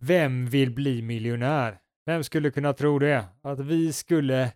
Vem 0.00 0.46
vill 0.46 0.70
bli 0.74 1.02
miljonär? 1.02 1.78
Vem 2.06 2.24
skulle 2.24 2.50
kunna 2.50 2.72
tro 2.72 2.98
det? 2.98 3.24
Att 3.42 3.60
vi 3.60 3.92
skulle 3.92 4.52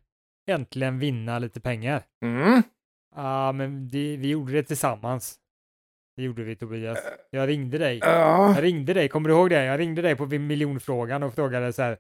äntligen 0.51 0.99
vinna 0.99 1.39
lite 1.39 1.61
pengar. 1.61 2.03
Mm. 2.25 2.63
Ja, 3.17 3.53
men 3.53 3.89
det, 3.89 4.17
vi 4.17 4.29
gjorde 4.29 4.53
det 4.53 4.63
tillsammans. 4.63 5.37
Det 6.17 6.23
gjorde 6.23 6.43
vi 6.45 6.57
Tobias. 6.57 6.99
Jag 7.31 7.49
ringde 7.49 7.79
dig. 7.79 7.99
Ja. 7.99 8.55
Jag 8.55 8.63
ringde 8.65 8.95
dig, 8.95 9.09
kommer 9.09 9.29
du 9.29 9.35
ihåg 9.35 9.51
det? 9.51 9.65
Jag 9.65 9.81
ringde 9.81 10.03
dig 10.03 10.17
på 10.17 10.27
miljonfrågan 10.27 11.23
och 11.23 11.35
frågade 11.35 11.73
så 11.73 11.83
här. 11.83 11.99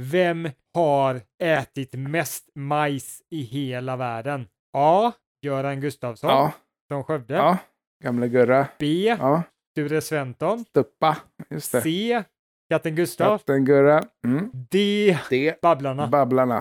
Vem 0.00 0.48
har 0.74 1.20
ätit 1.42 1.94
mest 1.94 2.48
majs 2.54 3.22
i 3.30 3.42
hela 3.42 3.96
världen? 3.96 4.46
A. 4.76 5.12
Göran 5.42 5.80
Gustafsson 5.80 6.30
Ja. 6.30 6.52
från 6.88 7.04
Skövde. 7.04 7.34
ja. 7.34 7.58
Gamla 8.04 8.26
Gurra. 8.26 8.66
B. 8.78 9.16
Ja. 9.18 9.42
Sture 9.72 10.00
Sventon. 10.00 10.64
Stuppa. 10.64 11.16
C. 11.58 12.22
Katten 12.70 12.94
Gustav. 12.94 13.38
Katten 13.38 13.64
Gurra. 13.64 14.02
Mm. 14.24 14.50
D. 14.70 15.18
Det. 15.30 15.60
Babblarna. 15.60 16.06
Babblarna. 16.06 16.56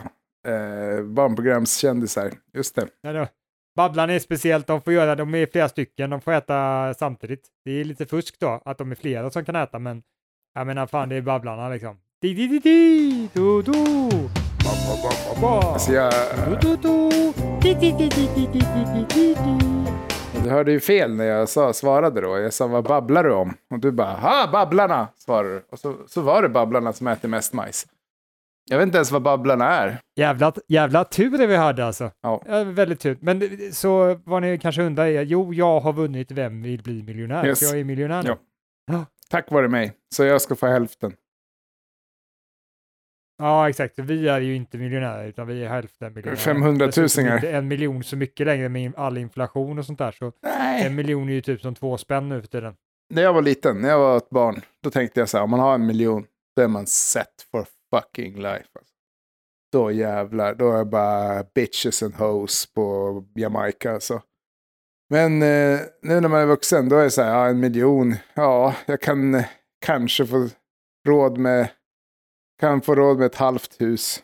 Eh, 0.48 1.04
barnprogramskändisar. 1.04 2.32
Just 2.54 2.76
det. 2.76 2.88
Ja, 3.02 3.13
då. 3.13 3.27
Babblarna 3.76 4.13
är 4.13 4.20
speciellt, 4.20 4.68
de 4.68 4.82
får 4.82 4.94
göra, 4.94 5.16
de 5.16 5.36
är 5.36 5.46
flera 5.52 5.70
stycken, 5.70 6.10
de 6.10 6.22
får 6.22 6.32
äta 6.32 6.94
samtidigt. 6.94 7.48
Det 7.66 7.72
är 7.72 7.84
lite 7.84 8.05
fusk 8.05 8.40
då, 8.40 8.62
att 8.66 8.77
de 8.77 8.91
är 8.91 8.96
flera 8.96 9.30
som 9.30 9.46
kan 9.46 9.55
äta, 9.55 9.80
men 9.80 10.04
jag 10.54 10.68
menar 10.68 10.88
fan 10.88 11.10
det 11.10 11.16
är 11.16 11.22
Babblarna 11.22 11.70
liksom. 11.70 11.98
Di, 12.22 12.34
di, 12.34 12.48
di, 12.48 12.60
di, 12.60 13.30
do, 13.34 13.62
do. 13.62 13.72
Ba, 13.72 14.72
ba, 14.88 14.96
ba, 15.04 15.12
ba, 15.35 15.41
ba. 15.41 15.74
Alltså 15.74 15.91
jag, 15.91 16.13
Do, 16.49 16.55
do, 16.62 16.76
do. 16.76 17.10
Di, 17.62 17.74
di, 17.74 17.91
di, 17.91 18.10
di, 18.10 18.30
di, 18.35 18.48
di, 18.54 18.60
di, 18.94 19.05
di, 19.10 19.34
di. 19.34 20.15
Du 20.44 20.49
hörde 20.49 20.71
ju 20.71 20.80
fel 20.80 21.16
när 21.16 21.25
jag 21.25 21.49
sa, 21.49 21.73
svarade 21.73 22.21
då. 22.21 22.38
Jag 22.39 22.53
sa 22.53 22.67
vad 22.67 22.84
babblar 22.84 23.23
du 23.23 23.34
om? 23.34 23.53
Och 23.71 23.80
du 23.80 23.91
bara 23.91 24.13
ha 24.13 24.49
Babblarna 24.52 25.07
svarade 25.17 25.53
du. 25.53 25.66
Och 25.71 25.80
så, 25.80 25.95
så 26.07 26.21
var 26.21 26.41
det 26.41 26.49
Babblarna 26.49 26.93
som 26.93 27.07
äter 27.07 27.30
mest 27.30 27.53
majs. 27.53 27.88
Jag 28.70 28.77
vet 28.77 28.85
inte 28.85 28.98
ens 28.98 29.12
vad 29.12 29.21
Babblarna 29.21 29.66
är. 29.70 29.99
Jävla, 30.15 30.54
jävla 30.68 31.04
tur 31.04 31.48
vi 31.48 31.55
hade 31.55 31.85
alltså. 31.85 32.12
Ja. 32.21 32.41
Ja, 32.48 32.63
väldigt 32.63 32.99
tur. 32.99 33.18
Men 33.21 33.49
så 33.71 34.20
vad 34.26 34.41
ni 34.41 34.57
kanske 34.57 34.82
undrar 34.82 35.05
är, 35.05 35.21
jo, 35.21 35.54
jag 35.54 35.79
har 35.79 35.93
vunnit 35.93 36.32
Vem 36.32 36.62
vill 36.63 36.84
bli 36.84 37.04
miljonär? 37.04 37.48
Yes. 37.48 37.62
Jag 37.62 37.79
är 37.79 37.84
miljonär. 37.84 38.23
Ja. 38.27 38.38
Ja. 38.91 39.05
Tack 39.29 39.51
vare 39.51 39.67
mig. 39.67 39.93
Så 40.15 40.23
jag 40.23 40.41
ska 40.41 40.55
få 40.55 40.67
hälften. 40.67 41.13
Ja, 43.38 43.70
exakt. 43.70 44.00
Vi 44.00 44.28
är 44.28 44.40
ju 44.41 44.55
inte 44.55 44.78
miljonärer, 44.78 45.28
utan 45.28 45.48
vi 45.48 45.64
är 45.64 45.70
hälften 45.70 46.14
miljonärer. 46.14 46.36
500 46.36 46.86
Dessutom 46.86 47.04
tusingar. 47.04 47.36
inte 47.36 47.52
en 47.52 47.68
miljon 47.68 48.04
så 48.04 48.16
mycket 48.18 48.48
längre 48.48 48.70
med 48.70 48.94
all 48.98 49.18
inflation 49.18 49.80
och 49.80 49.86
sånt 49.86 50.00
där. 50.00 50.12
Så 50.12 50.32
Nej. 50.44 50.86
en 50.88 50.96
miljon 50.96 51.30
är 51.30 51.34
ju 51.34 51.41
typ 51.41 51.62
som 51.62 51.76
två 51.76 51.98
spänn 51.98 52.30
nu 52.30 52.41
för 52.41 52.48
tiden. 52.48 52.76
När 53.13 53.22
jag 53.22 53.34
var 53.34 53.41
liten, 53.41 53.82
när 53.82 53.90
jag 53.90 54.00
var 54.00 54.18
ett 54.18 54.30
barn, 54.30 54.62
då 54.84 54.90
tänkte 54.90 55.20
jag 55.20 55.30
så 55.30 55.38
här, 55.38 55.44
om 55.44 55.50
man 55.50 55.60
har 55.60 55.76
en 55.76 55.86
miljon, 55.86 56.26
då 56.56 56.62
är 56.62 56.68
man 56.68 56.88
set 56.88 57.46
for 57.52 57.66
fucking 57.96 58.36
life. 58.36 58.66
Alltså. 58.80 58.94
Då 59.72 59.91
jävlar, 59.91 60.56
då 60.56 60.72
är 60.72 60.78
jag 60.78 60.88
bara 60.90 61.44
bitches 61.56 62.04
and 62.04 62.16
hoes 62.16 62.74
på 62.74 63.24
Jamaica 63.36 63.91
alltså. 63.91 64.22
Men 65.09 65.41
eh, 65.41 65.80
nu 66.02 66.22
när 66.22 66.28
man 66.28 66.41
är 66.41 66.46
vuxen, 66.46 66.90
då 66.90 66.96
är 66.97 67.03
det 67.03 67.12
så 67.12 67.22
här, 67.22 67.30
ja, 67.34 67.47
en 67.47 67.59
miljon, 67.59 68.16
ja, 68.34 68.75
jag 68.86 69.02
kan 69.02 69.36
eh, 69.36 69.46
kanske 69.86 70.25
få 70.25 70.50
råd 71.08 71.38
med, 71.38 71.69
kan 72.59 72.81
få 72.81 72.95
råd 72.95 73.17
med 73.17 73.25
ett 73.25 73.35
halvt 73.35 73.81
hus. 73.81 74.23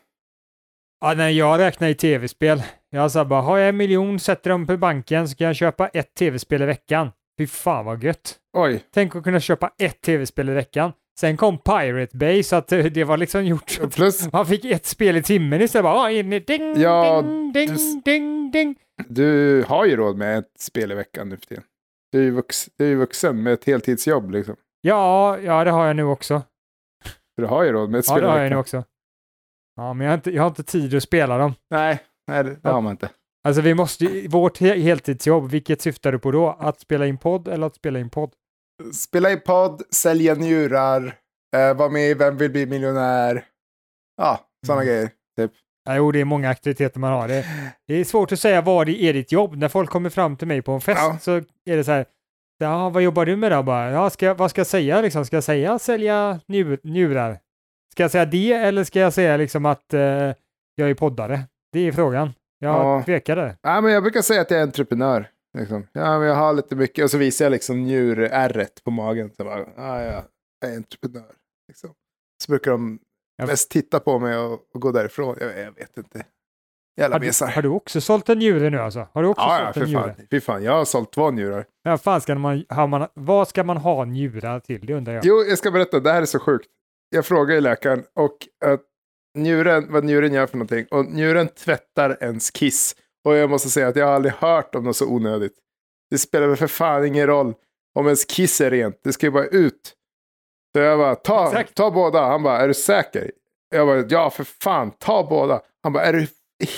Ja, 1.01 1.13
när 1.13 1.29
jag 1.29 1.59
räknar 1.59 1.87
i 1.87 1.95
tv-spel, 1.95 2.63
jag 2.89 3.11
sa 3.11 3.25
bara, 3.25 3.41
har 3.41 3.57
jag 3.57 3.69
en 3.69 3.77
miljon, 3.77 4.19
sätter 4.19 4.49
dem 4.49 4.67
på 4.67 4.77
banken 4.77 5.29
så 5.29 5.35
kan 5.35 5.47
jag 5.47 5.55
köpa 5.55 5.87
ett 5.87 6.15
tv-spel 6.15 6.61
i 6.61 6.65
veckan. 6.65 7.11
Fy 7.37 7.47
fan 7.47 7.85
vad 7.85 8.03
gött. 8.03 8.35
Oj, 8.57 8.83
Tänk 8.93 9.15
att 9.15 9.23
kunna 9.23 9.39
köpa 9.39 9.71
ett 9.79 10.01
tv-spel 10.01 10.49
i 10.49 10.53
veckan. 10.53 10.91
Sen 11.19 11.37
kom 11.37 11.57
Pirate 11.57 12.17
Bay 12.17 12.43
så 12.43 12.55
att 12.55 12.71
eh, 12.71 12.85
det 12.85 13.03
var 13.03 13.17
liksom 13.17 13.45
gjort. 13.45 13.79
och 13.83 13.91
plus 13.93 14.31
Man 14.31 14.45
fick 14.45 14.65
ett 14.65 14.85
spel 14.85 15.15
i 15.17 15.23
timmen 15.23 15.61
istället. 15.61 15.83
Bara, 15.83 15.95
ah, 15.99 16.11
in 16.11 16.29
ding, 16.29 16.81
Ja, 16.81 17.21
ding, 17.21 17.51
ding, 17.53 17.67
du- 17.75 18.01
ding, 18.05 18.51
ding. 18.51 18.75
du 19.07 19.63
har 19.67 19.85
ju 19.85 19.95
råd 19.95 20.17
med 20.17 20.37
ett 20.37 20.51
spel 20.59 20.91
i 20.91 20.95
veckan 20.95 21.29
nu 21.29 21.37
för 21.37 21.45
tiden. 21.45 21.63
Du 22.11 22.19
är 22.19 22.23
ju, 22.23 22.31
vux, 22.31 22.69
du 22.77 22.91
är 22.91 22.95
vuxen 22.95 23.43
med 23.43 23.53
ett 23.53 23.65
heltidsjobb 23.65 24.31
liksom. 24.31 24.55
Ja, 24.81 25.37
ja, 25.39 25.63
det 25.63 25.71
har 25.71 25.85
jag 25.87 25.95
nu 25.95 26.03
också. 26.03 26.41
Så 27.41 27.47
du 27.47 27.55
har 27.55 27.63
ju 27.63 27.71
råd 27.71 27.89
med 27.89 27.99
ett 27.99 28.05
Ja, 28.07 28.13
spel 28.13 28.21
det 28.23 28.27
i 28.27 28.31
har 28.31 28.39
jag 28.39 28.49
nu 28.49 28.55
också. 28.55 28.83
Ja, 29.75 29.93
men 29.93 30.05
jag 30.05 30.11
har 30.11 30.15
inte, 30.17 30.31
jag 30.31 30.43
har 30.43 30.47
inte 30.49 30.63
tid 30.63 30.95
att 30.95 31.03
spela 31.03 31.37
dem. 31.37 31.53
Nej, 31.69 31.99
nej 32.27 32.43
det, 32.43 32.49
det 32.49 32.59
Ja. 32.63 32.71
har 32.71 32.81
man 32.81 32.91
inte. 32.91 33.09
Alltså 33.47 33.61
vi 33.61 33.73
måste 33.73 34.27
vårt 34.27 34.59
he- 34.61 34.81
heltidsjobb, 34.81 35.49
vilket 35.51 35.81
syftar 35.81 36.11
du 36.11 36.19
på 36.19 36.31
då? 36.31 36.49
Att 36.59 36.79
spela 36.79 37.05
in 37.07 37.17
podd 37.17 37.47
eller 37.47 37.67
att 37.67 37.75
spela 37.75 37.99
in 37.99 38.09
podd? 38.09 38.31
Spela 38.93 39.31
i 39.31 39.37
podd, 39.37 39.81
sälja 39.93 40.35
njurar, 40.35 41.15
eh, 41.55 41.73
vara 41.73 41.89
med 41.89 42.09
i 42.09 42.13
Vem 42.13 42.37
vill 42.37 42.51
bli 42.51 42.65
miljonär? 42.65 43.45
Ja, 44.17 44.39
sådana 44.65 44.81
Mm. 44.81 44.93
grejer. 44.93 45.09
Typ. 45.39 45.51
Ja, 45.85 45.95
jo, 45.95 46.11
det 46.11 46.19
är 46.21 46.25
många 46.25 46.49
aktiviteter 46.49 46.99
man 46.99 47.11
har. 47.11 47.27
Det, 47.27 47.45
det 47.87 47.93
är 47.95 48.03
svårt 48.03 48.31
att 48.31 48.39
säga 48.39 48.61
vad 48.61 48.87
det 48.87 49.03
är 49.03 49.13
ditt 49.13 49.31
jobb. 49.31 49.55
När 49.55 49.69
folk 49.69 49.89
kommer 49.89 50.09
fram 50.09 50.37
till 50.37 50.47
mig 50.47 50.61
på 50.61 50.71
en 50.71 50.81
fest 50.81 51.01
Ja. 51.01 51.17
så 51.21 51.31
är 51.65 51.77
det 51.77 51.83
så 51.83 51.91
här, 51.91 52.05
ja, 52.61 52.89
vad 52.89 53.03
jobbar 53.03 53.25
du 53.25 53.35
med 53.35 53.51
då? 53.51 53.63
Bara, 53.63 53.91
ja, 53.91 54.09
ska 54.09 54.25
jag, 54.25 54.35
vad 54.35 54.49
ska 54.49 54.59
jag 54.59 54.67
säga 54.67 55.01
liksom? 55.01 55.25
Ska 55.25 55.35
jag 55.35 55.43
säga 55.43 55.79
sälja 55.79 56.39
njur, 56.47 56.79
njurar? 56.83 57.39
Ska 57.91 58.03
jag 58.03 58.11
säga 58.11 58.25
det 58.25 58.51
eller 58.53 58.83
ska 58.83 58.99
jag 58.99 59.13
säga 59.13 59.37
liksom 59.37 59.65
att 59.65 59.93
eh, 59.93 60.01
jag 60.75 60.89
är 60.89 60.93
poddare? 60.93 61.39
Det 61.71 61.79
är 61.79 61.91
frågan. 61.91 62.33
Jag 62.59 62.75
Ja. 62.75 63.03
tvekade. 63.05 63.57
Ja, 63.61 63.81
men 63.81 63.91
jag 63.93 64.03
brukar 64.03 64.21
säga 64.21 64.41
att 64.41 64.51
jag 64.51 64.59
är 64.59 64.63
entreprenör. 64.63 65.29
Liksom. 65.57 65.87
Ja, 65.93 66.19
men 66.19 66.27
jag 66.27 66.35
har 66.35 66.53
lite 66.53 66.75
mycket. 66.75 67.03
Och 67.03 67.11
så 67.11 67.17
visar 67.17 67.45
jag 67.45 67.51
liksom 67.51 67.83
njurärret 67.83 68.83
på 68.83 68.91
magen. 68.91 69.31
Så 69.37 69.43
bara, 69.43 69.59
ja, 69.59 70.01
ja, 70.03 70.23
jag 70.61 70.71
är 70.71 70.75
entreprenör. 70.77 71.31
Liksom. 71.67 71.89
Så 72.43 72.51
brukar 72.51 72.71
de 72.71 72.99
mest 73.47 73.71
titta 73.71 73.99
på 73.99 74.19
mig 74.19 74.37
och, 74.37 74.53
och 74.73 74.81
gå 74.81 74.91
därifrån. 74.91 75.37
Jag, 75.39 75.59
jag 75.59 75.71
vet 75.71 75.97
inte. 75.97 76.25
Jävla 76.97 77.15
Har 77.15 77.19
du, 77.19 77.53
har 77.53 77.61
du 77.61 77.69
också 77.69 78.01
sålt 78.01 78.29
en 78.29 78.39
njure 78.39 78.69
nu 78.69 78.79
alltså? 78.79 79.07
Har 79.13 79.23
du 79.23 79.27
också 79.29 79.41
Ja, 79.45 79.59
ja, 79.59 79.65
sålt 79.65 79.73
för 79.73 79.81
en 79.81 79.87
njure? 79.89 80.15
fan. 80.17 80.27
Fy 80.31 80.39
fan. 80.41 80.63
Jag 80.63 80.71
har 80.73 80.85
sålt 80.85 81.11
två 81.13 81.31
njurar. 81.31 81.65
Ja, 81.83 81.97
fan 81.97 82.21
ska 82.21 82.35
man, 82.35 82.65
har 82.69 82.87
man, 82.87 83.07
vad 83.13 83.47
ska 83.47 83.63
man 83.63 83.77
ha 83.77 84.05
njurar 84.05 84.59
till? 84.59 84.85
Det 84.85 84.93
undrar 84.93 85.13
jag. 85.13 85.25
Jo, 85.25 85.43
jag 85.49 85.57
ska 85.57 85.71
berätta. 85.71 85.99
Det 85.99 86.11
här 86.11 86.21
är 86.21 86.25
så 86.25 86.39
sjukt. 86.39 86.67
Jag 87.09 87.25
frågar 87.25 87.55
ju 87.55 87.61
läkaren 87.61 88.03
och 88.15 88.37
att 88.65 88.81
njuren, 89.37 89.87
vad 89.89 90.03
njuren 90.03 90.33
gör 90.33 90.47
för 90.47 90.57
någonting. 90.57 90.85
Och 90.91 91.05
njuren 91.05 91.47
tvättar 91.47 92.17
ens 92.21 92.51
kiss. 92.51 92.95
Och 93.25 93.35
jag 93.35 93.49
måste 93.49 93.69
säga 93.69 93.87
att 93.87 93.95
jag 93.95 94.05
har 94.05 94.13
aldrig 94.13 94.33
hört 94.33 94.75
om 94.75 94.83
något 94.83 94.95
så 94.95 95.07
onödigt. 95.07 95.53
Det 96.09 96.17
spelar 96.17 96.47
väl 96.47 96.57
för 96.57 96.67
fan 96.67 97.05
ingen 97.05 97.27
roll 97.27 97.53
om 97.99 98.05
ens 98.05 98.25
kiss 98.25 98.61
är 98.61 98.71
rent. 98.71 98.99
Det 99.03 99.13
ska 99.13 99.25
ju 99.25 99.31
bara 99.31 99.45
ut. 99.45 99.95
Så 100.75 100.79
jag 100.81 100.99
bara, 100.99 101.15
ta, 101.15 101.45
Exakt. 101.47 101.75
ta 101.75 101.91
båda. 101.91 102.25
Han 102.25 102.43
bara, 102.43 102.57
är 102.57 102.67
du 102.67 102.73
säker? 102.73 103.31
Jag 103.69 103.87
bara, 103.87 103.99
ja 104.09 104.29
för 104.29 104.43
fan, 104.43 104.91
ta 104.91 105.27
båda. 105.29 105.61
Han 105.83 105.93
bara, 105.93 106.03
är 106.03 106.13
du 106.13 106.27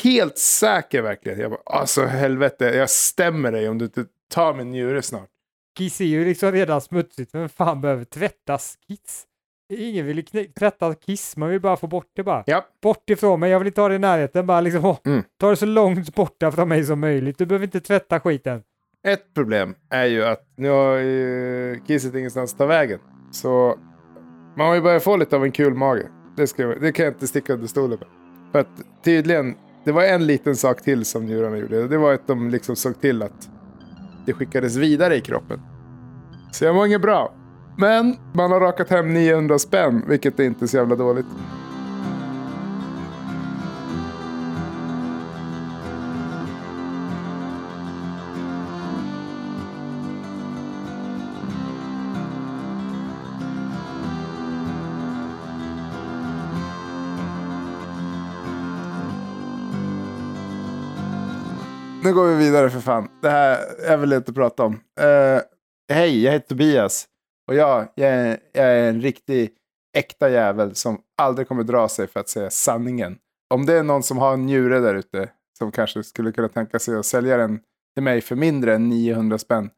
helt 0.04 0.38
säker 0.38 1.02
verkligen? 1.02 1.40
Jag 1.40 1.52
bara, 1.52 1.62
alltså 1.66 2.06
helvete, 2.06 2.66
jag 2.66 2.90
stämmer 2.90 3.52
dig 3.52 3.70
om 3.70 3.78
du 3.78 3.86
inte 3.86 4.06
tar 4.34 4.54
min 4.54 4.70
njure 4.72 5.02
snart. 5.02 5.30
Kiss 5.78 6.02
är 6.02 6.06
ju 6.06 6.26
liksom 6.26 6.52
redan 6.52 6.82
smutsigt. 6.82 7.36
Vem 7.36 7.50
fan 7.50 7.82
behöver 7.82 8.04
tvättas 8.06 8.76
kiss? 8.88 9.26
Ingen 9.74 10.06
vill 10.06 10.26
tvätta 10.60 10.96
kiss, 10.96 11.38
man 11.38 11.50
vill 11.50 11.62
bara 11.62 11.78
få 11.78 11.88
bort 11.88 12.10
det 12.16 12.24
bara. 12.24 12.44
Ja, 12.46 12.66
Bort 12.82 13.10
ifrån 13.10 13.40
mig, 13.40 13.52
jag 13.52 13.60
vill 13.60 13.68
inte 13.68 13.82
ha 13.82 13.90
det 13.90 13.96
i 13.96 14.00
närheten. 14.00 14.46
Bara 14.48 14.62
liksom, 14.62 14.86
åh, 14.86 14.98
Mm. 15.06 15.24
ta 15.40 15.50
det 15.50 15.56
så 15.56 15.66
långt 15.66 16.16
borta 16.16 16.52
från 16.52 16.70
mig 16.70 16.84
som 16.84 17.00
möjligt. 17.00 17.38
Du 17.38 17.46
behöver 17.46 17.66
inte 17.66 17.80
tvätta 17.80 18.20
skiten. 18.20 18.64
Ett 19.08 19.34
problem 19.34 19.76
är 19.90 20.06
ju 20.06 20.24
att 20.24 20.48
nu 20.56 20.70
har 20.70 20.96
ju 20.98 21.82
kisset 21.88 22.16
ingenstans 22.16 22.52
att 22.52 22.58
ta 22.58 22.66
vägen. 22.66 23.00
Så 23.32 23.80
man 24.58 24.68
har 24.68 24.76
ju 24.76 24.82
börjat 24.82 25.04
få 25.04 25.18
lite 25.18 25.36
av 25.36 25.44
en 25.44 25.52
kul 25.52 25.74
mage. 25.74 26.08
Det, 26.38 26.48
ska, 26.48 26.68
det 26.68 26.92
kan 26.92 27.06
jag 27.06 27.14
inte 27.14 27.28
sticka 27.28 27.54
under 27.54 27.68
stolen 27.68 28.00
med. 28.00 28.08
För 28.52 28.60
att 28.60 29.04
tydligen, 29.04 29.56
det 29.84 29.92
var 29.92 30.04
en 30.04 30.26
liten 30.28 30.56
sak 30.56 30.82
till 30.82 31.06
som 31.06 31.26
njurarna 31.26 31.58
gjorde. 31.58 31.88
Det 31.88 31.98
var 31.98 32.14
att 32.14 32.28
de 32.28 32.50
liksom 32.50 32.76
såg 32.76 33.02
till 33.02 33.24
att 33.24 33.50
det 34.26 34.34
skickades 34.34 34.76
vidare 34.76 35.16
i 35.16 35.22
kroppen. 35.22 35.60
Så 36.52 36.66
jag 36.66 36.76
mår 36.76 36.86
inget 36.88 37.02
bra. 37.02 37.34
Men 37.78 38.16
man 38.34 38.52
har 38.52 38.60
rakat 38.60 38.90
hem 38.90 39.14
900 39.14 39.60
spänn, 39.60 40.04
vilket 40.08 40.40
är 40.40 40.44
inte 40.44 40.68
så 40.68 40.78
jävla 40.78 40.96
dåligt. 40.96 41.25
Nu 62.04 62.14
går 62.14 62.28
vi 62.28 62.36
vidare 62.36 62.70
för 62.70 62.80
fan. 62.80 63.10
Det 63.22 63.30
här 63.30 63.82
är 63.82 63.98
väl 63.98 64.10
lite 64.10 64.32
att 64.32 64.36
prata 64.36 64.64
om. 64.64 64.74
Uh, 64.74 65.42
Hej, 65.94 66.24
jag 66.24 66.32
heter 66.32 66.48
Tobias. 66.48 67.06
Och 67.48 67.56
jag, 67.56 67.88
jag, 67.96 68.10
är, 68.10 68.40
jag 68.54 68.66
är 68.66 68.90
en 68.90 69.02
riktig 69.02 69.52
äkta 69.98 70.30
jävel 70.30 70.76
som 70.76 71.02
aldrig 71.22 71.48
kommer 71.48 71.64
dra 71.64 71.90
sig 71.90 72.08
för 72.08 72.20
att 72.20 72.30
säga 72.30 72.50
sanningen. 72.50 73.18
Om 73.54 73.66
det 73.66 73.74
är 73.74 73.84
någon 73.84 74.04
som 74.04 74.18
har 74.18 74.34
en 74.34 74.46
njure 74.46 74.80
där 74.80 74.96
ute 74.96 75.30
som 75.58 75.72
kanske 75.72 76.04
skulle 76.04 76.32
kunna 76.32 76.50
tänka 76.50 76.80
sig 76.80 76.96
att 76.96 77.06
sälja 77.06 77.38
den 77.38 77.60
till 77.96 78.04
mig 78.04 78.22
för 78.22 78.36
mindre 78.36 78.76
än 78.76 78.90
900 78.90 79.38
spänn. 79.38 79.70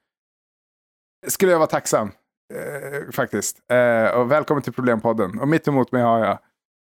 Skulle 1.27 1.51
jag 1.51 1.60
vara 1.60 1.68
tacksam. 1.68 2.12
Eh, 2.54 3.12
faktiskt. 3.12 3.72
Eh, 3.72 4.07
och 4.07 4.31
välkommen 4.31 4.63
till 4.63 4.74
Problempodden. 4.74 5.39
Och 5.39 5.48
mitt 5.48 5.68
emot 5.68 5.92
mig 5.92 6.01
har 6.01 6.19
jag... 6.19 6.39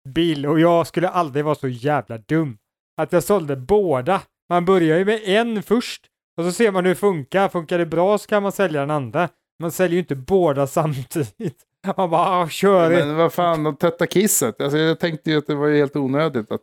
Bill 0.08 0.46
och 0.46 0.60
jag 0.60 0.86
skulle 0.86 1.08
aldrig 1.08 1.44
vara 1.44 1.54
så 1.54 1.68
jävla 1.68 2.18
dum. 2.18 2.58
Att 2.96 3.12
jag 3.12 3.24
sålde 3.24 3.56
båda. 3.56 4.22
Man 4.48 4.64
börjar 4.64 4.98
ju 4.98 5.04
med 5.04 5.20
en 5.24 5.62
först 5.62 6.06
och 6.36 6.44
så 6.44 6.52
ser 6.52 6.72
man 6.72 6.84
hur 6.84 6.94
det 6.94 7.00
funkar. 7.00 7.48
Funkar 7.48 7.78
det 7.78 7.86
bra 7.86 8.18
så 8.18 8.26
kan 8.26 8.42
man 8.42 8.52
sälja 8.52 8.80
den 8.80 8.90
andra. 8.90 9.28
Man 9.60 9.72
säljer 9.72 9.92
ju 9.92 9.98
inte 9.98 10.14
båda 10.14 10.66
samtidigt. 10.66 11.62
Man 11.96 12.10
bara, 12.10 12.28
ah, 12.28 12.48
kör 12.48 12.90
det. 12.90 13.06
Men 13.06 13.16
vad 13.16 13.32
fan, 13.32 13.64
de 13.64 13.76
tvättar 13.76 14.06
kisset. 14.06 14.60
Alltså, 14.60 14.78
jag 14.78 15.00
tänkte 15.00 15.30
ju 15.30 15.38
att 15.38 15.46
det 15.46 15.54
var 15.54 15.66
ju 15.66 15.76
helt 15.76 15.96
onödigt. 15.96 16.52
Att, 16.52 16.60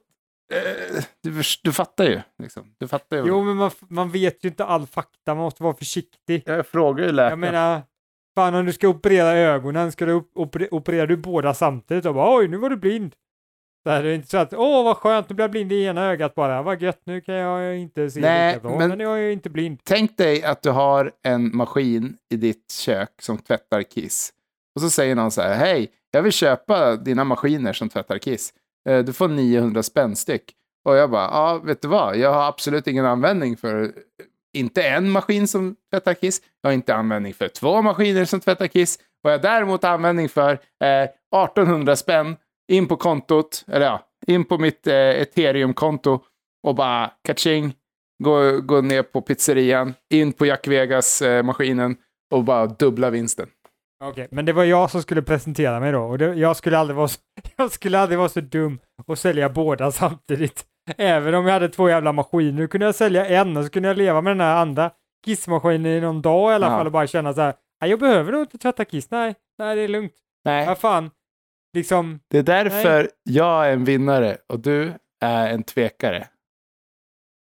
eh, 0.53 1.03
du, 1.23 1.41
du 1.63 1.71
fattar 1.71 2.05
ju. 2.05 2.21
Liksom. 2.39 2.75
Du 2.77 2.87
fattar 2.87 3.17
ju. 3.17 3.23
Jo, 3.27 3.43
men 3.43 3.55
man, 3.55 3.71
man 3.87 4.11
vet 4.11 4.45
ju 4.45 4.49
inte 4.49 4.65
all 4.65 4.87
fakta. 4.87 5.35
Man 5.35 5.37
måste 5.37 5.63
vara 5.63 5.73
försiktig. 5.73 6.43
Jag 6.45 6.67
frågar 6.67 7.05
ju 7.05 7.11
läkaren. 7.11 7.29
Jag 7.29 7.39
menar, 7.39 7.81
fan 8.35 8.55
om 8.55 8.65
du 8.65 8.73
ska 8.73 8.87
operera 8.87 9.31
ögonen, 9.31 9.91
ska 9.91 10.05
du 10.05 10.13
op 10.13 10.31
oper 10.35 10.73
opererar 10.73 11.07
du 11.07 11.17
båda 11.17 11.53
samtidigt 11.53 12.05
och 12.05 12.13
bara 12.13 12.37
oj, 12.37 12.47
nu 12.47 12.57
var 12.57 12.69
du 12.69 12.77
blind. 12.77 13.15
Så 13.83 13.89
här, 13.89 14.03
det 14.03 14.09
är 14.09 14.13
inte 14.15 14.27
så 14.27 14.37
att 14.37 14.53
åh, 14.53 14.83
vad 14.83 14.97
skönt, 14.97 15.29
nu 15.29 15.35
blir 15.35 15.43
jag 15.43 15.51
blind 15.51 15.71
i 15.71 15.83
ena 15.85 16.05
ögat 16.05 16.35
bara. 16.35 16.61
Vad 16.61 16.81
gött, 16.81 17.01
nu 17.03 17.21
kan 17.21 17.35
jag 17.35 17.77
inte 17.77 18.09
se 18.11 18.19
Nej, 18.19 18.53
lika 18.53 18.67
bra, 18.67 18.77
men- 18.77 18.89
men 18.89 18.99
jag 18.99 19.19
är 19.19 19.29
inte 19.31 19.49
blind. 19.49 19.79
Tänk 19.83 20.17
dig 20.17 20.43
att 20.43 20.61
du 20.61 20.69
har 20.69 21.11
en 21.23 21.55
maskin 21.57 22.17
i 22.29 22.35
ditt 22.35 22.71
kök 22.71 23.09
som 23.21 23.37
tvättar 23.37 23.83
kiss. 23.83 24.33
Och 24.75 24.81
så 24.81 24.89
säger 24.89 25.15
någon 25.15 25.31
så 25.31 25.41
här, 25.41 25.53
hej, 25.55 25.91
jag 26.11 26.21
vill 26.21 26.31
köpa 26.31 26.95
dina 26.95 27.23
maskiner 27.23 27.73
som 27.73 27.89
tvättar 27.89 28.17
kiss. 28.17 28.53
Eh, 28.89 28.99
Du 28.99 29.13
får 29.13 29.27
900 29.27 29.83
spänn 29.83 30.15
styck. 30.15 30.51
Och 30.85 30.95
jag 30.95 31.09
bara, 31.11 31.23
ja, 31.25 31.61
vet 31.63 31.81
du 31.81 31.87
vad, 31.87 32.17
jag 32.17 32.33
har 32.33 32.47
absolut 32.47 32.87
ingen 32.87 33.05
användning 33.05 33.57
för 33.57 33.81
eh, 33.83 33.89
inte 34.53 34.83
en 34.83 35.09
maskin 35.11 35.47
som 35.47 35.75
tvättar 35.91 36.13
kiss. 36.13 36.41
Jag 36.61 36.69
har 36.69 36.73
inte 36.73 36.95
användning 36.95 37.33
för 37.33 37.47
två 37.47 37.81
maskiner 37.81 38.25
som 38.25 38.39
tvättar 38.39 38.67
kiss. 38.67 38.99
Vad 39.21 39.33
jag 39.33 39.41
däremot 39.41 39.83
har 39.83 39.89
användning 39.89 40.29
för 40.29 40.59
är 40.79 41.03
1800 41.03 41.95
spänn 41.95 42.35
in 42.71 42.87
på 42.87 42.97
kontot, 42.97 43.65
eller 43.67 43.85
ja, 43.85 43.99
in 44.27 44.45
på 44.45 44.57
mitt 44.57 44.87
eh, 44.87 44.93
ethereum-konto 44.95 46.19
och 46.67 46.75
bara 46.75 47.11
kaching, 47.23 47.73
gå, 48.23 48.61
gå 48.61 48.81
ner 48.81 49.03
på 49.03 49.21
pizzerian, 49.21 49.93
in 50.13 50.33
på 50.33 50.45
Jack 50.45 50.67
Vegas-maskinen 50.67 51.95
och 52.33 52.43
bara 52.43 52.65
dubbla 52.65 53.09
vinsten. 53.09 53.47
Okej, 54.03 54.27
men 54.31 54.45
det 54.45 54.53
var 54.53 54.63
jag 54.63 54.91
som 54.91 55.01
skulle 55.01 55.21
presentera 55.21 55.79
mig 55.79 55.91
då 55.91 56.01
och 56.03 56.17
det, 56.17 56.25
jag, 56.33 56.57
skulle 56.57 56.77
aldrig 56.77 56.97
vara 56.97 57.07
så, 57.07 57.19
jag 57.55 57.71
skulle 57.71 57.99
aldrig 57.99 58.17
vara 58.19 58.29
så 58.29 58.41
dum 58.41 58.79
och 59.07 59.17
sälja 59.19 59.49
båda 59.49 59.91
samtidigt. 59.91 60.65
Även 60.97 61.33
om 61.35 61.45
jag 61.45 61.53
hade 61.53 61.69
två 61.69 61.89
jävla 61.89 62.11
maskiner 62.13 62.67
kunde 62.67 62.85
jag 62.85 62.95
sälja 62.95 63.25
en 63.25 63.57
och 63.57 63.63
så 63.63 63.69
kunde 63.69 63.87
jag 63.89 63.97
leva 63.97 64.21
med 64.21 64.31
den 64.31 64.41
här 64.41 64.55
andra 64.61 64.91
kissmaskinen 65.25 65.85
i 65.85 66.01
någon 66.01 66.21
dag 66.21 66.51
i 66.51 66.55
alla 66.55 66.65
Ja. 66.67 66.71
fall 66.77 66.85
och 66.85 66.91
bara 66.91 67.07
känna 67.07 67.33
så 67.33 67.41
här, 67.41 67.53
"Nej, 67.81 67.89
jag 67.89 67.99
behöver 67.99 68.31
nog 68.31 68.41
inte 68.41 68.57
tvätta 68.57 68.85
kiss, 68.85 69.11
nej, 69.11 69.35
nej 69.59 69.75
det 69.75 69.81
är 69.81 69.87
lugnt. 69.87 70.13
Nej, 70.45 70.67
Vad 70.67 70.77
fan, 70.77 71.11
liksom, 71.73 72.19
det 72.27 72.37
är 72.37 72.43
därför 72.43 73.09
jag 73.23 73.67
är 73.67 73.71
en 73.73 73.83
vinnare 73.85 74.37
och 74.47 74.59
du 74.59 74.93
är 75.21 75.47
en 75.53 75.63
tvekare. 75.63 76.27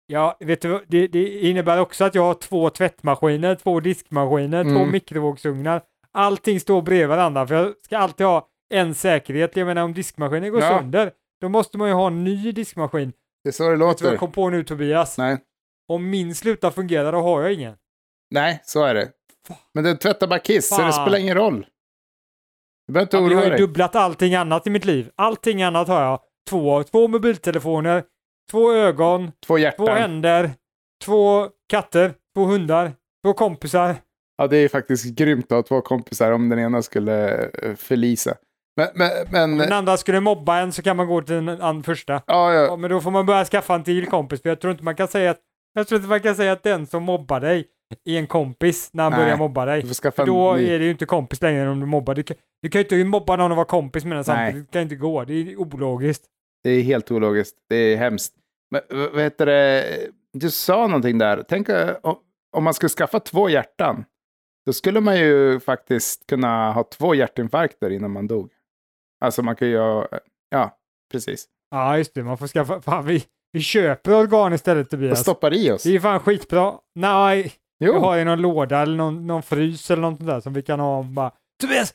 ja, 0.06 0.36
vet 0.40 0.60
du 0.60 0.84
det, 0.88 1.06
det 1.08 1.40
innebär 1.40 1.80
också 1.80 2.04
att 2.04 2.14
jag 2.14 2.22
har 2.22 2.34
två 2.34 2.70
tvättmaskiner, 2.70 3.54
två 3.54 3.80
diskmaskiner, 3.80 4.62
två 4.64 4.70
Mm. 4.70 4.90
mikrovågsugnar. 4.92 5.82
Allting 6.12 6.60
står 6.60 6.82
bredvid 6.82 7.08
varandra 7.08 7.46
för 7.46 7.54
jag 7.54 7.74
ska 7.84 7.98
alltid 7.98 8.26
ha 8.26 8.48
en 8.74 8.94
säkerhet. 8.94 9.56
Jag 9.56 9.66
menar 9.66 9.82
om 9.82 9.94
diskmaskinen 9.94 10.52
går 10.52 10.60
Ja. 10.62 10.68
sönder, 10.78 11.12
då 11.40 11.48
måste 11.48 11.78
man 11.78 11.88
ju 11.88 11.94
ha 11.94 12.06
en 12.06 12.24
ny 12.24 12.52
diskmaskin. 12.52 13.12
Det 13.44 13.48
är 13.50 13.52
så 13.52 13.62
det 13.64 13.70
Vet 13.70 13.78
du 13.78 13.84
vad 13.84 13.88
låter. 13.92 14.06
jag 14.10 14.18
kom 14.18 14.32
på 14.32 14.50
nu 14.50 14.64
Tobias? 14.64 15.18
Nej. 15.18 15.38
Om 15.88 16.10
min 16.10 16.34
slutar 16.34 16.70
fungera 16.70 17.10
då 17.10 17.18
har 17.20 17.42
jag 17.42 17.52
ingen. 17.52 17.76
Nej, 18.30 18.60
så 18.64 18.84
är 18.84 18.94
det. 18.94 19.08
Men 19.74 19.84
den 19.84 19.96
tvättar 19.98 20.26
bara 20.26 20.38
kiss, 20.38 20.68
så 20.68 20.76
det 20.76 20.82
Fan. 20.92 20.92
spelar 21.06 21.18
ingen 21.18 21.34
roll. 21.34 21.66
Du 22.86 22.92
behöver 22.92 23.06
inte 23.06 23.16
Ja, 23.16 23.20
men 23.20 23.30
jag 23.30 23.36
oroa 23.36 23.40
har 23.40 23.44
ju 23.44 23.50
dig. 23.50 23.60
dubblat 23.60 23.96
allting 23.96 24.34
annat 24.34 24.66
i 24.66 24.70
mitt 24.70 24.84
liv. 24.84 25.10
Allting 25.16 25.62
annat 25.62 25.88
har 25.88 26.02
jag. 26.02 26.20
Två, 26.50 26.82
två 26.82 27.08
mobiltelefoner, 27.08 28.02
två 28.50 28.72
ögon, 28.72 29.32
Två 29.46 29.58
två 29.76 29.86
händer, 29.90 30.50
två 31.04 31.48
katter, 31.68 32.14
två 32.36 32.44
hundar, 32.44 32.92
två 33.24 33.32
kompisar. 33.32 33.96
Ja, 34.38 34.46
det 34.46 34.56
är 34.56 34.68
faktiskt 34.68 35.04
grymt 35.18 35.52
att 35.52 35.56
ha 35.56 35.62
två 35.62 35.80
kompisar 35.80 36.32
om 36.32 36.48
den 36.48 36.58
ena 36.58 36.82
skulle 36.82 37.44
eh, 37.62 37.74
förlisa. 37.76 38.34
Men, 38.76 38.88
men, 38.94 39.10
men 39.30 39.52
Om 39.52 39.58
den 39.58 39.72
andra 39.72 39.96
skulle 39.96 40.20
mobba 40.20 40.58
en 40.58 40.72
så 40.72 40.82
kan 40.82 40.96
man 40.96 41.06
gå 41.06 41.22
till 41.22 41.46
den 41.46 41.82
första. 41.82 42.12
ja, 42.12 42.22
Ja, 42.26 42.52
ja, 42.52 42.76
men 42.76 42.90
då 42.90 43.00
får 43.00 43.10
man 43.10 43.26
börja 43.26 43.44
skaffa 43.44 43.74
en 43.74 43.84
till 43.84 44.06
kompis, 44.06 44.42
för 44.42 44.48
jag 44.48 44.60
tror 44.60 44.70
inte 44.72 44.84
man 44.84 44.94
kan 44.96 45.08
säga 45.08 45.30
att, 45.30 45.38
jag 45.74 45.88
tror 45.88 45.96
inte 45.98 46.08
man 46.08 46.20
kan 46.20 46.34
säga 46.36 46.52
att 46.52 46.62
den 46.62 46.86
som 46.86 47.02
mobbar 47.02 47.40
dig 47.40 47.64
är 48.04 48.18
en 48.18 48.26
kompis 48.26 48.90
när 48.92 49.02
han 49.02 49.12
Nej, 49.12 49.20
börjar 49.20 49.36
mobba 49.36 49.64
dig. 49.64 49.82
För 49.94 50.26
då 50.26 50.54
ny. 50.54 50.68
är 50.68 50.78
det 50.78 50.84
ju 50.84 50.90
inte 50.90 51.06
kompis 51.06 51.42
längre 51.42 51.68
om 51.68 51.80
du 51.80 51.86
mobbar. 51.86 52.14
Du 52.14 52.22
kan, 52.22 52.36
du 52.62 52.68
kan 52.68 52.78
ju 52.78 52.82
inte 52.82 53.04
mobba 53.04 53.36
någon 53.36 53.50
och 53.50 53.56
vara 53.56 53.66
kompis 53.66 54.04
med 54.04 54.16
den 54.16 54.24
samtidigt. 54.24 54.66
Det 54.66 54.72
kan 54.72 54.82
inte 54.82 54.96
gå. 54.96 55.24
Det 55.24 55.32
är 55.34 55.56
ologiskt. 55.56 56.24
Det 56.64 56.70
är 56.70 56.82
helt 56.82 57.10
ologiskt. 57.10 57.56
Det 57.68 57.76
är 57.76 57.96
hemskt. 57.96 58.34
Men 58.70 58.80
vad 59.12 59.22
heter 59.22 59.46
det? 59.46 59.84
Du 60.32 60.50
sa 60.50 60.86
någonting 60.86 61.18
där. 61.18 61.44
Tänk 61.48 61.68
eh, 61.68 61.96
om- 62.52 62.64
man 62.64 62.74
skulle 62.74 62.90
skaffa 62.90 63.20
två 63.20 63.48
hjärtan. 63.50 64.04
Då 64.66 64.72
skulle 64.72 65.00
man 65.00 65.18
ju 65.18 65.60
faktiskt 65.60 66.26
kunna 66.26 66.72
ha 66.72 66.84
två 66.84 67.14
hjärtinfarkter 67.14 67.90
innan 67.90 68.10
man 68.10 68.26
dog. 68.26 68.50
Alltså 69.20 69.42
man 69.42 69.56
kan 69.56 69.68
ju 69.68 69.78
ha, 69.78 70.08
ja, 70.50 70.76
precis. 71.12 71.46
Ja, 71.70 71.98
just 71.98 72.14
det. 72.14 72.22
Man 72.22 72.38
får 72.38 72.46
skaffa... 72.46 72.80
Fan, 72.80 73.06
vi, 73.06 73.24
vi 73.52 73.60
köper 73.60 74.14
organ 74.14 74.52
istället 74.52 74.86
Och 74.86 74.90
Tobias. 74.90 75.20
stoppar 75.20 75.54
i 75.54 75.70
oss. 75.70 75.82
Det 75.82 75.88
är 75.88 75.92
ju 75.92 76.00
fan 76.00 76.20
skitbra. 76.20 76.74
Nej, 76.94 77.52
Jo, 77.84 77.92
vi 77.92 77.98
har 77.98 78.16
ju 78.16 78.24
någon 78.24 78.40
låda 78.40 78.82
eller 78.82 78.96
någon, 78.96 79.26
någon 79.26 79.42
frys 79.42 79.90
eller 79.90 80.02
något 80.02 80.26
där 80.26 80.40
som 80.40 80.52
vi 80.52 80.62
kan 80.62 80.80
ha 80.80 80.98
och 80.98 81.04
bara 81.04 81.30
Tobias! 81.60 81.94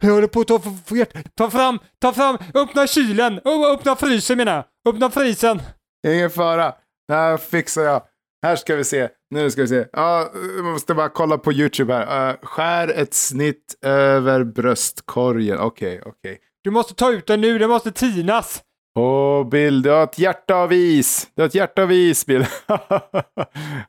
Jag 0.00 0.10
håller 0.10 0.26
på 0.26 0.40
att 0.40 0.46
ta, 0.46 0.58
för, 0.58 1.06
ta 1.34 1.50
fram, 1.50 1.78
ta 2.00 2.12
fram, 2.12 2.38
öppna 2.54 2.86
kylen, 2.86 3.40
öppna 3.74 3.96
frysen 3.96 4.36
menar 4.38 4.54
jag, 4.54 4.94
öppna 4.94 5.10
frysen. 5.10 5.62
ingen 6.06 6.30
fara. 6.30 6.74
Det 7.08 7.14
här 7.14 7.36
fixar 7.36 7.82
jag. 7.82 8.02
Här 8.42 8.56
ska 8.56 8.76
vi 8.76 8.84
se. 8.84 9.08
Nu 9.30 9.50
ska 9.50 9.62
vi 9.62 9.68
se. 9.68 9.86
Ja, 9.92 10.30
jag 10.56 10.64
måste 10.64 10.94
bara 10.94 11.08
kolla 11.08 11.38
på 11.38 11.52
YouTube 11.52 11.94
här. 11.94 12.30
Uh, 12.30 12.36
skär 12.42 12.88
ett 12.88 13.14
snitt 13.14 13.78
över 13.82 14.44
bröstkorgen. 14.44 15.58
Okej, 15.58 16.02
okej. 16.06 16.38
Du 16.64 16.70
måste 16.70 16.94
ta 16.94 17.12
ut 17.12 17.26
den 17.26 17.40
nu, 17.40 17.58
den 17.58 17.70
måste 17.70 17.92
tinas. 17.92 18.62
Åh, 18.94 19.04
oh, 19.42 19.48
Bill, 19.48 19.82
du 19.82 19.90
har 19.90 20.04
ett 20.04 20.18
hjärta 20.18 20.54
av 20.54 20.72
is. 20.72 21.30
Du 21.34 21.42
har 21.42 21.46
ett 21.46 21.54
hjärta 21.54 21.82
av 21.82 21.92
is, 21.92 22.26
Bill. 22.26 22.46
ja. 22.66 23.12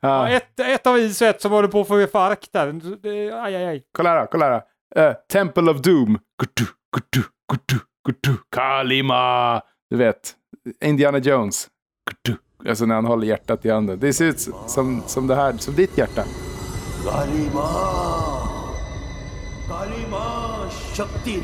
ja. 0.01 0.29
ett, 0.29 0.59
ett 0.59 0.87
av 0.87 0.99
is 0.99 1.21
och 1.21 1.27
ett 1.27 1.41
som 1.41 1.51
håller 1.51 1.67
på 1.67 1.81
att 1.81 1.87
få 1.87 2.01
infarkt 2.01 2.53
där. 2.53 2.67
Aj, 3.43 3.55
aj, 3.55 3.65
aj. 3.65 3.83
Kolla 3.91 4.09
här, 4.09 4.25
kolla 4.25 4.45
här. 4.45 5.09
Uh, 5.09 5.15
Temple 5.31 5.71
of 5.71 5.81
Doom. 5.81 6.19
Kutu, 6.41 6.65
kutu, 6.95 7.23
kutu, 7.51 7.75
kutu. 8.05 8.35
Kalima. 8.49 9.61
Du 9.89 9.97
vet, 9.97 10.35
Indiana 10.83 11.17
Jones. 11.17 11.67
Kutu. 12.09 12.37
Alltså 12.69 12.85
när 12.85 12.95
han 12.95 13.05
håller 13.05 13.27
hjärtat 13.27 13.65
i 13.65 13.69
handen. 13.69 13.99
Det 13.99 14.13
ser 14.13 14.25
ut 14.25 14.39
som, 14.67 15.03
som 15.07 15.27
det 15.27 15.35
här, 15.35 15.53
som 15.53 15.75
ditt 15.75 15.97
hjärta. 15.97 16.23
Kalima. 17.05 17.69
Kalima 19.67 20.49
Shakti 20.95 21.41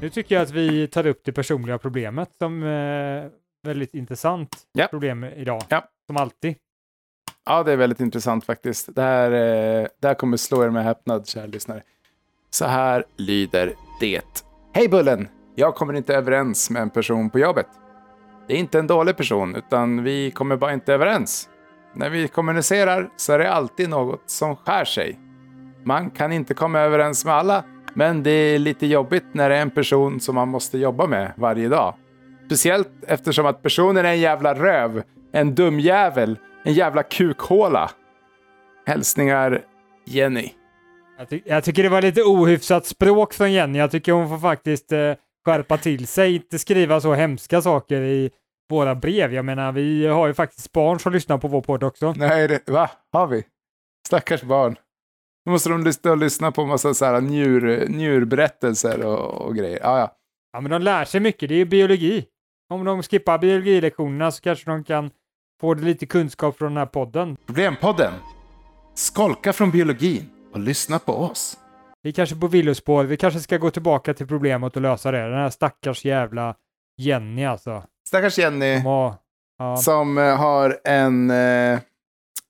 nu 0.00 0.10
tycker 0.10 0.34
jag 0.34 0.42
att 0.42 0.50
vi 0.50 0.86
tar 0.88 1.06
upp 1.06 1.20
det 1.24 1.32
personliga 1.32 1.78
problemet 1.78 2.28
som 2.38 2.62
eh, 2.62 3.30
väldigt 3.66 3.94
intressant 3.94 4.56
Ja. 4.72 4.86
problem 4.86 5.24
idag. 5.24 5.62
Ja. 5.68 5.84
Som 6.06 6.16
alltid. 6.16 6.54
Ja, 7.46 7.62
det 7.62 7.72
är 7.72 7.76
väldigt 7.76 8.00
intressant 8.00 8.44
faktiskt. 8.44 8.94
Det 8.94 9.02
här, 9.02 9.30
eh, 9.32 9.86
det 10.00 10.08
här 10.08 10.14
kommer 10.14 10.36
slå 10.36 10.64
er 10.64 10.70
med 10.70 10.84
häpnad, 10.84 11.26
kära 11.28 11.46
lyssnare. 11.46 11.82
Så 12.50 12.64
här 12.66 13.04
lyder 13.16 13.72
det. 14.00 14.44
Hej 14.74 14.88
Bullen! 14.88 15.28
Jag 15.54 15.74
kommer 15.74 15.94
inte 15.94 16.14
överens 16.14 16.70
med 16.70 16.82
en 16.82 16.90
person 16.90 17.30
på 17.30 17.38
jobbet. 17.38 17.66
Det 18.48 18.54
är 18.54 18.58
inte 18.58 18.78
en 18.78 18.86
dålig 18.86 19.16
person, 19.16 19.56
utan 19.56 20.02
vi 20.04 20.30
kommer 20.30 20.56
bara 20.56 20.72
inte 20.72 20.94
överens. 20.94 21.48
När 21.94 22.10
vi 22.10 22.28
kommunicerar 22.28 23.10
så 23.16 23.32
är 23.32 23.38
det 23.38 23.50
alltid 23.52 23.88
något 23.88 24.22
som 24.26 24.56
skär 24.56 24.84
sig. 24.84 25.18
Man 25.84 26.10
kan 26.10 26.32
inte 26.32 26.54
komma 26.54 26.78
överens 26.80 27.24
med 27.24 27.34
alla, 27.34 27.64
men 27.94 28.22
det 28.22 28.30
är 28.30 28.58
lite 28.58 28.86
jobbigt 28.86 29.24
när 29.32 29.48
det 29.48 29.56
är 29.56 29.62
en 29.62 29.70
person 29.70 30.20
som 30.20 30.34
man 30.34 30.48
måste 30.48 30.78
jobba 30.78 31.06
med 31.06 31.32
varje 31.36 31.68
dag. 31.68 31.94
Speciellt 32.46 32.88
eftersom 33.06 33.46
att 33.46 33.62
personen 33.62 34.06
är 34.06 34.10
en 34.10 34.20
jävla 34.20 34.54
röv, 34.54 35.02
en 35.32 35.54
dum 35.54 35.80
jävel, 35.80 36.38
en 36.64 36.72
jävla 36.72 37.02
kukhåla. 37.02 37.90
Hälsningar 38.86 39.62
Jenny. 40.06 40.50
Jag, 41.18 41.28
ty 41.28 41.40
jag 41.44 41.64
tycker 41.64 41.82
det 41.82 41.88
var 41.88 42.02
lite 42.02 42.22
ohyfsat 42.22 42.86
språk 42.86 43.34
från 43.34 43.52
Jenny. 43.52 43.78
Jag 43.78 43.90
tycker 43.90 44.12
hon 44.12 44.28
får 44.28 44.38
faktiskt 44.38 44.92
eh, 44.92 45.12
skärpa 45.44 45.78
till 45.78 46.06
sig, 46.06 46.34
inte 46.34 46.58
skriva 46.58 47.00
så 47.00 47.14
hemska 47.14 47.62
saker 47.62 48.00
i 48.00 48.30
våra 48.70 48.94
brev. 48.94 49.34
Jag 49.34 49.44
menar, 49.44 49.72
vi 49.72 50.06
har 50.06 50.26
ju 50.26 50.34
faktiskt 50.34 50.72
barn 50.72 50.98
som 50.98 51.12
lyssnar 51.12 51.38
på 51.38 51.48
vår 51.48 51.60
podd 51.60 51.84
också. 51.84 52.14
Nej, 52.16 52.48
det, 52.48 52.68
va? 52.68 52.90
Har 53.12 53.26
vi? 53.26 53.44
Stackars 54.06 54.42
barn. 54.42 54.76
Då 55.48 55.52
måste 55.52 55.68
de 55.68 55.84
lyssna, 55.84 56.14
lyssna 56.14 56.52
på 56.52 56.62
en 56.62 56.68
massa 56.68 56.94
så 56.94 57.04
här 57.04 57.20
njur, 57.20 57.88
njurberättelser 57.88 59.06
och, 59.06 59.46
och 59.46 59.56
grejer. 59.56 59.80
Ja, 59.82 59.98
ja. 59.98 60.16
Ja, 60.52 60.60
men 60.60 60.70
de 60.70 60.82
lär 60.82 61.04
sig 61.04 61.20
mycket. 61.20 61.48
Det 61.48 61.54
är 61.54 61.58
ju 61.58 61.64
biologi. 61.64 62.26
Om 62.70 62.84
de 62.84 63.02
skippar 63.02 63.38
biologilektionerna 63.38 64.30
så 64.30 64.42
kanske 64.42 64.70
de 64.70 64.84
kan 64.84 65.10
få 65.60 65.74
lite 65.74 66.06
kunskap 66.06 66.58
från 66.58 66.68
den 66.68 66.76
här 66.76 66.86
podden. 66.86 67.36
Problempodden. 67.46 68.12
Skolka 68.94 69.52
från 69.52 69.70
biologin 69.70 70.30
och 70.52 70.60
lyssna 70.60 70.98
på 70.98 71.12
oss. 71.12 71.58
Vi 72.02 72.12
kanske 72.12 72.36
på 72.36 72.46
villospår, 72.46 73.04
vi 73.04 73.16
kanske 73.16 73.40
ska 73.40 73.58
gå 73.58 73.70
tillbaka 73.70 74.14
till 74.14 74.26
problemet 74.26 74.76
och 74.76 74.82
lösa 74.82 75.10
det. 75.10 75.22
Den 75.22 75.38
här 75.38 75.50
stackars 75.50 76.04
jävla 76.04 76.54
Jenny 76.96 77.44
alltså. 77.44 77.82
Stackars 78.08 78.38
Jenny 78.38 78.76
Som 78.76 78.86
har, 78.86 79.14
ja, 79.58 79.76
som 79.76 80.18
eh, 80.18 80.36
har 80.36 80.78
en, 80.84 81.30
eh, 81.30 81.78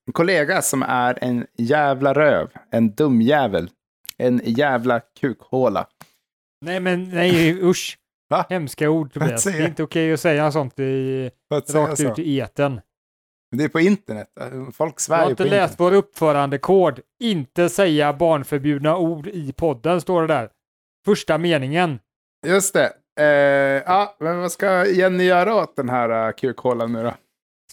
en 0.09 0.13
kollega 0.13 0.63
som 0.63 0.83
är 0.83 1.19
en 1.25 1.47
jävla 1.57 2.15
röv. 2.15 2.49
En 2.71 2.91
dum 2.91 3.21
jävel. 3.21 3.71
En 4.17 4.41
jävla 4.45 5.01
kukhåla. 5.21 5.87
nej 6.65 6.81
men 6.81 7.05
nej 7.05 7.63
usch. 7.63 7.99
Va? 8.31 8.47
Hemska 8.49 8.91
ord 8.91 9.13
Tobias. 9.13 9.45
Det 9.45 9.51
är 9.51 9.61
jag? 9.61 9.69
inte 9.69 9.83
okej 9.83 10.13
att 10.13 10.21
säga 10.21 10.53
sånt 10.53 10.79
i, 10.79 11.31
rakt 11.51 12.01
ut 12.01 12.19
i 12.19 12.41
etern. 12.41 12.81
Det 13.57 13.65
är 13.65 13.69
på 13.69 13.81
internet. 13.81 14.29
Folk 14.73 14.95
Jag 14.95 15.01
svär 15.01 15.17
har 15.17 15.25
ju 15.25 15.31
inte 15.31 15.43
på 15.43 15.51
läst 15.51 15.73
internet. 15.73 15.81
vår 15.81 15.93
uppförandekod. 15.93 17.01
Inte 17.21 17.69
säga 17.69 18.13
barnförbjudna 18.13 18.97
ord 18.97 19.27
i 19.27 19.53
podden, 19.53 20.01
står 20.01 20.21
det 20.23 20.29
där. 20.29 20.51
Första 21.05 21.39
meningen. 21.39 21.99
Just 22.47 22.75
det. 22.75 22.93
Eh, 23.21 23.83
ja, 23.87 24.17
men 24.21 24.39
vad 24.41 24.53
ska 24.53 24.87
Jenny 24.87 25.25
göra 25.25 25.55
åt 25.55 25.77
den 25.77 25.89
här 25.89 26.29
uh, 26.29 26.33
kukhålan 26.33 26.93
nu 26.93 27.03
då? 27.03 27.15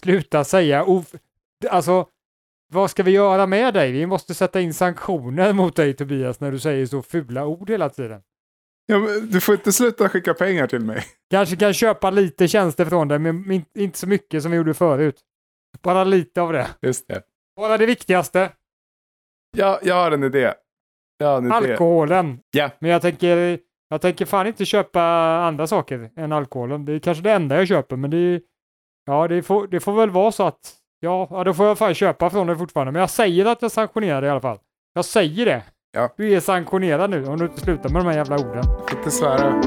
Sluta 0.00 0.44
säga 0.44 0.84
of... 0.84 1.14
Alltså, 1.70 2.06
vad 2.72 2.90
ska 2.90 3.02
vi 3.02 3.10
göra 3.10 3.46
med 3.46 3.74
dig? 3.74 3.92
Vi 3.92 4.06
måste 4.06 4.34
sätta 4.34 4.60
in 4.60 4.74
sanktioner 4.74 5.52
mot 5.52 5.76
dig 5.76 5.94
Tobias 5.94 6.40
när 6.40 6.52
du 6.52 6.58
säger 6.58 6.86
så 6.86 7.02
fula 7.02 7.46
ord 7.46 7.70
hela 7.70 7.88
tiden. 7.88 8.22
Ja, 8.86 8.98
du 9.30 9.40
får 9.40 9.54
inte 9.54 9.72
sluta 9.72 10.08
skicka 10.08 10.34
pengar 10.34 10.66
till 10.66 10.80
mig. 10.80 11.04
Kanske 11.30 11.56
kan 11.56 11.74
köpa 11.74 12.10
lite 12.10 12.48
tjänster 12.48 12.84
från 12.84 13.08
dig, 13.08 13.18
men 13.18 13.50
in- 13.52 13.64
inte 13.78 13.98
så 13.98 14.08
mycket 14.08 14.42
som 14.42 14.50
vi 14.50 14.56
gjorde 14.56 14.74
förut. 14.74 15.20
Bara 15.82 16.04
lite 16.04 16.42
av 16.42 16.52
det. 16.52 16.68
Just 16.82 17.08
det. 17.08 17.22
Bara 17.56 17.78
det 17.78 17.86
viktigaste. 17.86 18.52
Ja, 19.56 19.80
jag 19.82 19.94
har 19.94 20.10
en 20.12 20.22
idé. 20.24 20.52
Jag 21.18 21.26
har 21.26 21.38
en 21.38 21.44
idé. 21.46 21.54
Alkoholen. 21.54 22.40
Ja. 22.50 22.70
Men 22.78 22.90
jag 22.90 23.02
tänker, 23.02 23.58
jag 23.88 24.00
tänker 24.00 24.24
fan 24.26 24.46
inte 24.46 24.64
köpa 24.64 25.02
andra 25.46 25.66
saker 25.66 26.10
än 26.16 26.32
alkoholen. 26.32 26.84
Det 26.84 26.92
är 26.92 26.98
kanske 26.98 27.22
det 27.24 27.32
enda 27.32 27.56
jag 27.56 27.68
köper, 27.68 27.96
men 27.96 28.10
det 28.10 28.16
är, 28.16 28.40
ja, 29.06 29.28
det 29.28 29.42
får, 29.42 29.66
det 29.66 29.80
får 29.80 29.92
väl 29.92 30.10
vara 30.10 30.32
så 30.32 30.46
att, 30.46 30.74
ja, 31.00 31.28
ja, 31.30 31.44
då 31.44 31.54
får 31.54 31.66
jag 31.66 31.78
fan 31.78 31.94
köpa 31.94 32.30
från 32.30 32.46
dig 32.46 32.56
fortfarande. 32.56 32.92
Men 32.92 33.00
jag 33.00 33.10
säger 33.10 33.46
att 33.46 33.62
jag 33.62 33.72
sanktionerar 33.72 34.20
det 34.20 34.26
i 34.26 34.30
alla 34.30 34.40
fall. 34.40 34.58
Jag 34.94 35.04
säger 35.04 35.46
det. 35.46 35.62
Ja. 35.92 36.14
Du 36.16 36.32
är 36.32 36.40
sanktionerad 36.40 37.10
nu 37.10 37.26
om 37.26 37.38
du 37.38 37.44
inte 37.44 37.60
slutar 37.60 37.88
med 37.88 38.04
de 38.04 38.08
här 38.08 38.16
jävla 38.16 38.36
orden. 38.36 38.62
Du 38.62 38.90
får 38.90 38.98
inte 38.98 39.10
svära. 39.10 39.62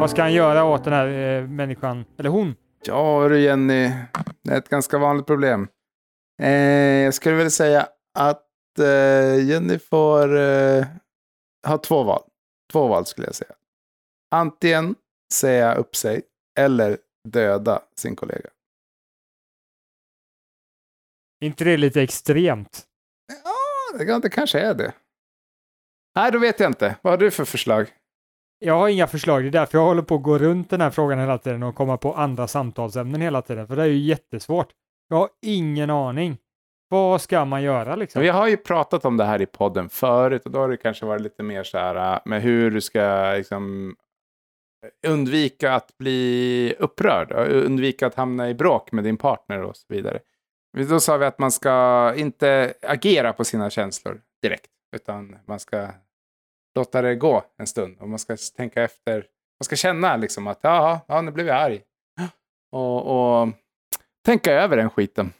Vad 0.00 0.10
ska 0.10 0.22
han 0.22 0.32
göra 0.32 0.64
åt 0.64 0.84
den 0.84 0.92
här 0.92 1.06
eh, 1.06 1.48
människan, 1.48 2.04
eller 2.18 2.30
hon? 2.30 2.54
Ja 2.86 3.28
du 3.28 3.40
Jenny, 3.40 3.92
det 4.44 4.52
är 4.52 4.58
ett 4.58 4.68
ganska 4.68 4.98
vanligt 4.98 5.26
problem. 5.26 5.68
Eh, 6.42 6.50
jag 7.04 7.14
skulle 7.14 7.36
väl 7.36 7.50
säga 7.50 7.86
att 8.18 8.42
eh, 8.78 9.44
Jenny 9.44 9.78
får 9.78 10.36
eh, 11.64 11.70
ha 11.70 11.78
två 11.78 12.02
val. 12.02 12.22
Två 12.72 12.88
val 12.88 13.06
skulle 13.06 13.26
jag 13.26 13.34
säga. 13.34 13.54
Antingen 14.30 14.94
säga 15.32 15.74
upp 15.74 15.96
sig 15.96 16.22
eller 16.58 16.98
döda 17.28 17.82
sin 17.96 18.16
kollega. 18.16 18.50
Inte 21.40 21.64
det 21.64 21.76
lite 21.76 22.02
extremt? 22.02 22.86
Ja, 23.44 23.98
det, 23.98 24.18
det 24.18 24.30
kanske 24.30 24.60
är 24.60 24.74
det. 24.74 24.92
Nej, 26.14 26.32
då 26.32 26.38
vet 26.38 26.60
jag 26.60 26.70
inte. 26.70 26.96
Vad 27.02 27.12
har 27.12 27.18
du 27.18 27.30
för 27.30 27.44
förslag? 27.44 27.92
Jag 28.58 28.74
har 28.74 28.88
inga 28.88 29.06
förslag, 29.06 29.42
det 29.42 29.48
är 29.48 29.50
därför 29.50 29.78
jag 29.78 29.84
håller 29.84 30.02
på 30.02 30.14
att 30.14 30.22
gå 30.22 30.38
runt 30.38 30.70
den 30.70 30.80
här 30.80 30.90
frågan 30.90 31.18
hela 31.18 31.38
tiden 31.38 31.62
och 31.62 31.74
komma 31.74 31.96
på 31.96 32.14
andra 32.14 32.48
samtalsämnen 32.48 33.20
hela 33.20 33.42
tiden, 33.42 33.66
för 33.66 33.76
det 33.76 33.82
är 33.82 33.86
ju 33.86 33.98
jättesvårt. 33.98 34.68
Jag 35.08 35.16
har 35.16 35.28
ingen 35.42 35.90
aning. 35.90 36.38
Vad 36.94 37.20
ska 37.20 37.44
man 37.44 37.62
göra 37.62 37.96
liksom? 37.96 38.22
Vi 38.22 38.28
har 38.28 38.48
ju 38.48 38.56
pratat 38.56 39.04
om 39.04 39.16
det 39.16 39.24
här 39.24 39.42
i 39.42 39.46
podden 39.46 39.88
förut 39.88 40.44
och 40.44 40.50
då 40.50 40.58
har 40.58 40.68
det 40.68 40.76
kanske 40.76 41.06
varit 41.06 41.22
lite 41.22 41.42
mer 41.42 41.64
så 41.64 41.78
här 41.78 42.14
äh, 42.14 42.20
med 42.24 42.42
hur 42.42 42.70
du 42.70 42.80
ska 42.80 43.34
liksom 43.36 43.96
undvika 45.06 45.74
att 45.74 45.98
bli 45.98 46.74
upprörd 46.78 47.32
och 47.32 47.46
undvika 47.46 48.06
att 48.06 48.14
hamna 48.14 48.50
i 48.50 48.54
bråk 48.54 48.92
med 48.92 49.04
din 49.04 49.16
partner 49.16 49.62
och 49.62 49.76
så 49.76 49.86
vidare. 49.88 50.20
Då 50.88 51.00
sa 51.00 51.16
vi 51.16 51.24
att 51.24 51.38
man 51.38 51.50
ska 51.50 52.12
inte 52.16 52.74
agera 52.82 53.32
på 53.32 53.44
sina 53.44 53.70
känslor 53.70 54.20
direkt 54.42 54.70
utan 54.96 55.38
man 55.46 55.60
ska 55.60 55.88
låta 56.74 57.02
det 57.02 57.14
gå 57.14 57.44
en 57.58 57.66
stund 57.66 57.96
och 58.00 58.08
man 58.08 58.18
ska 58.18 58.36
tänka 58.56 58.82
efter. 58.82 59.14
Man 59.60 59.64
ska 59.64 59.76
känna 59.76 60.16
liksom 60.16 60.46
att 60.46 60.58
ja 60.62 61.22
nu 61.24 61.30
blev 61.30 61.46
jag 61.46 61.56
arg. 61.56 61.82
Och, 62.72 63.40
och 63.40 63.48
tänka 64.24 64.52
över 64.52 64.76
den 64.76 64.90
skiten. 64.90 65.32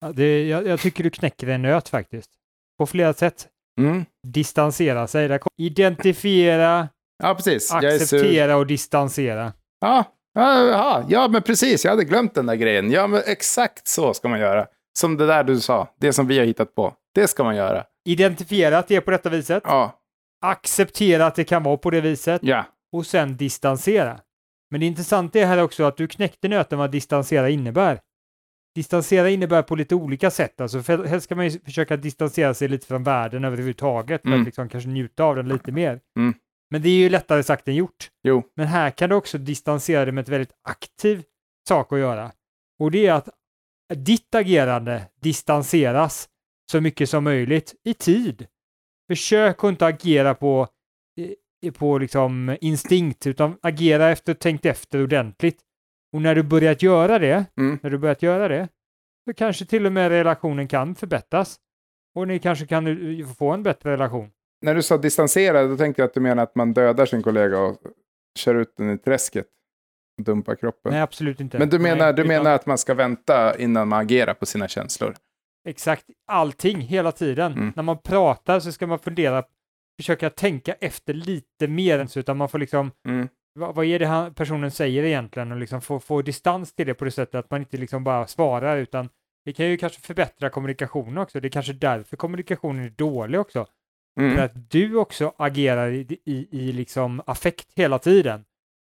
Ja, 0.00 0.12
Det, 0.12 0.48
jag, 0.48 0.66
jag 0.66 0.80
tycker 0.80 1.04
du 1.04 1.10
knäcker 1.10 1.46
en 1.46 1.62
nöt 1.62 1.88
faktiskt. 1.88 2.30
På 2.78 2.86
flera 2.86 3.12
sätt. 3.12 3.48
Mm. 3.80 4.04
Distansera 4.26 5.06
sig. 5.06 5.38
Identifiera, 5.58 6.88
Ja, 7.22 7.34
precis. 7.34 7.72
Acceptera 7.72 8.56
och 8.56 8.66
distansera. 8.66 9.52
Ja, 9.80 10.04
ja, 10.34 10.64
ja, 10.64 11.04
ja, 11.08 11.28
men 11.28 11.42
precis. 11.42 11.84
Jag 11.84 11.92
hade 11.92 12.04
glömt 12.04 12.34
den 12.34 12.46
där 12.46 12.54
grejen. 12.54 12.90
Ja, 12.90 13.06
men 13.06 13.22
exakt 13.26 13.88
så 13.88 14.14
ska 14.14 14.28
man 14.28 14.40
göra. 14.40 14.66
Som 14.98 15.16
det 15.16 15.26
där 15.26 15.44
du 15.44 15.60
sa, 15.60 15.88
det 16.00 16.12
som 16.12 16.26
vi 16.26 16.38
har 16.38 16.46
hittat 16.46 16.74
på. 16.74 16.94
Det 17.14 17.28
ska 17.28 17.44
man 17.44 17.56
göra. 17.56 17.84
Identifiera 18.08 18.78
att 18.78 18.88
det 18.88 18.96
är 18.96 19.00
på 19.00 19.10
detta 19.10 19.28
viset. 19.28 19.62
Ja, 19.66 19.96
Acceptera 20.44 21.26
att 21.26 21.34
det 21.34 21.44
kan 21.44 21.62
vara 21.62 21.76
på 21.76 21.90
det 21.90 22.00
viset. 22.00 22.40
ja, 22.44 22.64
och 22.92 23.06
sen 23.06 23.36
distansera. 23.36 24.20
Men 24.70 24.80
det 24.80 24.86
intressanta 24.86 25.38
är 25.38 25.46
här 25.46 25.62
också 25.62 25.84
att 25.84 25.96
du 25.96 26.08
knäckte 26.08 26.48
nöten 26.48 26.78
vad 26.78 26.90
distansera 26.90 27.48
innebär. 27.48 28.00
Distansera 28.74 29.30
innebär 29.30 29.62
på 29.62 29.76
lite 29.76 29.94
olika 29.94 30.30
sätt. 30.30 30.60
Alltså 30.60 30.82
för, 30.82 31.04
helst 31.04 31.24
ska 31.24 31.34
man 31.36 31.48
ju 31.48 31.60
försöka 31.60 31.96
distansera 31.96 32.54
sig 32.54 32.68
lite 32.68 32.86
från 32.86 33.02
världen 33.02 33.44
överhuvudtaget 33.44 34.22
för 34.22 34.28
Mm. 34.28 34.40
att 34.40 34.46
liksom 34.46 34.68
kanske 34.68 34.90
njuta 34.90 35.24
av 35.24 35.36
den 35.36 35.48
lite 35.48 35.72
mer. 35.72 36.00
Mm. 36.16 36.34
Men 36.70 36.82
det 36.82 36.88
är 36.88 36.96
ju 36.96 37.08
lättare 37.08 37.42
sagt 37.42 37.68
än 37.68 37.74
gjort. 37.74 38.10
jo, 38.24 38.42
Men 38.56 38.66
här 38.66 38.90
kan 38.90 39.08
du 39.10 39.16
också 39.16 39.38
distansera 39.38 40.04
dig 40.04 40.14
med 40.14 40.22
ett 40.22 40.28
väldigt 40.28 40.52
aktiv 40.62 41.22
sak 41.68 41.92
att 41.92 41.98
göra. 41.98 42.32
Och 42.78 42.90
det 42.90 43.06
är 43.06 43.12
att 43.12 43.28
ditt 43.94 44.34
agerande 44.34 45.02
distanseras 45.20 46.28
så 46.72 46.80
mycket 46.80 47.10
som 47.10 47.24
möjligt 47.24 47.74
i 47.84 47.94
tid. 47.94 48.46
Försök 49.08 49.64
att 49.64 49.68
inte 49.68 49.86
agera 49.86 50.34
på, 50.34 50.68
på 51.74 51.98
liksom 51.98 52.56
instinkt, 52.60 53.26
utan 53.26 53.56
agera 53.62 54.10
efter 54.10 54.34
tänkt 54.34 54.66
efter 54.66 55.02
ordentligt. 55.02 55.58
Och 56.12 56.22
när 56.22 56.34
du 56.34 56.42
börjat 56.42 56.82
göra 56.82 57.18
det, 57.18 57.44
Mm. 57.58 57.78
när 57.82 57.90
du 57.90 57.98
börjat 57.98 58.22
göra 58.22 58.48
det, 58.48 58.68
så 59.28 59.34
kanske 59.34 59.64
till 59.64 59.86
och 59.86 59.92
med 59.92 60.08
relationen 60.08 60.68
kan 60.68 60.94
förbättras. 60.94 61.56
Och 62.14 62.28
ni 62.28 62.38
kanske 62.38 62.66
kan 62.66 62.84
få 63.38 63.50
en 63.50 63.62
bättre 63.62 63.92
relation. 63.92 64.30
När 64.62 64.74
du 64.74 64.82
sa 64.82 64.98
distansera, 64.98 65.64
då 65.66 65.76
tänkte 65.76 66.02
jag 66.02 66.06
att 66.08 66.14
du 66.14 66.20
menar 66.20 66.42
att 66.42 66.54
man 66.54 66.72
dödar 66.72 67.06
sin 67.06 67.22
kollega 67.22 67.58
och 67.58 67.76
kör 68.38 68.54
ut 68.54 68.74
den 68.76 68.90
i 68.90 68.98
träsket. 68.98 69.46
Och 70.18 70.24
dumpar 70.24 70.54
kroppen. 70.54 70.92
Nej, 70.92 71.00
absolut 71.00 71.40
inte. 71.40 71.58
men 71.58 71.68
du 71.68 71.78
menar, 71.78 71.96
Nej, 72.04 72.14
du 72.14 72.22
utan- 72.22 72.28
menar 72.28 72.54
att 72.54 72.66
man 72.66 72.78
ska 72.78 72.94
vänta 72.94 73.58
innan 73.58 73.88
man 73.88 74.00
agerar 74.00 74.34
på 74.34 74.46
sina 74.46 74.68
känslor? 74.68 75.14
Exakt 75.68 76.04
allting 76.26 76.80
hela 76.80 77.12
tiden. 77.12 77.52
Mm. 77.52 77.72
När 77.76 77.82
man 77.82 77.98
pratar 77.98 78.60
så 78.60 78.72
ska 78.72 78.86
man 78.86 78.98
fundera, 78.98 79.44
försöka 80.00 80.30
tänka 80.30 80.72
efter 80.80 81.14
lite 81.14 81.68
mer 81.68 81.98
än 81.98 82.08
så, 82.08 82.20
utan 82.20 82.36
man 82.36 82.48
får 82.48 82.58
liksom, 82.58 82.90
Mm. 83.08 83.28
Vad, 83.54 83.74
vad 83.74 83.84
är 83.86 83.98
det 83.98 84.06
han, 84.06 84.34
personen 84.34 84.70
säger 84.70 85.02
egentligen 85.04 85.52
och 85.52 85.58
liksom 85.58 85.80
få, 85.80 86.00
få 86.00 86.22
distans 86.22 86.72
till 86.74 86.86
det 86.86 86.94
på 86.94 87.04
det 87.04 87.10
sättet 87.10 87.34
att 87.34 87.50
man 87.50 87.60
inte 87.60 87.76
liksom 87.76 88.04
bara 88.04 88.26
svarar 88.26 88.76
utan 88.76 89.08
det 89.44 89.52
kan 89.52 89.66
ju 89.66 89.76
kanske 89.76 90.00
förbättra 90.00 90.50
kommunikationen 90.50 91.18
också. 91.18 91.40
Det 91.40 91.48
är 91.48 91.50
kanske 91.50 91.72
därför 91.72 92.16
kommunikationen 92.16 92.84
är 92.84 92.90
dålig 92.90 93.40
också. 93.40 93.66
För 94.18 94.22
Mm. 94.26 94.44
att 94.44 94.70
du 94.70 94.96
också 94.96 95.32
agerar 95.36 95.90
i, 95.90 96.18
i, 96.24 96.48
i 96.50 96.72
liksom 96.72 97.22
affekt 97.26 97.66
hela 97.76 97.98
tiden. 97.98 98.44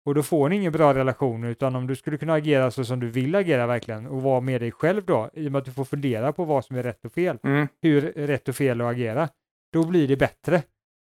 Och 0.05 0.15
då 0.15 0.23
får 0.23 0.49
ni 0.49 0.55
ingen 0.55 0.71
bra 0.71 0.93
relation, 0.93 1.43
utan 1.43 1.75
om 1.75 1.87
du 1.87 1.95
skulle 1.95 2.17
kunna 2.17 2.33
agera 2.33 2.71
så 2.71 2.85
som 2.85 2.99
du 2.99 3.09
vill 3.09 3.35
agera 3.35 3.67
verkligen 3.67 4.07
och 4.07 4.21
vara 4.21 4.41
med 4.41 4.61
dig 4.61 4.71
själv 4.71 5.05
då, 5.05 5.29
i 5.33 5.47
och 5.47 5.51
med 5.51 5.59
att 5.59 5.65
du 5.65 5.71
får 5.71 5.85
fundera 5.85 6.33
på 6.33 6.45
vad 6.45 6.65
som 6.65 6.75
är 6.75 6.83
rätt 6.83 7.05
och 7.05 7.11
fel, 7.11 7.37
Mm. 7.43 7.67
hur 7.81 8.01
rätt 8.01 8.47
och 8.49 8.55
fel 8.55 8.81
att 8.81 8.87
agera, 8.87 9.29
då 9.73 9.85
blir 9.87 10.07
det 10.07 10.17
bättre. 10.17 10.61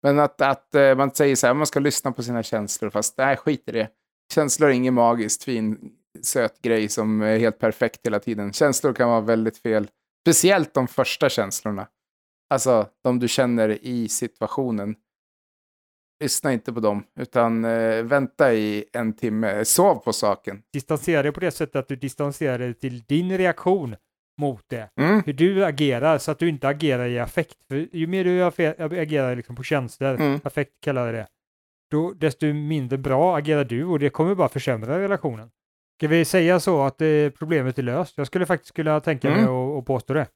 Men 0.03 0.19
att, 0.19 0.41
att 0.41 0.75
eh, 0.75 0.97
man 0.97 1.11
säger 1.11 1.37
så 1.37 1.47
här, 1.47 1.55
man 1.55 1.67
ska 1.67 1.81
lyssna 1.81 2.13
på 2.13 2.23
sina 2.23 2.43
känslor, 2.43 2.91
fast 2.91 3.19
nej, 3.19 3.37
skit 3.37 3.63
i 3.67 3.73
det. 3.73 3.89
Känslor 4.35 4.69
är 4.69 4.73
inget 4.73 4.93
magiskt, 4.93 5.45
fin, 5.45 5.93
söt 6.23 6.63
grej 6.63 6.89
som 6.89 7.23
är 7.23 7.39
helt 7.39 7.59
perfekt 7.59 8.07
hela 8.07 8.21
tiden. 8.21 8.53
Känslor 8.53 8.93
kan 8.93 9.09
vara 9.09 9.21
väldigt 9.21 9.59
fel, 9.59 9.89
speciellt 10.27 10.75
de 10.75 10.89
första 10.89 11.29
känslorna. 11.29 11.89
Alltså 12.51 12.89
de 13.05 13.19
du 13.19 13.29
känner 13.29 13.79
i 13.83 14.09
situationen. 14.09 14.97
Lyssna 16.23 16.53
inte 16.53 16.73
på 16.73 16.81
dem, 16.81 17.05
utan 17.21 17.65
eh, 17.65 18.03
vänta 18.03 18.55
i 18.55 18.85
en 18.93 19.13
timme. 19.13 19.65
Sov 19.65 19.95
på 19.95 20.13
saken. 20.13 20.63
Distansera 20.73 21.23
dig 21.23 21.33
på 21.33 21.41
det 21.41 21.51
sättet 21.51 21.77
att 21.77 21.89
du 21.89 21.97
distanserar 21.97 22.59
dig 22.59 22.75
till 22.75 23.03
din 23.03 23.39
reaktion 23.39 23.97
mot 24.39 24.65
det. 24.69 24.89
Mm. 25.01 25.23
Hur 25.27 25.33
du 25.33 25.65
agerar 25.65 26.19
så 26.19 26.31
att 26.31 26.39
du 26.39 26.49
inte 26.49 26.69
agerar 26.69 27.07
i 27.09 27.19
affekt. 27.19 27.57
För 27.69 27.89
ju 27.97 28.07
mer 28.07 28.25
du 28.25 28.43
agerar 29.01 29.37
liksom 29.37 29.57
på 29.57 29.63
känslor, 29.63 30.15
Mm. 30.15 30.41
affekt 30.45 30.73
kallar 30.81 31.07
jag 31.07 31.15
det, 31.15 31.27
då 31.91 32.13
desto 32.13 32.47
mindre 32.47 32.99
bra 32.99 33.37
agerar 33.37 33.65
du 33.65 33.85
och 33.85 33.99
det 33.99 34.11
kommer 34.11 34.35
bara 34.35 34.49
försämra 34.49 34.99
relationen. 35.01 35.51
Ska 36.01 36.09
vi 36.09 36.25
säga 36.25 36.61
så 36.61 36.83
att 36.83 36.99
det, 36.99 37.31
problemet 37.39 37.79
är 37.79 37.83
löst? 37.83 38.19
Jag 38.19 38.27
skulle 38.27 38.47
faktiskt 38.47 38.75
kunna 38.75 39.01
tänka 39.01 39.31
mig 39.31 39.39
Mm. 39.39 39.85
påstå 39.85 40.15
det. 40.15 40.27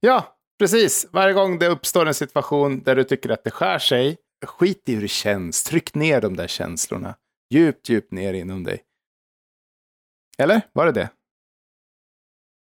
Ja, 0.00 0.36
precis. 0.58 1.06
Varje 1.12 1.32
gång 1.34 1.58
det 1.58 1.66
uppstår 1.68 2.06
en 2.06 2.14
situation 2.14 2.82
där 2.82 2.96
du 2.96 3.04
tycker 3.04 3.30
att 3.30 3.44
det 3.44 3.50
skär 3.50 3.78
sig, 3.78 4.16
skit 4.46 4.82
i 4.88 4.94
hur 4.94 5.02
det 5.02 5.08
känns. 5.08 5.64
Tryck 5.64 5.94
ner 5.94 6.20
de 6.20 6.36
där 6.36 6.46
känslorna. 6.46 7.14
Djupt, 7.50 7.88
djupt 7.88 8.12
ner 8.12 8.32
inom 8.34 8.64
dig. 8.64 8.82
Eller? 10.38 10.60
Var 10.72 10.86
det 10.86 10.92
det? 10.92 11.08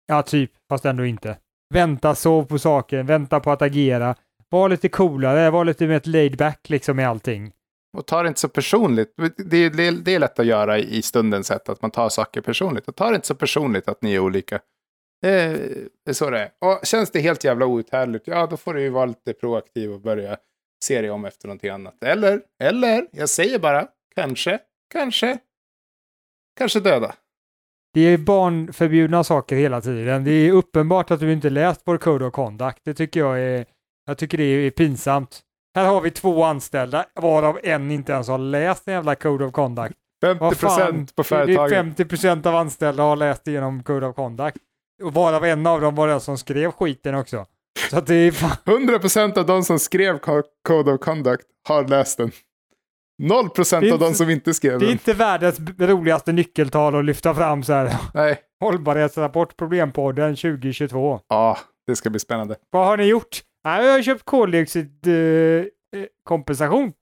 Ja, 0.07 0.23
typ, 0.23 0.51
fast 0.69 0.85
ändå 0.85 1.05
inte. 1.05 1.37
Vänta, 1.75 2.15
sov 2.15 2.45
på 2.45 2.59
saken, 2.59 3.07
vänta 3.07 3.41
på 3.41 3.51
att 3.51 3.63
agera. 3.63 4.15
Var 4.49 4.69
lite 4.69 4.89
coolare, 4.89 5.51
var 5.51 5.65
lite 5.65 5.87
mer 5.87 6.01
laid 6.05 6.37
back 6.37 6.69
liksom 6.69 7.01
i 7.01 7.05
allting. 7.05 7.53
Och 7.97 8.07
ta 8.07 8.23
det 8.23 8.29
inte 8.29 8.41
så 8.41 8.49
personligt. 8.49 9.15
Det 9.37 9.57
är, 9.57 9.71
det, 9.71 9.91
det 9.91 10.15
är 10.15 10.19
lätt 10.19 10.39
att 10.39 10.47
göra 10.47 10.79
i 10.79 11.03
stundens 11.03 11.47
sätt, 11.47 11.69
att 11.69 11.83
man 11.83 11.91
tar 11.91 12.09
saker 12.09 12.41
personligt. 12.41 12.89
Och 12.89 12.97
ta 12.97 13.11
det 13.11 13.15
inte 13.15 13.27
så 13.27 13.35
personligt 13.35 13.89
att 13.89 14.03
ni 14.03 14.15
är 14.15 14.19
olika. 14.19 14.61
Det 15.23 15.31
är, 15.31 15.53
det 16.05 16.11
är 16.11 16.13
så 16.13 16.31
det 16.31 16.39
är. 16.39 16.51
Och 16.61 16.87
känns 16.87 17.11
det 17.11 17.21
helt 17.21 17.45
jävla 17.45 17.67
outhärdligt, 17.67 18.27
ja 18.27 18.47
då 18.47 18.57
får 18.57 18.75
du 18.75 18.83
ju 18.83 18.89
vara 18.89 19.07
lite 19.07 19.33
proaktiv 19.33 19.93
och 19.93 20.01
börja 20.01 20.37
se 20.85 21.01
dig 21.01 21.11
om 21.11 21.25
efter 21.25 21.49
någonting 21.49 21.71
annat. 21.71 22.05
Eller, 22.05 22.41
eller, 22.63 23.07
jag 23.13 23.29
säger 23.29 23.59
bara, 23.59 23.89
kanske, 24.15 24.59
kanske, 24.93 25.39
kanske 26.59 26.81
döda. 26.81 27.15
Det 27.95 28.01
är 28.01 28.19
barnförbjudna 28.19 29.25
saker 29.25 29.57
hela 29.57 29.81
tiden. 29.81 30.25
Det 30.25 30.31
är 30.31 30.53
uppenbart 30.53 31.11
att 31.11 31.21
du 31.21 31.33
inte 31.33 31.51
läst 31.51 31.81
vår 31.85 31.99
Code 31.99 32.25
of 32.25 32.33
Conduct. 32.33 32.79
Det 32.85 32.95
tycker 32.95 33.21
jag 33.21 33.41
är, 33.41 33.65
jag 34.07 34.19
tycker 34.19 34.39
det 34.39 34.45
är 34.45 34.71
pinsamt. 34.71 35.41
Här 35.75 35.87
har 35.87 36.01
vi 36.01 36.11
två 36.11 36.45
anställda, 36.45 37.05
varav 37.15 37.59
en 37.63 37.91
inte 37.91 38.13
ens 38.13 38.29
har 38.29 38.39
läst 38.39 38.89
en 38.89 38.95
jävla 38.95 39.15
Code 39.15 39.45
of 39.45 39.53
Conduct. 39.53 39.95
50 40.25 40.41
Vad 40.41 40.57
fan, 40.57 40.71
procent 40.77 41.15
på 41.17 41.23
det 41.23 41.27
är 41.29 41.45
företaget. 41.47 41.73
50 41.73 42.05
procent 42.05 42.47
av 42.47 42.57
anställda 42.57 43.03
har 43.03 43.17
läst 43.17 43.49
igenom 43.49 43.83
Code 43.83 44.07
of 44.07 44.17
Conduct. 44.17 44.57
Och 45.03 45.15
varav 45.15 45.45
en 45.45 45.67
av 45.67 45.81
dem 45.81 45.95
var 45.95 46.09
den 46.09 46.21
som 46.21 46.39
skrev 46.39 46.71
skiten 46.71 47.15
också. 47.15 47.47
Så 47.91 47.99
att 47.99 48.07
det 48.07 48.15
är 48.15 48.31
fan, 48.33 48.57
100 48.75 48.99
procent 48.99 49.37
av 49.37 49.47
de 49.47 49.63
som 49.65 49.79
skrev 49.79 50.19
Co- 50.19 50.43
Code 50.69 50.93
of 50.93 51.01
Conduct 51.01 51.45
har 51.69 51.85
läst 51.89 52.19
den. 52.19 52.31
0 53.23 53.51
procent 53.51 53.93
av 53.93 53.99
de 53.99 54.15
som 54.15 54.31
inte 54.31 54.55
skrev 54.55 54.79
det 54.79 54.87
är 54.87 54.91
inte 54.93 55.13
världens 55.13 55.61
roligaste 55.79 56.33
nyckeltal 56.33 56.95
att 56.95 57.05
lyfta 57.05 57.35
fram 57.35 57.63
så 57.63 57.73
här. 57.73 57.95
Nej, 58.15 58.39
Hållbarhetsrapport 58.61 59.57
Problempodden 59.57 60.37
2022. 60.37 61.21
ja, 61.29 61.59
det 61.87 61.97
ska 61.97 62.11
bli 62.11 62.21
spännande. 62.21 62.57
Vad 62.71 62.87
har 62.87 62.97
ni 62.97 63.05
gjort? 63.05 63.43
Nej, 63.65 63.87
jag 63.87 63.93
har 63.93 64.03
köpt 64.03 64.25
koldioxidkompensation. 64.25 66.85
Eh. 66.89 66.93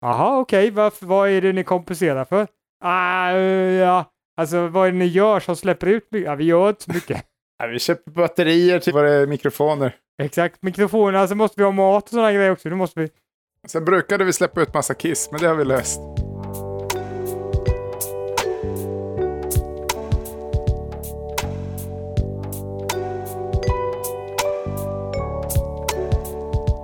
Jaha, 0.00 0.38
okej. 0.38 0.70
Varför- 0.70 1.06
Vad 1.06 1.28
är 1.30 1.40
det 1.40 1.52
ni 1.52 1.64
kompenserar 1.64 2.24
för? 2.24 2.46
Ah, 2.84 3.30
eh, 3.30 3.36
ja, 3.72 4.04
alltså 4.36 4.66
vad 4.68 4.88
är 4.88 4.92
det 4.92 4.98
ni 4.98 5.06
gör 5.06 5.40
som 5.40 5.56
släpper 5.56 5.86
ut 5.86 6.06
mycket? 6.10 6.26
Ja, 6.28 6.34
vi 6.34 6.44
gör 6.44 6.68
inte 6.68 6.82
så 6.82 6.92
mycket. 6.92 7.24
Ja, 7.58 7.66
vi 7.68 7.78
köper 7.78 8.10
batterier 8.10 8.78
till 8.78 8.92
våra 8.92 9.26
mikrofoner. 9.26 9.94
Exakt, 10.22 10.62
mikrofonerna, 10.62 11.28
så 11.28 11.34
måste 11.34 11.60
vi 11.60 11.64
ha 11.64 11.72
mat 11.72 12.04
och 12.04 12.08
sådana 12.10 12.32
grejer 12.32 12.50
också. 12.50 12.68
Nu 12.68 12.74
måste 12.74 13.00
vi... 13.00 13.08
Sen 13.68 13.84
brukade 13.84 14.24
vi 14.24 14.32
släppa 14.32 14.62
ut 14.62 14.74
massa 14.74 14.94
kiss, 14.94 15.28
men 15.32 15.40
det 15.40 15.46
har 15.48 15.54
vi 15.54 15.64
löst. 15.64 16.00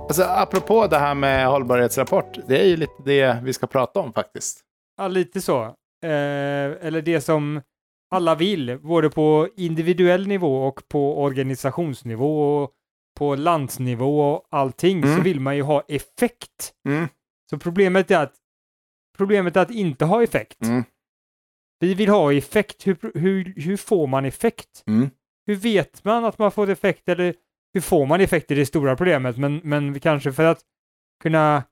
Alltså, 0.07 0.23
apropå 0.23 0.87
det 0.87 0.97
här 0.97 1.15
med 1.15 1.47
hållbarhetsrapport, 1.47 2.37
det 2.47 2.61
är 2.61 2.65
ju 2.65 2.77
lite 2.77 3.03
det 3.05 3.41
vi 3.43 3.53
ska 3.53 3.67
prata 3.67 3.99
om 3.99 4.13
faktiskt. 4.13 4.59
Ja, 4.97 5.07
lite 5.07 5.41
så. 5.41 5.63
Eh, 6.03 6.07
eller 6.81 7.01
det 7.01 7.21
som 7.21 7.61
alla 8.11 8.35
vill, 8.35 8.79
både 8.79 9.09
på 9.09 9.47
individuell 9.57 10.27
nivå 10.27 10.67
och 10.67 10.81
på 10.87 11.21
organisationsnivå 11.21 12.63
och 12.63 12.71
på 13.19 13.35
landsnivå 13.35 14.21
och 14.33 14.47
allting, 14.49 15.01
så 15.03 15.07
Mm. 15.09 15.23
vill 15.23 15.39
man 15.39 15.55
ju 15.55 15.61
ha 15.61 15.83
effekt. 15.87 16.73
Mm. 16.87 17.07
Så 17.49 17.57
problemet 17.57 18.11
är 18.11 18.19
att 18.23 18.33
problemet 19.17 19.55
är 19.55 19.61
att 19.61 19.71
inte 19.71 20.05
ha 20.05 20.23
effekt. 20.23 20.61
Mm. 20.63 20.83
Vi 21.79 21.93
vill 21.93 22.09
ha 22.09 22.33
effekt. 22.33 22.87
Hur, 22.87 23.11
hur, 23.19 23.53
hur 23.57 23.77
får 23.77 24.07
man 24.07 24.25
effekt? 24.25 24.83
Mm. 24.87 25.09
Hur 25.45 25.55
vet 25.55 26.03
man 26.03 26.25
att 26.25 26.37
man 26.37 26.51
får 26.51 26.69
effekt 26.69 27.09
eller 27.09 27.33
hur 27.73 27.81
får 27.81 28.05
man 28.05 28.21
effekt 28.21 28.51
är 28.51 28.55
det 28.55 28.65
stora 28.65 28.95
problemet. 28.95 29.37
Men, 29.37 29.61
men 29.63 29.99
kanske 29.99 30.33
för 30.33 30.43
att 30.43 30.61
kunna 31.23 31.63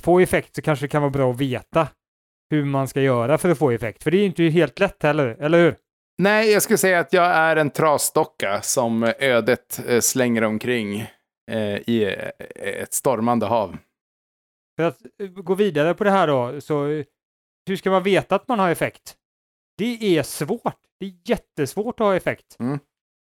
få 0.00 0.20
effekt 0.20 0.54
så 0.54 0.62
kanske 0.62 0.84
det 0.84 0.88
kan 0.88 1.02
vara 1.02 1.10
bra 1.10 1.30
att 1.30 1.40
veta 1.40 1.88
hur 2.50 2.64
man 2.64 2.88
ska 2.88 3.00
göra 3.00 3.38
för 3.38 3.50
att 3.50 3.58
få 3.58 3.70
effekt. 3.70 4.02
För 4.02 4.10
det 4.10 4.18
är 4.18 4.26
inte 4.26 4.42
helt 4.44 4.78
lätt 4.78 5.02
heller, 5.02 5.26
eller 5.40 5.58
hur? 5.64 5.76
Nej, 6.18 6.52
jag 6.52 6.62
skulle 6.62 6.78
säga 6.78 7.00
att 7.00 7.12
jag 7.12 7.24
är 7.24 7.56
en 7.56 7.70
trasdocka 7.70 8.62
som 8.62 9.12
ödet 9.18 9.80
eh, 9.86 10.00
slänger 10.00 10.44
omkring 10.44 11.00
eh, 11.50 11.76
i 11.76 12.04
eh, 12.04 12.80
ett 12.82 12.92
stormande 12.92 13.46
hav. 13.46 13.76
För 14.76 14.84
att 14.84 14.98
gå 15.34 15.54
vidare 15.54 15.94
på 15.94 16.04
det 16.04 16.10
här 16.10 16.26
då, 16.26 16.60
så 16.60 17.04
hur 17.66 17.76
ska 17.76 17.90
man 17.90 18.02
veta 18.02 18.34
att 18.34 18.48
man 18.48 18.58
har 18.58 18.70
effekt? 18.70 19.16
Det 19.78 20.18
är 20.18 20.22
svårt. 20.22 20.80
Det 21.00 21.06
är 21.06 21.12
jättesvårt 21.24 22.00
att 22.00 22.06
ha 22.06 22.16
effekt. 22.16 22.56
Mm. 22.58 22.78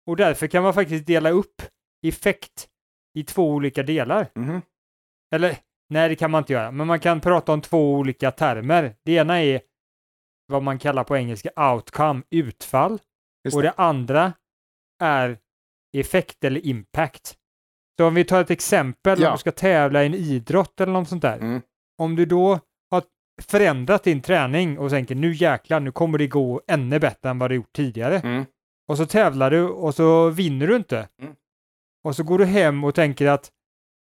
Och 0.06 0.16
därför 0.16 0.46
kan 0.46 0.62
man 0.62 0.74
faktiskt 0.74 1.06
dela 1.06 1.30
upp 1.30 1.62
effekt 2.06 2.68
i 3.18 3.24
två 3.24 3.50
olika 3.50 3.82
delar. 3.82 4.28
Mhm. 4.34 4.62
Eller, 5.34 5.56
nej 5.88 6.08
det 6.08 6.16
kan 6.16 6.30
man 6.30 6.42
inte 6.42 6.52
göra, 6.52 6.70
men 6.70 6.86
man 6.86 7.00
kan 7.00 7.20
prata 7.20 7.52
om 7.52 7.60
två 7.60 7.94
olika 7.94 8.30
termer. 8.30 8.94
Det 9.04 9.12
ena 9.12 9.42
är 9.42 9.60
vad 10.46 10.62
man 10.62 10.78
kallar 10.78 11.04
på 11.04 11.16
engelska 11.16 11.72
outcome, 11.72 12.22
utfall. 12.30 12.98
Just 13.44 13.56
Och 13.56 13.62
det. 13.62 13.68
det 13.68 13.74
andra 13.76 14.32
är 15.02 15.38
effekt 15.96 16.44
eller 16.44 16.66
impact. 16.66 17.34
Så 17.98 18.06
om 18.06 18.14
vi 18.14 18.24
tar 18.24 18.40
ett 18.40 18.50
exempel, 18.50 19.20
Ja. 19.20 19.28
om 19.28 19.34
du 19.34 19.38
ska 19.38 19.52
tävla 19.52 20.02
i 20.02 20.06
en 20.06 20.14
idrott 20.14 20.80
eller 20.80 20.92
något 20.92 21.08
sånt 21.08 21.22
där. 21.22 21.36
Mm. 21.38 21.62
Om 21.98 22.16
du 22.16 22.26
då 22.26 22.60
har 22.90 23.02
förändrat 23.42 24.04
din 24.04 24.20
träning 24.22 24.78
och 24.78 24.90
tänker 24.90 25.14
nu 25.14 25.32
jäklar, 25.34 25.80
nu 25.80 25.92
kommer 25.92 26.18
det 26.18 26.26
gå 26.26 26.62
ännu 26.68 26.98
bättre 26.98 27.30
än 27.30 27.38
vad 27.38 27.50
det 27.50 27.54
gjort 27.54 27.72
tidigare. 27.72 28.18
Mm. 28.18 28.44
Och 28.88 28.96
så 28.96 29.06
tävlar 29.06 29.50
du 29.50 29.62
och 29.68 29.94
så 29.94 30.28
vinner 30.30 30.66
du 30.66 30.76
inte. 30.76 31.08
Mm. 31.22 31.34
Och 32.04 32.16
så 32.16 32.22
går 32.22 32.38
du 32.38 32.44
hem 32.44 32.84
och 32.84 32.94
tänker 32.94 33.26
att 33.26 33.50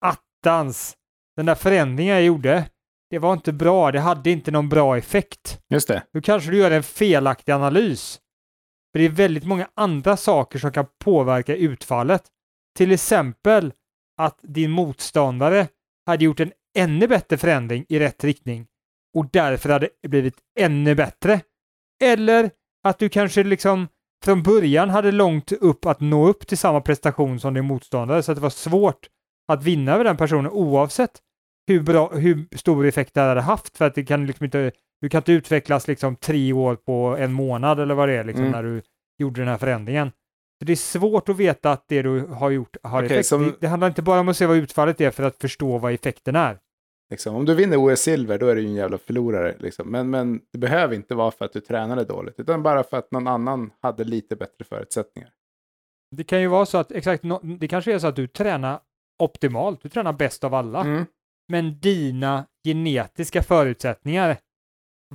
attans, 0.06 0.98
den 1.36 1.46
där 1.46 1.56
förändringen 1.56 2.14
jag 2.16 2.24
gjorde, 2.24 2.70
det 3.10 3.20
var 3.20 3.34
inte 3.34 3.54
bra, 3.54 3.92
det 3.92 4.00
hade 4.00 4.32
inte 4.32 4.52
någon 4.52 4.70
bra 4.70 4.98
effekt. 4.98 5.60
Just 5.70 5.88
det. 5.88 6.04
Då 6.14 6.22
kanske 6.22 6.52
du 6.52 6.58
gör 6.58 6.72
en 6.72 6.84
felaktig 6.84 7.52
analys. 7.52 8.20
För 8.92 9.00
det 9.00 9.06
är 9.06 9.10
väldigt 9.10 9.46
många 9.46 9.68
andra 9.76 10.18
saker 10.18 10.60
som 10.60 10.72
kan 10.72 10.86
påverka 11.04 11.56
utfallet. 11.56 12.24
Till 12.78 12.92
exempel 12.92 13.74
att 14.18 14.40
din 14.42 14.72
motståndare 14.72 15.68
hade 16.06 16.26
gjort 16.26 16.40
en 16.40 16.52
ännu 16.78 17.08
bättre 17.08 17.38
förändring 17.38 17.86
i 17.90 18.00
rätt 18.00 18.24
riktning 18.24 18.68
och 19.18 19.26
därför 19.32 19.70
hade 19.70 19.90
det 20.02 20.08
blivit 20.08 20.38
ännu 20.60 20.96
bättre. 20.96 21.42
Eller 22.04 22.52
att 22.84 23.00
du 23.00 23.10
kanske 23.10 23.44
liksom 23.44 23.88
från 24.24 24.44
början 24.44 24.90
hade 24.90 25.12
långt 25.12 25.52
upp 25.52 25.86
att 25.86 26.00
nå 26.00 26.28
upp 26.28 26.48
till 26.48 26.58
samma 26.58 26.82
prestation 26.82 27.40
som 27.40 27.54
din 27.54 27.66
motståndare 27.66 28.24
så 28.24 28.32
att 28.32 28.36
det 28.36 28.42
var 28.42 28.50
svårt 28.50 29.08
att 29.48 29.64
vinna 29.64 29.94
över 29.94 30.04
den 30.04 30.18
personen 30.18 30.52
oavsett 30.52 31.12
hur, 31.70 31.82
bra, 31.84 32.10
hur 32.14 32.58
stor 32.58 32.86
effekt 32.86 33.14
det 33.14 33.22
hade 33.22 33.42
haft 33.42 33.78
för 33.78 33.86
att 33.86 33.96
det 33.96 34.04
kan 34.04 34.26
liksom 34.28 34.44
inte 34.46 34.72
du 35.02 35.10
kan 35.10 35.20
inte 35.20 35.32
utvecklas 35.32 35.88
liksom 35.88 36.16
tre 36.16 36.54
år 36.54 36.76
på 36.76 37.16
en 37.20 37.34
månad 37.34 37.80
eller 37.80 37.96
vad 37.96 38.10
det 38.10 38.16
är 38.16 38.24
liksom 38.24 38.46
Mm. 38.46 38.52
när 38.52 38.64
du 38.64 38.82
gjorde 39.20 39.42
den 39.42 39.48
här 39.48 39.58
förändringen. 39.58 40.12
Så 40.60 40.66
det 40.66 40.72
är 40.72 40.76
svårt 40.76 41.30
att 41.30 41.38
veta 41.38 41.72
att 41.72 41.84
det 41.88 42.02
du 42.02 42.20
har 42.26 42.50
gjort 42.50 42.78
har 42.84 43.00
Okej, 43.04 43.06
effekt. 43.06 43.28
som- 43.28 43.44
Det, 43.44 43.54
det 43.60 43.68
handlar 43.68 43.88
inte 43.88 44.02
bara 44.02 44.20
om 44.20 44.30
att 44.30 44.38
se 44.38 44.46
vad 44.46 44.58
utfallet 44.58 45.02
är 45.02 45.12
för 45.12 45.24
att 45.24 45.38
förstå 45.38 45.78
vad 45.78 45.94
effekten 45.94 46.36
är. 46.36 46.58
Liksom, 47.12 47.36
om 47.36 47.46
du 47.46 47.56
vinner 47.56 47.78
OS-silver, 47.78 48.38
då 48.38 48.48
är 48.48 48.56
du 48.56 48.62
ju 48.62 48.68
en 48.68 48.74
jävla 48.74 48.98
förlorare. 48.98 49.56
Liksom. 49.60 49.88
Men, 49.92 50.10
men 50.10 50.42
det 50.54 50.58
behöver 50.60 50.96
inte 50.96 51.16
vara 51.16 51.32
för 51.32 51.46
att 51.46 51.54
du 51.54 51.60
tränade 51.62 52.04
dåligt, 52.04 52.40
utan 52.40 52.64
bara 52.64 52.84
för 52.84 52.98
att 52.98 53.12
någon 53.12 53.28
annan 53.28 53.72
hade 53.82 54.04
lite 54.04 54.36
bättre 54.36 54.66
förutsättningar. 54.70 55.30
Det 56.16 56.24
kan 56.24 56.42
ju 56.42 56.48
vara 56.48 56.66
så 56.66 56.78
att, 56.78 56.92
exakt, 56.92 57.24
nå- 57.24 57.40
det 57.60 57.68
kanske 57.68 57.94
är 57.94 58.00
så 58.00 58.08
att 58.08 58.16
du 58.16 58.28
tränar 58.28 58.80
optimalt, 59.20 59.82
du 59.84 59.90
tränar 59.90 60.14
bäst 60.14 60.44
av 60.44 60.54
alla, 60.54 60.82
Mm. 60.82 61.06
Men 61.50 61.80
dina 61.80 62.46
genetiska 62.68 63.44
förutsättningar 63.44 64.38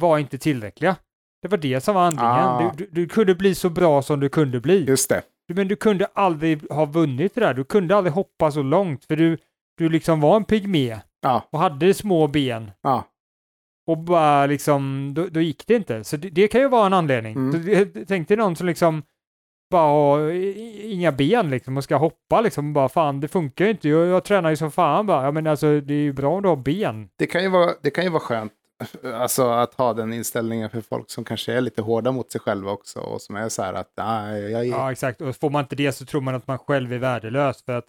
var 0.00 0.18
inte 0.18 0.38
tillräckliga. 0.38 0.96
Det 1.42 1.48
var 1.48 1.58
det 1.58 1.80
som 1.80 1.94
var 1.94 2.02
anledningen. 2.02 2.38
Ah. 2.48 2.72
Du, 2.76 2.84
du, 2.84 2.90
du 2.92 3.08
kunde 3.08 3.34
bli 3.34 3.54
så 3.54 3.70
bra 3.70 4.02
som 4.02 4.20
du 4.20 4.28
kunde 4.28 4.60
bli. 4.60 4.84
Just 4.84 5.08
det. 5.08 5.22
Men 5.54 5.68
du 5.68 5.76
kunde 5.76 6.06
aldrig 6.14 6.70
ha 6.70 6.84
vunnit 6.84 7.34
det 7.34 7.40
där. 7.40 7.54
Du 7.54 7.64
kunde 7.64 7.96
aldrig 7.96 8.12
hoppa 8.14 8.50
så 8.50 8.62
långt 8.62 9.04
för 9.04 9.16
du, 9.16 9.38
du 9.78 9.88
liksom 9.88 10.20
var 10.20 10.36
en 10.36 10.44
pygmé 10.44 10.98
Ja. 11.22 11.48
och 11.50 11.58
hade 11.58 11.94
små 11.94 12.26
ben 12.26 12.70
Ja. 12.82 13.04
och 13.86 13.98
bara 13.98 14.46
liksom, 14.46 15.12
då, 15.14 15.26
då 15.26 15.40
gick 15.40 15.66
det 15.66 15.74
inte. 15.74 16.04
Så 16.04 16.16
det, 16.16 16.30
det 16.30 16.48
kan 16.48 16.60
ju 16.60 16.68
vara 16.68 16.86
en 16.86 16.92
anledning. 16.92 17.32
Mm. 17.36 17.52
Så 18.08 18.14
dig 18.28 18.36
någon 18.36 18.56
som 18.56 18.66
liksom 18.66 19.02
bara 19.74 19.92
har 19.92 20.30
inga 20.92 21.12
ben 21.12 21.50
liksom 21.50 21.76
och 21.76 21.84
ska 21.84 21.96
hoppa 21.96 22.40
liksom 22.40 22.72
bara 22.72 22.88
fan 22.88 23.20
det 23.20 23.28
funkar 23.28 23.64
ju 23.64 23.70
inte. 23.70 23.88
Jag, 23.88 24.06
jag 24.06 24.24
tränar 24.24 24.50
ju 24.50 24.56
som 24.56 24.70
fan 24.70 25.06
bara. 25.06 25.24
Ja 25.24 25.30
men 25.30 25.46
alltså 25.46 25.80
det 25.80 25.94
är 25.94 25.98
ju 25.98 26.12
bra 26.12 26.36
om 26.36 26.42
du 26.42 26.48
har 26.48 26.56
ben. 26.56 27.08
Det 27.18 27.26
kan 27.26 27.42
ju 27.42 27.48
vara, 27.48 27.70
det 27.82 27.90
kan 27.90 28.04
ju 28.04 28.10
vara 28.10 28.20
skönt 28.20 28.52
alltså 29.14 29.48
att 29.48 29.74
ha 29.74 29.94
den 29.94 30.12
inställningen 30.12 30.70
för 30.70 30.80
folk 30.80 31.10
som 31.10 31.24
kanske 31.24 31.52
är 31.52 31.60
lite 31.60 31.82
hårda 31.82 32.12
mot 32.12 32.30
sig 32.30 32.40
själva 32.40 32.70
också 32.70 33.00
och 33.00 33.22
som 33.22 33.36
är 33.36 33.48
så 33.48 33.62
här 33.62 33.74
att 33.74 33.92
nej, 33.96 34.42
jag 34.42 34.60
är... 34.60 34.64
Ja, 34.64 34.92
exakt. 34.92 35.20
Och 35.20 35.36
får 35.36 35.50
man 35.50 35.64
inte 35.64 35.76
det 35.76 35.92
så 35.92 36.04
tror 36.04 36.20
man 36.20 36.34
att 36.34 36.46
man 36.46 36.58
själv 36.58 36.92
är 36.92 36.98
värdelös 36.98 37.64
för 37.64 37.72
att 37.72 37.86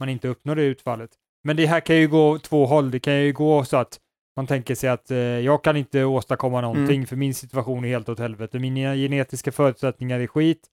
man 0.00 0.08
inte 0.08 0.28
uppnår 0.28 0.56
det 0.56 0.62
utfallet. 0.62 1.10
Men 1.44 1.56
det 1.56 1.66
här 1.66 1.80
kan 1.80 1.96
ju 1.96 2.08
gå 2.08 2.38
två 2.38 2.66
håll. 2.66 2.90
Det 2.90 3.00
kan 3.00 3.14
ju 3.14 3.32
gå 3.32 3.64
så 3.64 3.76
att 3.76 3.98
man 4.36 4.46
tänker 4.46 4.74
sig 4.74 4.90
att 4.90 5.10
eh, 5.10 5.18
jag 5.18 5.64
kan 5.64 5.76
inte 5.76 6.04
åstadkomma 6.04 6.60
någonting 6.60 7.06
för 7.06 7.16
min 7.16 7.34
situation 7.34 7.84
är 7.84 7.88
helt 7.88 8.08
åt 8.08 8.18
helvete. 8.18 8.58
Mina 8.58 8.94
genetiska 8.94 9.52
förutsättningar 9.52 10.20
är 10.20 10.26
skit. 10.26 10.68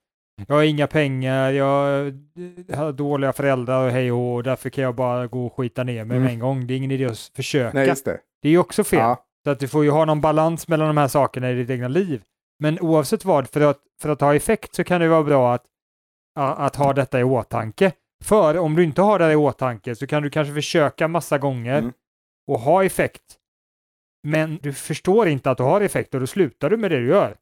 Jag 0.48 0.56
har 0.56 0.64
inga 0.64 0.88
pengar, 0.88 1.52
jag 1.52 2.12
har 2.76 2.92
dåliga 2.92 3.34
föräldrar 3.34 3.86
och 3.86 3.92
hej 3.92 4.12
och 4.12 4.44
därför 4.44 4.70
kan 4.70 4.84
jag 4.84 4.96
bara 4.96 5.28
gå 5.28 5.46
och 5.46 5.54
skita 5.54 5.84
ner 5.84 6.06
mig 6.06 6.18
Mm. 6.18 6.24
med 6.24 6.34
en 6.34 6.40
gång. 6.40 6.68
Det 6.68 6.74
är 6.74 6.76
ingen 6.78 6.92
idé 6.92 7.06
att 7.06 7.20
försöka. 7.36 7.72
Nej, 7.74 7.88
just 7.88 8.06
det. 8.06 8.20
Det 8.42 8.48
är 8.48 8.52
ju 8.52 8.58
också 8.58 8.84
fel. 8.84 9.00
Ja. 9.00 9.26
Så 9.44 9.50
att 9.50 9.60
du 9.60 9.68
får 9.68 9.84
ju 9.84 9.90
ha 9.90 10.06
någon 10.06 10.22
balans 10.22 10.68
mellan 10.68 10.88
de 10.88 10.98
här 10.98 11.08
sakerna 11.08 11.52
i 11.52 11.54
ditt 11.56 11.70
egna 11.70 11.88
liv. 11.88 12.22
Men 12.60 12.80
oavsett 12.80 13.26
vad, 13.26 13.50
för 13.50 13.62
att, 13.62 13.80
för 14.02 14.10
att 14.10 14.22
ha 14.22 14.36
effekt 14.36 14.76
så 14.76 14.84
kan 14.84 15.02
det 15.02 15.08
vara 15.08 15.24
bra 15.24 15.54
att, 15.54 15.64
att 16.36 16.76
ha 16.76 16.94
detta 16.94 17.20
i 17.20 17.24
åtanke. 17.24 17.92
För 18.24 18.58
om 18.58 18.76
du 18.76 18.84
inte 18.84 19.02
har 19.02 19.20
det 19.20 19.32
i 19.32 19.36
åtanke 19.36 19.96
så 19.96 20.08
kan 20.08 20.24
du 20.24 20.30
kanske 20.30 20.54
försöka 20.54 21.08
massa 21.08 21.38
gånger 21.38 21.78
Mm. 21.80 21.92
och 22.48 22.60
ha 22.60 22.84
effekt. 22.84 23.24
Men 24.24 24.60
du 24.62 24.74
förstår 24.74 25.28
inte 25.28 25.52
att 25.52 25.58
du 25.58 25.64
har 25.64 25.82
effekt 25.82 26.14
och 26.14 26.20
då 26.20 26.28
slutar 26.28 26.70
du 26.70 26.78
med 26.78 26.92
det 26.92 27.00
du 27.00 27.08
gör. 27.08 27.36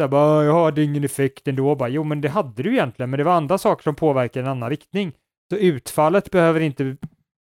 Så 0.00 0.04
här 0.04 0.08
bara, 0.08 0.44
jag 0.44 0.64
hade 0.64 0.82
ingen 0.82 1.04
effekt 1.04 1.48
ändå. 1.48 1.74
Bara, 1.74 1.88
jo, 1.88 2.04
men 2.04 2.20
det 2.20 2.28
hade 2.28 2.62
du 2.62 2.72
egentligen, 2.72 3.10
men 3.10 3.18
det 3.18 3.24
var 3.24 3.32
andra 3.32 3.58
saker 3.58 3.82
som 3.82 3.94
påverkar 3.94 4.40
i 4.40 4.42
en 4.42 4.48
annan 4.48 4.70
riktning. 4.70 5.12
Så 5.50 5.56
utfallet 5.56 6.30
behöver 6.30 6.60
inte 6.60 6.96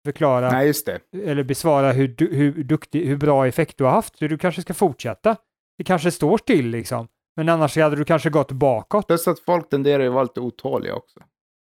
förklara 0.06 0.52
Nej, 0.52 0.74
eller 1.14 1.44
besvara 1.44 1.92
hur, 1.92 2.16
hur, 2.18 2.64
duktig, 2.64 3.06
hur 3.06 3.18
bra 3.18 3.48
effekt 3.48 3.78
du 3.78 3.84
har 3.84 3.92
haft. 3.92 4.18
Så 4.18 4.28
du 4.28 4.38
kanske 4.38 4.62
ska 4.62 4.74
fortsätta. 4.74 5.36
Det 5.78 5.84
kanske 5.84 6.12
står 6.12 6.38
still 6.38 6.68
liksom. 6.68 7.08
Men 7.36 7.50
annars 7.50 7.78
hade 7.78 7.96
du 7.96 8.06
kanske 8.06 8.30
gått 8.30 8.52
bakåt. 8.52 9.08
Plus 9.08 9.28
att 9.28 9.40
folk 9.40 9.70
tenderar 9.70 10.04
ju 10.04 10.08
att 10.08 10.14
vara 10.14 10.24
lite 10.24 10.40
otåliga 10.40 10.96
också. 10.96 11.20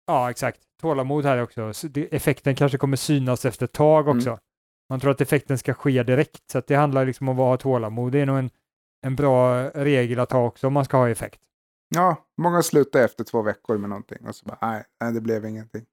Ja, 0.08 0.30
exakt. 0.30 0.60
Tålamod 0.82 1.26
här 1.26 1.42
också. 1.42 1.72
Effekten 2.12 2.56
kanske 2.56 2.78
kommer 2.78 2.98
synas 2.98 3.46
efter 3.46 3.66
ett 3.66 3.74
tag 3.74 4.08
också. 4.08 4.30
Mm. 4.30 4.40
Man 4.90 5.00
tror 5.00 5.12
att 5.12 5.22
effekten 5.22 5.58
ska 5.58 5.74
ske 5.74 6.04
direkt. 6.04 6.52
Så 6.52 6.62
det 6.68 6.76
handlar 6.76 7.06
liksom 7.06 7.30
om 7.30 7.40
att 7.40 7.46
ha 7.46 7.58
tålamod. 7.58 8.12
Det 8.12 8.20
är 8.20 8.26
nog 8.26 8.38
en, 8.38 8.50
en 9.06 9.16
bra 9.16 9.70
regel 9.70 10.20
att 10.20 10.32
ha 10.32 10.46
också 10.46 10.68
om 10.68 10.74
man 10.74 10.86
ska 10.86 10.98
ha 10.98 11.10
effekt. 11.10 11.40
Ja, 11.96 12.26
många 12.38 12.62
slutar 12.62 13.00
efter 13.06 13.24
två 13.24 13.42
veckor 13.42 13.78
med 13.78 13.90
någonting 13.90 14.28
och 14.28 14.36
så 14.36 14.46
bara 14.46 14.58
nej, 14.62 14.84
nej 15.02 15.14
det 15.14 15.22
blev 15.22 15.46
ingenting. 15.46 15.86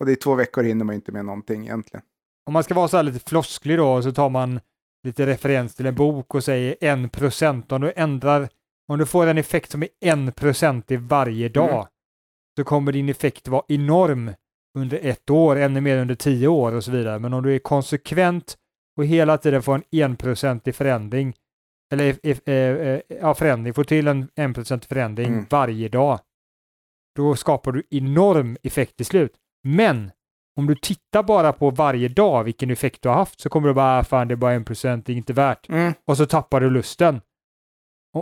Och 0.00 0.06
det 0.06 0.12
är 0.12 0.16
två 0.16 0.34
veckor 0.34 0.62
hinner 0.62 0.84
man 0.84 0.94
inte 0.94 1.12
med 1.12 1.24
någonting 1.24 1.62
egentligen. 1.64 2.04
Om 2.46 2.52
man 2.52 2.64
ska 2.64 2.74
vara 2.74 2.88
så 2.88 2.96
här 2.96 3.04
lite 3.04 3.30
flosklig 3.30 3.78
då 3.78 4.02
så 4.02 4.12
tar 4.12 4.28
man 4.30 4.60
lite 5.04 5.26
referens 5.26 5.74
till 5.74 5.86
en 5.86 5.94
bok 5.94 6.34
och 6.34 6.44
säger 6.44 6.76
en 6.80 7.08
procent. 7.08 7.72
Om 7.72 7.80
du 7.80 7.92
ändrar, 7.96 8.48
om 8.88 8.98
du 8.98 9.06
får 9.06 9.26
en 9.26 9.38
effekt 9.38 9.70
som 9.70 9.82
är 9.82 9.88
en 10.00 10.32
procent 10.32 10.90
i 10.90 10.96
varje 10.96 11.48
dag 11.48 11.68
Mm. 11.70 11.86
så 12.58 12.64
kommer 12.64 12.92
din 12.92 13.08
effekt 13.08 13.48
vara 13.48 13.62
enorm 13.68 14.30
under 14.78 14.98
ett 15.02 15.30
år, 15.30 15.56
ännu 15.56 15.80
mer 15.80 15.96
under 15.98 16.14
tio 16.14 16.48
år 16.48 16.72
och 16.72 16.84
så 16.84 16.90
vidare. 16.90 17.18
Men 17.18 17.34
om 17.34 17.42
du 17.42 17.54
är 17.54 17.58
konsekvent 17.58 18.56
och 18.96 19.04
hela 19.04 19.38
tiden 19.38 19.62
får 19.62 19.74
en 19.74 19.82
enprocentig 19.90 20.74
förändring, 20.74 21.34
eller 21.92 22.16
eh, 22.22 22.38
eh, 22.54 23.00
ja, 23.20 23.34
förändring, 23.34 23.74
får 23.74 23.84
till 23.84 24.08
en 24.08 24.28
enprocentig 24.36 24.88
förändring 24.88 25.26
Mm. 25.26 25.46
varje 25.50 25.88
dag, 25.88 26.20
då 27.16 27.36
skapar 27.36 27.72
du 27.72 27.82
enorm 27.90 28.56
effekt 28.62 28.96
till 28.96 29.06
slut. 29.06 29.32
Men 29.64 30.10
om 30.56 30.66
du 30.66 30.74
tittar 30.74 31.22
bara 31.22 31.52
på 31.52 31.70
varje 31.70 32.08
dag 32.08 32.44
vilken 32.44 32.70
effekt 32.70 33.02
du 33.02 33.08
har 33.08 33.16
haft 33.16 33.40
så 33.40 33.48
kommer 33.48 33.68
du 33.68 33.74
bara, 33.74 33.98
"Ah, 33.98 34.04
fan 34.04 34.28
det 34.28 34.34
är 34.34 34.36
bara 34.36 34.52
en 34.52 34.64
procent, 34.64 35.06
det 35.06 35.12
är 35.12 35.16
inte 35.16 35.32
värt. 35.32 35.68
Mm. 35.68 35.92
Och 36.06 36.16
så 36.16 36.26
tappar 36.26 36.60
du 36.60 36.70
lusten. 36.70 37.20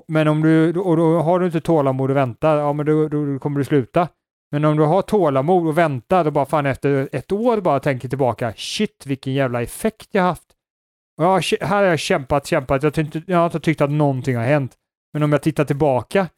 Men 0.08 0.28
om 0.28 0.42
du, 0.42 0.78
och 0.78 0.96
då 0.96 1.20
har 1.20 1.40
du 1.40 1.46
inte 1.46 1.60
tålamod 1.60 2.10
och 2.10 2.16
väntar, 2.16 2.56
ja 2.56 2.72
men 2.72 2.86
då, 2.86 3.08
då 3.08 3.38
kommer 3.38 3.58
du 3.58 3.64
sluta. 3.64 4.08
Men 4.50 4.64
om 4.64 4.76
du 4.76 4.82
har 4.82 5.02
tålamod 5.02 5.66
och 5.66 5.78
väntar 5.78 6.24
och 6.26 6.32
bara 6.32 6.46
fan 6.46 6.66
efter 6.66 7.08
ett 7.12 7.32
år 7.32 7.60
bara 7.60 7.80
tänker 7.80 8.08
tillbaka, 8.08 8.52
shit 8.56 9.06
vilken 9.06 9.32
jävla 9.34 9.62
effekt 9.62 10.08
jag 10.10 10.22
haft. 10.22 10.55
Ja, 11.16 11.40
här 11.60 11.82
har 11.82 11.82
jag 11.82 11.98
kämpat, 11.98 12.46
kämpat, 12.46 12.82
jag, 12.82 12.94
tyckte, 12.94 13.22
jag 13.26 13.38
har 13.38 13.44
inte 13.44 13.60
tyckt 13.60 13.80
att 13.80 13.90
någonting 13.90 14.36
har 14.36 14.44
hänt. 14.44 14.74
Men 15.12 15.22
om 15.22 15.32
jag 15.32 15.42
tittar 15.42 15.64
tillbaka, 15.64 16.28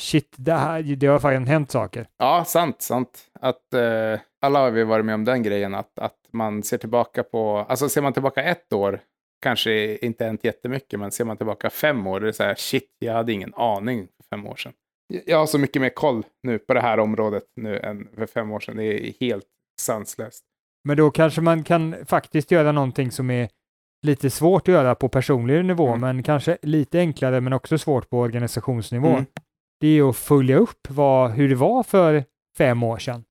shit, 0.00 0.34
det, 0.36 0.52
här, 0.52 0.82
det 0.82 1.06
har 1.06 1.18
faktiskt 1.18 1.48
hänt 1.48 1.70
saker. 1.70 2.06
Ja, 2.18 2.44
sant, 2.44 2.82
sant. 2.82 3.24
Att 3.40 3.74
eh, 3.74 4.20
alla 4.42 4.58
har 4.58 4.70
vi 4.70 4.84
varit 4.84 5.04
med 5.04 5.14
om 5.14 5.24
den 5.24 5.42
grejen 5.42 5.74
att, 5.74 5.98
att 5.98 6.16
man 6.32 6.62
ser 6.62 6.78
tillbaka 6.78 7.22
på, 7.22 7.58
alltså 7.58 7.88
ser 7.88 8.02
man 8.02 8.12
tillbaka 8.12 8.42
ett 8.42 8.72
år, 8.72 9.00
kanske 9.42 9.96
inte 9.96 10.24
hänt 10.24 10.44
jättemycket, 10.44 11.00
men 11.00 11.10
ser 11.10 11.24
man 11.24 11.36
tillbaka 11.36 11.70
fem 11.70 12.06
år, 12.06 12.20
det 12.20 12.28
är 12.28 12.32
så 12.32 12.42
här, 12.42 12.54
shit, 12.54 12.96
jag 12.98 13.12
hade 13.12 13.32
ingen 13.32 13.54
aning 13.54 14.06
för 14.16 14.36
fem 14.36 14.46
år 14.46 14.56
sedan. 14.56 14.72
Jag 15.26 15.38
har 15.38 15.46
så 15.46 15.58
mycket 15.58 15.82
mer 15.82 15.88
koll 15.88 16.22
nu 16.42 16.58
på 16.58 16.74
det 16.74 16.80
här 16.80 16.98
området 16.98 17.44
nu 17.56 17.78
än 17.78 18.08
för 18.14 18.26
fem 18.26 18.52
år 18.52 18.60
sedan. 18.60 18.76
Det 18.76 18.84
är 18.84 19.12
helt 19.20 19.46
sanslöst. 19.80 20.44
Men 20.84 20.96
då 20.96 21.10
kanske 21.10 21.40
man 21.40 21.64
kan 21.64 22.06
faktiskt 22.06 22.50
göra 22.50 22.72
någonting 22.72 23.10
som 23.10 23.30
är 23.30 23.48
lite 24.02 24.30
svårt 24.30 24.68
att 24.68 24.74
göra 24.74 24.94
på 24.94 25.08
personlig 25.08 25.64
nivå, 25.64 25.88
Mm. 25.88 26.00
men 26.00 26.22
kanske 26.22 26.58
lite 26.62 26.98
enklare 26.98 27.40
men 27.40 27.52
också 27.52 27.78
svårt 27.78 28.10
på 28.10 28.18
organisationsnivå. 28.20 29.08
Mm. 29.08 29.24
Det 29.80 29.86
är 29.98 30.08
att 30.10 30.16
följa 30.16 30.56
upp 30.56 30.88
vad, 30.88 31.30
hur 31.30 31.48
det 31.48 31.54
var 31.54 31.82
för 31.82 32.24
fem 32.58 32.82
år 32.82 32.98
sedan. 32.98 33.24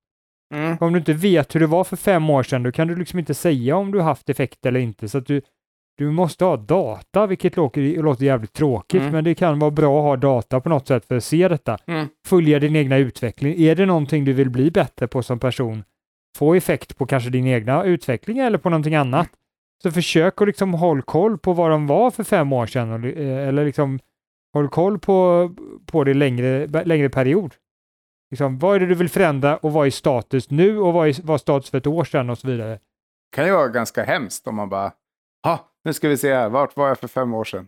Mm. 0.54 0.78
Om 0.82 0.94
du 0.94 1.00
inte 1.00 1.14
vet 1.14 1.56
hur 1.56 1.60
det 1.60 1.68
var 1.68 1.84
för 1.84 1.96
fem 1.98 2.30
år 2.30 2.44
sedan, 2.44 2.64
då 2.64 2.72
kan 2.72 2.88
du 2.88 2.96
liksom 2.96 3.20
inte 3.20 3.34
säga 3.34 3.76
om 3.76 3.92
du 3.92 4.02
haft 4.02 4.30
effekt 4.30 4.66
eller 4.66 4.80
inte. 4.80 5.10
Så 5.10 5.18
att 5.18 5.26
du, 5.26 5.42
du 5.98 6.12
måste 6.12 6.46
ha 6.46 6.58
data, 6.58 7.28
vilket 7.28 7.56
låter, 7.56 8.04
låter 8.04 8.26
jävligt 8.26 8.54
tråkigt, 8.54 9.02
Mm. 9.02 9.12
men 9.14 9.24
det 9.24 9.36
kan 9.36 9.60
vara 9.60 9.72
bra 9.72 9.98
att 10.00 10.04
ha 10.04 10.16
data 10.32 10.60
på 10.60 10.70
något 10.70 10.88
sätt 10.88 11.06
för 11.06 11.16
att 11.18 11.24
se 11.24 11.48
detta. 11.48 11.78
Mm. 11.88 12.08
Följa 12.28 12.60
din 12.60 12.76
egna 12.76 12.98
utveckling. 12.98 13.62
Är 13.62 13.76
det 13.76 13.86
någonting 13.86 14.26
du 14.26 14.34
vill 14.34 14.50
bli 14.50 14.72
bättre 14.72 15.08
på 15.08 15.24
som 15.24 15.40
person? 15.40 15.84
Få 16.38 16.54
effekt 16.56 16.98
på 16.98 17.06
kanske 17.06 17.30
din 17.30 17.48
egna 17.48 17.84
utveckling 17.84 18.38
eller 18.40 18.58
på 18.58 18.70
någonting 18.70 18.96
annat. 18.96 19.30
Så 19.84 19.92
försök 19.92 20.42
att 20.42 20.48
liksom 20.48 20.74
håll 20.74 21.02
koll 21.02 21.38
på 21.38 21.54
vad 21.54 21.72
de 21.72 21.88
var 21.88 22.12
för 22.12 22.24
fem 22.24 22.54
år 22.54 22.66
sedan, 22.66 22.92
och, 22.92 23.10
eh, 23.10 23.48
eller 23.48 23.66
liksom 23.66 24.00
håll 24.54 24.70
koll 24.70 25.00
på, 25.00 25.50
på 25.86 26.04
det 26.04 26.14
längre, 26.14 26.68
längre 26.68 27.10
period. 27.10 27.56
Liksom, 28.32 28.60
vad 28.60 28.76
är 28.76 28.80
det 28.80 28.86
du 28.86 28.96
vill 28.96 29.10
förändra 29.10 29.58
och 29.58 29.74
vad 29.74 29.88
är 29.88 29.92
status 29.92 30.50
nu 30.50 30.80
och 30.80 30.94
vad 30.94 31.08
är 31.08 31.38
status 31.38 31.70
för 31.70 31.78
ett 31.78 31.88
år 31.88 32.04
sedan 32.04 32.30
och 32.30 32.38
så 32.38 32.48
vidare. 32.48 32.80
kan 33.36 33.46
ju 33.46 33.52
vara 33.52 33.68
ganska 33.68 34.04
hemskt 34.04 34.48
om 34.48 34.56
man 34.56 34.70
bara, 34.70 34.92
ha, 35.44 35.72
nu 35.84 35.94
ska 35.94 36.10
vi 36.10 36.18
se 36.18 36.34
här, 36.34 36.50
vart 36.50 36.76
var 36.76 36.88
jag 36.88 37.00
för 37.00 37.08
fem 37.08 37.34
år 37.34 37.44
sedan? 37.44 37.68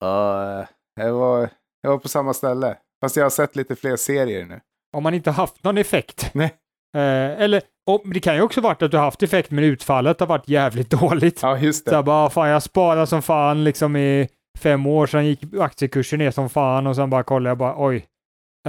Ja, 0.00 0.66
jag, 0.94 1.12
var, 1.12 1.48
jag 1.80 1.90
var 1.90 1.98
på 1.98 2.08
samma 2.08 2.34
ställe, 2.34 2.78
fast 3.00 3.16
jag 3.16 3.24
har 3.24 3.30
sett 3.30 3.56
lite 3.56 3.76
fler 3.76 3.96
serier 3.96 4.46
nu. 4.46 4.60
Om 4.92 5.02
man 5.02 5.14
inte 5.14 5.30
har 5.30 5.34
haft 5.34 5.64
någon 5.64 5.78
effekt. 5.78 6.30
Nej. 6.34 6.54
Eh, 6.96 7.42
eller, 7.42 7.62
och 7.86 8.02
det 8.04 8.20
kan 8.20 8.34
ju 8.36 8.42
också 8.42 8.60
varit 8.60 8.82
att 8.82 8.90
du 8.90 8.96
har 8.96 9.04
haft 9.04 9.22
effekt 9.22 9.50
men 9.50 9.64
utfallet 9.64 10.20
har 10.20 10.26
varit 10.26 10.48
jävligt 10.48 10.90
dåligt. 11.00 11.42
Ja, 11.42 11.58
just 11.58 11.84
Så 11.84 11.90
det. 11.90 11.96
jag 11.96 12.04
bara, 12.04 12.30
fan 12.30 12.48
jag 12.48 12.62
sparade 12.62 13.06
som 13.06 13.22
fan 13.22 13.64
liksom 13.64 13.96
i 13.96 14.28
fem 14.58 14.86
år, 14.86 15.06
sen 15.06 15.26
gick 15.26 15.40
aktiekursen 15.60 16.18
ner 16.18 16.30
som 16.30 16.48
fan 16.48 16.86
och 16.86 16.96
sen 16.96 17.10
bara 17.10 17.22
kollade 17.22 17.50
jag 17.50 17.58
bara, 17.58 17.74
oj. 17.78 18.06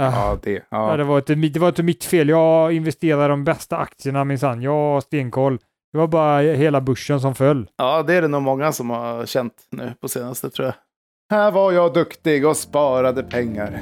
Ah, 0.00 0.04
Ja, 0.04 0.38
det. 0.42 0.62
ja. 0.70 0.96
Det, 0.96 1.04
var 1.04 1.18
inte, 1.18 1.36
mitt- 1.36 1.54
det 1.54 1.60
var 1.60 1.68
inte 1.68 1.82
mitt 1.82 2.04
fel, 2.04 2.28
jag 2.28 2.72
investerade 2.72 3.28
de 3.28 3.44
bästa 3.44 3.76
aktierna 3.76 4.24
minsann, 4.24 4.62
jag 4.62 4.70
har 4.72 5.00
stenkoll. 5.00 5.58
Det 5.92 5.98
var 5.98 6.06
bara 6.06 6.40
hela 6.40 6.80
börsen 6.80 7.20
som 7.20 7.34
föll. 7.34 7.66
ja, 7.76 8.02
det 8.02 8.14
är 8.14 8.22
det 8.22 8.28
nog 8.28 8.42
många 8.42 8.72
som 8.72 8.90
har 8.90 9.26
känt 9.26 9.54
nu 9.70 9.92
på 10.00 10.08
senaste 10.08 10.50
tror 10.50 10.66
jag. 10.66 10.74
Här 11.30 11.50
var 11.50 11.72
jag 11.72 11.94
duktig 11.94 12.46
och 12.46 12.56
sparade 12.56 13.22
pengar. 13.22 13.80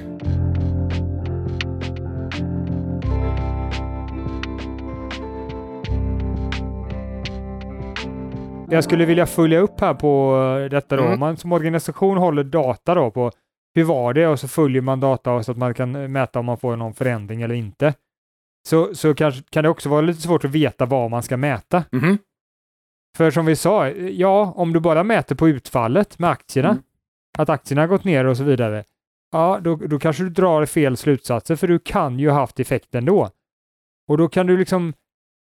Jag 8.73 8.85
skulle 8.85 9.05
vilja 9.05 9.27
följa 9.27 9.59
upp 9.59 9.81
här 9.81 9.95
på 9.95 10.37
eh, 10.61 10.71
detta 10.71 10.97
då. 10.97 11.03
Mm. 11.03 11.15
Om 11.15 11.21
man 11.21 11.37
som 11.37 11.53
organisation 11.53 12.17
håller 12.19 12.45
data 12.45 12.95
då 12.95 13.11
på 13.11 13.31
hur 13.75 13.85
var 13.85 14.15
det 14.15 14.27
och 14.27 14.41
så 14.41 14.49
följer 14.49 14.83
man 14.83 15.01
data 15.01 15.43
så 15.43 15.53
att 15.53 15.59
man 15.59 15.75
kan 15.75 15.97
eh, 15.97 16.09
mäta 16.09 16.39
om 16.39 16.47
man 16.47 16.59
får 16.59 16.77
någon 16.77 16.95
förändring 16.95 17.43
eller 17.43 17.55
inte. 17.55 17.95
Så, 18.69 18.95
så 18.95 19.15
kanske, 19.15 19.43
kan 19.51 19.65
det 19.65 19.71
också 19.71 19.89
vara 19.89 20.01
lite 20.01 20.21
svårt 20.21 20.45
att 20.45 20.51
veta 20.51 20.87
vad 20.87 21.11
man 21.11 21.23
ska 21.23 21.37
mäta. 21.37 21.85
Mhm. 21.93 22.19
För 23.17 23.31
som 23.31 23.47
vi 23.47 23.57
sa, 23.57 23.89
ja, 23.91 24.53
om 24.57 24.73
du 24.73 24.81
bara 24.81 25.05
mäter 25.05 25.35
på 25.35 25.49
utfallet 25.49 26.19
med 26.19 26.31
aktierna, 26.31 26.71
Mm. 26.71 26.83
att 27.39 27.49
aktierna 27.49 27.83
har 27.83 27.87
gått 27.89 28.05
ner 28.05 28.25
och 28.25 28.37
så 28.37 28.45
vidare, 28.45 28.85
ja, 29.33 29.61
då, 29.63 29.77
då 29.77 29.99
kanske 29.99 30.23
du 30.23 30.31
drar 30.31 30.67
fel 30.67 30.97
slutsatser 30.97 31.57
för 31.57 31.69
du 31.69 31.79
kan 31.79 32.19
ju 32.19 32.31
ha 32.31 32.41
haft 32.41 32.61
effekt 32.61 32.95
ändå. 32.95 33.31
Och 34.09 34.19
då 34.19 34.29
kan 34.29 34.47
du 34.47 34.57
liksom 34.57 34.93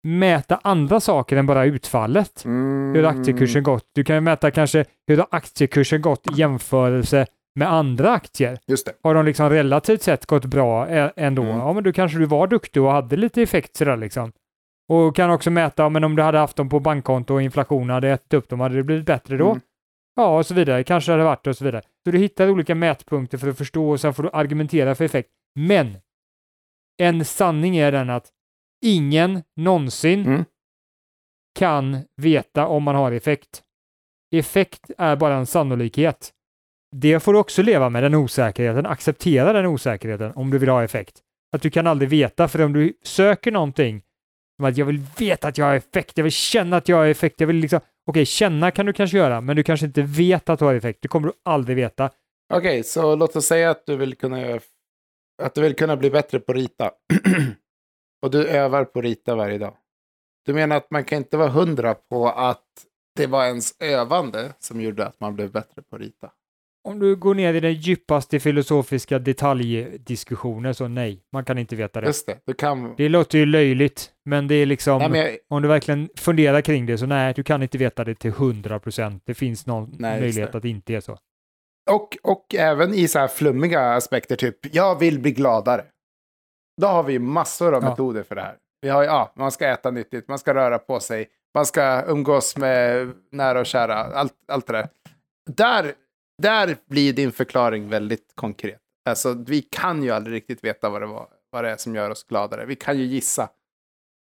mäta 0.03 0.61
andra 0.63 1.01
saker 1.01 1.37
än 1.37 1.47
bara 1.47 1.65
utfallet 1.65 2.45
Mm. 2.45 2.95
hur 2.95 3.03
har 3.03 3.11
aktiekursen 3.11 3.63
gått. 3.63 3.85
Du 3.95 4.05
kan 4.05 4.25
mäta 4.25 4.51
kanske 4.51 4.85
hur 5.07 5.17
har 5.17 5.27
aktiekursen 5.31 6.03
gått 6.03 6.27
i 6.33 6.41
jämförelse 6.41 7.27
med 7.55 7.73
andra 7.73 8.11
aktier. 8.13 8.59
Just 8.67 8.87
det. 8.87 8.93
Har 9.03 9.15
de 9.15 9.25
liksom 9.25 9.51
relativt 9.51 10.03
sett 10.03 10.27
gått 10.27 10.45
bra 10.45 10.87
ändå? 11.17 11.43
Mm. 11.43 11.57
Ja, 11.57 11.73
men 11.73 11.85
då 11.85 11.93
kanske 11.93 12.19
du 12.19 12.25
var 12.27 12.47
duktig 12.47 12.83
och 12.83 12.91
hade 12.93 13.17
lite 13.17 13.43
effekt 13.43 13.77
sådär 13.77 13.97
liksom. 13.97 14.33
Och 14.89 15.17
kan 15.17 15.31
också 15.31 15.51
mäta, 15.51 15.89
men 15.89 16.05
om 16.05 16.17
du 16.17 16.23
hade 16.23 16.39
haft 16.39 16.57
dem 16.57 16.69
på 16.69 16.81
bankkonto 16.81 17.35
och 17.35 17.43
inflationen 17.43 17.91
hade 17.91 18.09
ätit 18.11 18.35
upp 18.35 18.49
dem, 18.49 18.61
hade 18.61 18.75
det 18.77 18.83
blivit 18.83 19.07
bättre 19.07 19.37
då? 19.37 19.51
Mm. 19.51 19.61
Ja, 20.17 20.39
och 20.39 20.47
så 20.47 20.55
vidare. 20.55 20.85
Kanske 20.85 21.13
hade 21.13 21.25
varit 21.25 21.47
och 21.47 21.57
så 21.57 21.65
vidare. 21.65 21.83
Så 22.05 22.11
du 22.11 22.19
hittar 22.19 22.51
olika 22.51 22.75
mätpunkter 22.75 23.39
för 23.39 23.49
att 23.49 23.59
förstå 23.59 23.91
och 23.91 24.01
sen 24.01 24.15
får 24.15 24.23
du 24.23 24.31
argumentera 24.33 24.95
för 24.95 25.05
effekt. 25.05 25.29
Men 25.55 25.97
en 27.03 27.25
sanning 27.25 27.77
är 27.77 27.93
den 27.93 28.11
att 28.11 28.27
ingen 28.83 29.43
någonsin 29.57 30.27
Mm. 30.27 30.45
kan 31.59 31.99
veta 32.17 32.67
om 32.67 32.83
man 32.83 32.95
har 32.95 33.13
effekt. 33.13 33.63
Effekt 34.35 34.91
är 34.99 35.17
bara 35.17 35.35
en 35.37 35.47
sannolikhet. 35.47 36.33
Det 36.97 37.21
får 37.21 37.33
du 37.33 37.39
också 37.39 37.63
leva 37.63 37.89
med, 37.91 38.03
den 38.03 38.15
osäkerheten. 38.15 38.87
Acceptera 38.87 39.53
den 39.53 39.67
osäkerheten 39.67 40.33
om 40.35 40.51
du 40.51 40.59
vill 40.59 40.69
ha 40.69 40.85
effekt. 40.85 41.21
Att 41.57 41.63
du 41.63 41.71
kan 41.71 41.87
aldrig 41.87 42.09
veta, 42.11 42.49
för 42.49 42.63
om 42.63 42.73
du 42.73 42.93
söker 43.03 43.53
någonting, 43.53 44.03
som 44.57 44.65
att 44.65 44.77
jag 44.77 44.87
vill 44.87 45.03
veta 45.19 45.49
att 45.49 45.59
jag 45.59 45.65
har 45.67 45.75
effekt, 45.75 46.13
jag 46.17 46.23
vill 46.25 46.33
känna 46.33 46.77
att 46.77 46.89
jag 46.89 46.97
har 46.97 47.07
effekt, 47.07 47.41
jag 47.41 47.47
vill 47.47 47.57
liksom, 47.57 47.81
okej, 48.07 48.27
känna 48.27 48.71
kan 48.71 48.87
du 48.87 48.93
kanske 48.93 49.17
göra, 49.19 49.41
men 49.41 49.57
du 49.57 49.63
kanske 49.63 49.87
inte 49.87 50.03
vet 50.03 50.49
att 50.49 50.59
du 50.59 50.65
har 50.65 50.75
effekt. 50.75 50.99
Det 51.03 51.09
kommer 51.09 51.29
du 51.29 51.35
aldrig 51.45 51.77
veta. 51.77 52.11
Okej, 52.55 52.85
så 52.85 53.15
låt 53.17 53.37
oss 53.37 53.47
säga 53.47 53.71
att 53.71 53.87
du 53.87 53.97
vill 53.97 54.17
kunna 54.17 54.61
att 55.43 55.55
du 55.55 55.61
vill 55.61 55.77
kunna 55.77 55.97
bli 55.97 56.11
bättre 56.11 56.41
på 56.41 56.53
att 56.53 56.59
rita. 56.59 56.91
och 58.23 58.31
du 58.31 58.47
övar 58.47 58.85
på 58.85 58.99
att 58.99 59.05
rita 59.05 59.35
varje 59.35 59.59
dag. 59.59 59.77
Du 60.47 60.55
menar 60.55 60.77
att 60.77 60.91
man 60.91 61.05
kan 61.05 61.19
inte 61.19 61.37
vara 61.37 61.49
hundra 61.49 61.95
på 61.95 62.29
att 62.29 62.65
det 63.17 63.27
var 63.27 63.45
ens 63.47 63.81
övande 63.81 64.53
som 64.59 64.81
gjorde 64.81 65.07
att 65.07 65.21
man 65.21 65.35
blev 65.35 65.53
bättre 65.53 65.83
på 65.83 65.97
att 65.97 66.03
rita? 66.03 66.31
Om 66.85 66.99
du 66.99 67.17
går 67.17 67.35
ner 67.35 67.55
i 67.55 67.61
den 67.61 67.75
djupaste 67.75 68.41
filosofiska 68.41 69.19
detaljdiskussioner, 69.19 70.73
så 70.73 70.89
nej, 70.89 71.23
man 71.33 71.45
kan 71.45 71.59
inte 71.59 71.77
veta 71.77 72.01
det. 72.01 72.07
Just 72.07 72.27
det, 72.27 72.39
du 72.45 72.55
kan... 72.55 72.95
Det 72.97 73.09
låter 73.09 73.39
ju 73.39 73.47
löjligt, 73.47 74.11
men 74.25 74.49
det 74.49 74.55
är 74.55 74.67
liksom, 74.67 75.11
Nej, 75.11 75.21
jag... 75.21 75.57
om 75.57 75.63
du 75.63 75.69
verkligen 75.69 76.09
funderar 76.17 76.61
kring 76.61 76.87
det, 76.87 76.99
så 76.99 77.07
nej, 77.07 77.33
du 77.37 77.43
kan 77.43 77.63
inte 77.63 77.79
veta 77.79 78.05
det 78.05 78.15
till 78.15 78.31
100 78.31 78.79
procent. 78.79 79.23
Det 79.27 79.35
finns 79.35 79.67
någon 79.67 79.97
Nej, 79.99 80.21
möjlighet 80.21 80.55
att 80.55 80.63
det 80.63 80.69
inte 80.69 80.95
är 80.95 81.01
så. 81.01 81.19
och, 81.91 82.17
och 82.23 82.55
även 82.55 82.95
i 82.95 83.09
så 83.09 83.19
här 83.19 83.29
flummiga 83.29 83.81
aspekter, 83.81 84.37
typ 84.37 84.75
jag 84.75 84.99
vill 84.99 85.19
bli 85.21 85.31
gladare. 85.33 85.85
Då 86.81 86.87
har 86.87 87.03
vi 87.03 87.19
massor 87.19 87.75
av 87.75 87.83
Ja. 87.83 87.91
metoder 87.91 88.23
för 88.23 88.35
det 88.35 88.41
här. 88.43 88.57
Vi 88.81 88.89
har, 88.89 89.05
ja, 89.05 89.33
man 89.37 89.53
ska 89.53 89.69
äta 89.69 89.91
nyttigt, 89.91 90.29
man 90.29 90.39
ska 90.39 90.55
röra 90.55 90.79
på 90.79 91.01
sig, 91.01 91.29
man 91.55 91.67
ska 91.67 92.03
umgås 92.07 92.57
med 92.57 93.13
nära 93.33 93.61
och 93.61 93.67
kära, 93.67 93.95
allt, 93.95 94.35
allt 94.49 94.67
det 94.67 94.73
där. 94.73 94.89
där. 95.51 95.95
Där 96.43 96.77
blir 96.87 97.13
din 97.13 97.33
förklaring 97.33 97.89
väldigt 97.89 98.33
konkret. 98.35 98.81
Alltså, 99.09 99.33
vi 99.33 99.63
kan 99.63 100.03
ju 100.03 100.11
aldrig 100.11 100.37
riktigt 100.37 100.65
veta 100.65 100.89
vad 100.91 101.03
det, 101.03 101.07
var, 101.07 101.29
vad 101.51 101.65
det 101.65 101.71
är 101.71 101.77
som 101.77 101.95
gör 101.95 102.11
oss 102.11 102.25
gladare. 102.25 102.65
Vi 102.67 102.77
kan 102.77 102.99
ju 102.99 103.05
gissa. 103.05 103.49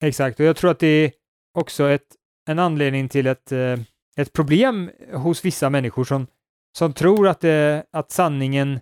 Exakt, 0.03 0.39
och 0.39 0.45
jag 0.45 0.55
tror 0.55 0.71
att 0.71 0.79
det 0.79 0.87
är 0.87 1.11
också 1.53 1.83
ett, 1.89 2.07
en 2.49 2.59
anledning 2.59 3.09
till 3.09 3.27
ett, 3.27 3.51
eh, 3.51 3.79
ett 4.17 4.33
problem 4.33 4.91
hos 5.13 5.45
vissa 5.45 5.69
människor 5.69 6.03
som, 6.03 6.27
som 6.77 6.93
tror 6.93 7.27
att, 7.27 7.39
det, 7.39 7.85
att 7.91 8.11
sanningen 8.11 8.79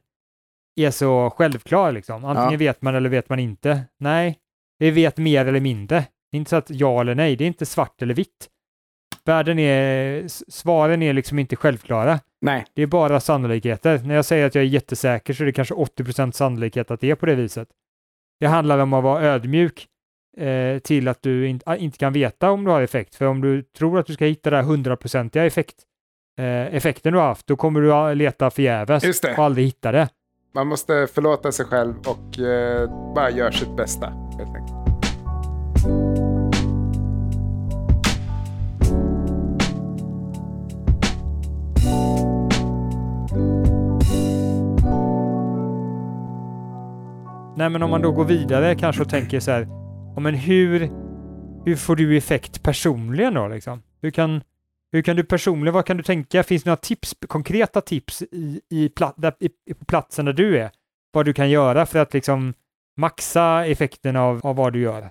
är 0.85 0.91
så 0.91 1.29
självklar. 1.29 1.91
Liksom. 1.91 2.25
Antingen 2.25 2.51
Ja. 2.51 2.57
vet 2.57 2.81
man 2.81 2.95
eller 2.95 3.09
vet 3.09 3.29
man 3.29 3.39
inte. 3.39 3.81
Nej, 3.99 4.37
vi 4.79 4.91
vet 4.91 5.17
mer 5.17 5.45
eller 5.45 5.59
mindre. 5.59 6.05
Det 6.31 6.37
är 6.37 6.39
inte 6.39 6.49
så 6.49 6.55
att 6.55 6.69
ja 6.69 7.01
eller 7.01 7.15
nej, 7.15 7.35
det 7.35 7.43
är 7.43 7.47
inte 7.47 7.65
svart 7.65 8.01
eller 8.01 8.13
vitt. 8.13 8.47
Världen 9.25 9.59
är, 9.59 10.23
svaren 10.51 11.01
är 11.01 11.13
liksom 11.13 11.39
inte 11.39 11.55
självklara. 11.55 12.19
Nej, 12.41 12.65
Det 12.75 12.81
är 12.81 12.87
bara 12.87 13.19
sannolikheter. 13.19 13.99
När 13.99 14.15
jag 14.15 14.25
säger 14.25 14.45
att 14.47 14.55
jag 14.55 14.63
är 14.63 14.67
jättesäker 14.67 15.33
så 15.33 15.43
är 15.43 15.45
det 15.45 15.51
kanske 15.51 15.73
80% 15.73 16.31
sannolikhet 16.31 16.91
att 16.91 16.99
det 16.99 17.11
är 17.11 17.15
på 17.15 17.25
det 17.25 17.35
viset. 17.35 17.67
Det 18.39 18.47
handlar 18.47 18.79
om 18.79 18.93
att 18.93 19.03
vara 19.03 19.21
ödmjuk 19.23 19.87
eh, 20.37 20.79
till 20.79 21.07
att 21.07 21.21
du 21.21 21.47
in, 21.47 21.61
inte 21.77 21.97
kan 21.97 22.13
veta 22.13 22.51
om 22.51 22.63
du 22.63 22.71
har 22.71 22.81
effekt. 22.81 23.15
För 23.15 23.25
om 23.25 23.41
du 23.41 23.63
tror 23.63 23.99
att 23.99 24.05
du 24.05 24.13
ska 24.13 24.25
hitta 24.25 24.49
den 24.49 24.65
här 24.65 24.71
100-procentiga 24.71 25.45
effekt, 25.45 25.75
eh, 26.39 26.75
effekten 26.75 27.13
du 27.13 27.19
har 27.19 27.27
haft, 27.27 27.47
då 27.47 27.55
kommer 27.55 27.81
du 27.81 28.15
leta 28.15 28.49
förgäves 28.49 29.03
och 29.37 29.43
aldrig 29.45 29.65
hitta 29.65 29.91
det 29.91 30.09
man 30.51 30.67
måste 30.67 31.07
förlåta 31.13 31.51
sig 31.51 31.65
själv 31.65 31.95
och 32.05 32.39
eh, 32.39 33.13
bara 33.15 33.29
göra 33.29 33.51
sitt 33.51 33.77
bästa. 33.77 34.05
Helt 34.37 34.55
enkelt. 34.55 34.81
Nej, 47.55 47.69
men 47.69 47.83
om 47.83 47.89
man 47.89 48.01
då 48.01 48.11
går 48.11 48.25
vidare 48.25 48.75
kanske 48.75 49.01
och 49.01 49.09
tänker 49.09 49.39
så 49.39 49.51
här, 49.51 49.67
men 50.21 50.35
hur, 50.35 50.89
hur 51.65 51.75
får 51.75 51.95
du 51.95 52.17
effekt 52.17 52.63
personligen 52.63 53.33
då 53.33 53.47
liksom? 53.47 53.83
Hur 54.01 54.11
kan, 54.11 54.41
hur 54.91 55.01
kan 55.01 55.15
du 55.15 55.23
personligen, 55.23 55.73
vad 55.73 55.85
kan 55.85 55.97
du 55.97 56.03
tänka? 56.03 56.43
Finns 56.43 56.63
det 56.63 56.69
några 56.69 56.77
tips, 56.77 57.15
konkreta 57.27 57.81
tips 57.81 58.21
i, 58.21 58.61
i, 58.69 58.89
pla, 58.89 59.13
där, 59.17 59.35
i, 59.39 59.73
på 59.73 59.85
platsen 59.85 60.25
där 60.25 60.33
du 60.33 60.59
är? 60.59 60.71
Vad 61.11 61.25
du 61.25 61.33
kan 61.33 61.49
göra 61.49 61.85
för 61.85 61.99
att 61.99 62.13
liksom 62.13 62.53
maxa 62.97 63.65
effekten 63.65 64.15
av, 64.15 64.45
av 64.47 64.55
vad 64.55 64.73
du 64.73 64.81
gör? 64.81 65.09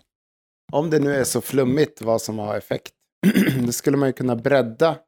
Om 0.72 0.90
det 0.90 0.98
nu 0.98 1.14
är 1.14 1.24
så 1.24 1.40
flummigt 1.40 2.02
vad 2.02 2.22
som 2.22 2.38
har 2.38 2.56
effekt, 2.56 2.94
då 3.66 3.72
skulle 3.72 3.96
man 3.96 4.08
ju 4.08 4.12
kunna 4.12 4.36
bredda, 4.36 4.98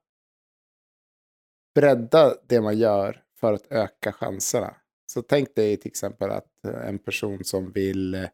bredda 1.75 2.35
det 2.49 2.61
man 2.61 2.79
gör 2.79 3.23
för 3.41 3.53
att 3.53 3.73
öka 3.73 4.13
chanserna. 4.13 4.75
Så 5.07 5.23
tänk 5.23 5.55
dig 5.55 5.77
till 5.77 5.89
exempel 5.89 6.31
att 6.31 6.65
eh, 6.69 6.89
en 6.89 6.99
person 6.99 7.45
som 7.45 7.73
vill 7.73 8.15
eh, 8.15 8.29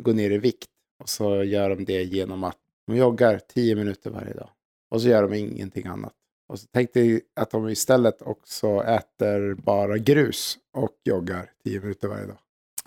gå 0.00 0.12
ner 0.12 0.30
i 0.30 0.38
vikt 0.38 0.70
och 1.02 1.08
så 1.08 1.42
gör 1.42 1.70
de 1.70 1.84
det 1.84 2.02
genom 2.02 2.44
att 2.44 2.58
de 2.86 2.96
joggar 2.96 3.38
10 3.38 3.74
minuter 3.74 4.10
varje 4.10 4.34
dag. 4.34 4.50
Och 4.90 5.02
så 5.02 5.08
gör 5.08 5.22
de 5.22 5.34
ingenting 5.34 5.86
annat. 5.86 6.12
Och 6.48 6.58
så 6.58 6.66
tänk 6.74 6.92
dig 6.92 7.20
att 7.40 7.50
de 7.50 7.68
istället 7.68 8.22
också 8.22 8.82
äter 8.84 9.54
bara 9.54 9.98
grus 9.98 10.58
och 10.76 10.90
joggar 11.04 11.50
10 11.64 11.80
minuter 11.80 12.08
varje 12.08 12.26
dag. 12.26 12.36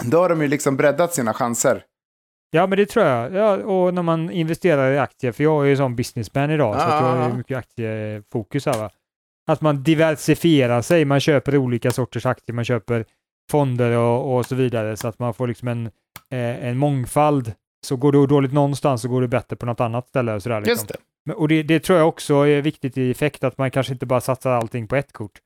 Då 0.04 0.18
har 0.18 0.30
de 0.30 0.42
ju 0.42 0.48
liksom 0.48 0.78
breddat 0.78 1.14
sina 1.14 1.34
chanser. 1.34 1.84
Ja, 2.52 2.68
men 2.68 2.78
det 2.78 2.86
tror 2.86 3.06
jag. 3.06 3.34
Ja, 3.34 3.58
och 3.58 3.94
när 3.94 4.02
man 4.02 4.32
investerar 4.32 4.92
i 4.92 4.98
aktier, 5.00 5.32
för 5.32 5.44
jag 5.44 5.64
är 5.66 5.70
ju 5.70 5.78
sån 5.78 5.96
businessman 5.96 6.52
idag, 6.52 6.76
så 6.76 6.82
att 6.82 6.90
jag 7.04 7.04
Ah. 7.04 7.16
har 7.30 7.34
mycket 7.38 7.58
aktiefokus 7.58 8.66
här 8.66 8.80
va. 8.80 8.90
Att 9.48 9.62
man 9.62 9.84
diversifierar 9.84 10.82
sig, 10.82 11.06
man 11.06 11.20
köper 11.20 11.58
olika 11.58 11.92
sorters 11.92 12.26
aktier, 12.26 12.54
man 12.56 12.66
köper 12.66 13.06
fonder 13.52 13.98
och, 13.98 14.36
och 14.38 14.46
så 14.46 14.56
vidare, 14.56 14.98
så 14.98 15.08
att 15.08 15.20
man 15.20 15.34
får 15.34 15.48
liksom 15.48 15.68
en, 15.68 15.86
eh, 16.30 16.66
en 16.68 16.78
mångfald. 16.78 17.54
Så 17.86 17.96
går 17.96 18.12
det 18.12 18.28
dåligt 18.28 18.54
någonstans 18.54 19.02
så 19.02 19.08
går 19.08 19.22
det 19.22 19.28
bättre 19.28 19.56
på 19.56 19.66
något 19.66 19.80
annat 19.80 20.08
ställe. 20.08 20.34
Och, 20.34 20.44
sådär, 20.44 20.62
liksom. 20.62 20.72
Just 20.72 20.88
det. 20.88 20.96
Och 21.36 21.48
det, 21.48 21.64
det 21.64 21.80
tror 21.80 22.00
jag 22.00 22.08
också 22.08 22.36
är 22.36 22.62
viktigt 22.62 22.98
i 22.98 23.12
effekt, 23.12 23.44
att 23.44 23.58
man 23.58 23.72
kanske 23.72 23.94
inte 23.94 24.06
bara 24.06 24.22
satsar 24.22 24.52
allting 24.52 24.88
på 24.88 24.96
ett 24.96 25.14
kort. 25.14 25.40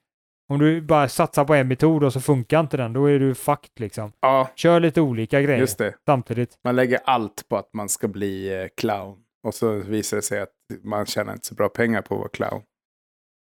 Om 0.50 0.60
du 0.60 0.82
bara 0.82 1.10
satsar 1.10 1.46
på 1.46 1.54
en 1.56 1.68
metod 1.68 2.04
och 2.04 2.14
så 2.14 2.22
funkar 2.22 2.60
inte 2.60 2.78
den, 2.78 2.94
då 2.94 3.06
är 3.06 3.20
du 3.20 3.36
fucked 3.36 3.70
liksom. 3.80 4.12
Ja, 4.20 4.50
Kör 4.56 4.80
lite 4.80 5.02
olika 5.02 5.42
grejer 5.42 5.60
just 5.60 5.78
det. 5.78 5.94
samtidigt. 6.06 6.58
Man 6.64 6.76
lägger 6.76 7.00
allt 7.06 7.46
på 7.50 7.58
att 7.58 7.74
man 7.74 7.90
ska 7.90 8.08
bli 8.08 8.62
eh, 8.62 8.68
clown. 8.78 9.18
Och 9.44 9.54
så 9.54 9.72
visar 9.72 10.18
det 10.18 10.24
sig 10.24 10.42
att 10.42 10.50
man 10.84 11.06
tjänar 11.06 11.34
inte 11.34 11.48
så 11.48 11.56
bra 11.56 11.70
pengar 11.70 12.02
på 12.02 12.16
att 12.16 12.20
vara 12.20 12.30
clown. 12.30 12.62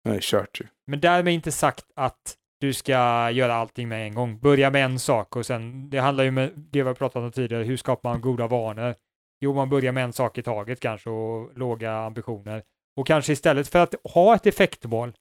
Det 0.04 0.16
är 0.16 0.20
kört 0.22 0.62
ju. 0.62 0.66
Men 0.88 1.00
därmed 1.00 1.34
inte 1.34 1.52
sagt 1.52 1.86
att 1.96 2.36
du 2.60 2.74
ska 2.74 2.92
göra 3.32 3.54
allting 3.54 3.90
med 3.90 4.08
en 4.08 4.14
gång. 4.16 4.40
Börja 4.40 4.70
med 4.70 4.86
en 4.86 5.00
sak 5.00 5.36
och 5.36 5.46
sen, 5.46 5.90
det 5.90 5.98
handlar 5.98 6.24
ju 6.24 6.32
med 6.32 6.52
det 6.56 6.82
vi 6.84 6.88
har 6.88 6.96
pratat 6.96 7.24
om 7.24 7.32
tidigare, 7.32 7.64
hur 7.64 7.78
skapar 7.78 8.10
man 8.10 8.22
goda 8.22 8.48
vanor? 8.48 8.96
Jo, 9.44 9.54
man 9.54 9.70
börjar 9.70 9.92
med 9.92 10.04
en 10.04 10.14
sak 10.14 10.38
i 10.38 10.42
taget 10.42 10.80
kanske 10.80 11.10
och 11.10 11.58
låga 11.58 11.92
ambitioner. 11.94 12.64
Och 12.98 13.08
kanske 13.08 13.34
istället 13.34 13.68
för 13.68 13.80
att 13.80 13.96
ha 14.14 14.36
ett 14.36 14.46
effektmål, 14.46 15.14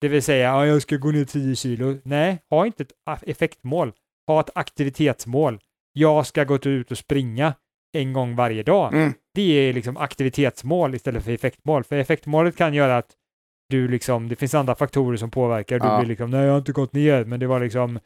det 0.00 0.08
vill 0.08 0.22
säga 0.22 0.44
ja, 0.44 0.66
jag 0.66 0.82
ska 0.82 0.96
gå 0.96 1.10
ner 1.10 1.24
10 1.24 1.56
kilo. 1.56 1.98
Nej, 2.04 2.38
ha 2.50 2.66
inte 2.66 2.82
ett 2.82 2.92
effektmål. 3.22 3.92
Ha 4.26 4.40
ett 4.40 4.50
aktivitetsmål. 4.54 5.60
Jag 5.92 6.26
ska 6.26 6.44
gå 6.44 6.56
ut 6.64 6.90
och 6.90 6.98
springa 6.98 7.54
en 7.92 8.12
gång 8.12 8.36
varje 8.36 8.62
dag. 8.62 8.94
Mm. 8.94 9.12
Det 9.34 9.42
är 9.68 9.72
liksom 9.72 9.96
aktivitetsmål 9.96 10.94
istället 10.94 11.24
för 11.24 11.32
effektmål. 11.32 11.84
För 11.84 11.96
effektmålet 11.96 12.56
kan 12.56 12.74
göra 12.74 12.96
att 12.96 13.10
du 13.68 13.88
liksom, 13.88 14.28
det 14.28 14.36
finns 14.36 14.54
andra 14.54 14.74
faktorer 14.74 15.16
som 15.16 15.30
påverkar. 15.30 15.78
Du 15.78 15.86
Ja. 15.86 15.98
blir 15.98 16.08
liksom, 16.08 16.30
nej 16.30 16.44
jag 16.44 16.50
har 16.52 16.58
inte 16.58 16.72
gått 16.72 16.92
ner, 16.92 17.24
men 17.24 17.40
det 17.40 17.46
var 17.46 17.60
liksom, 17.60 17.98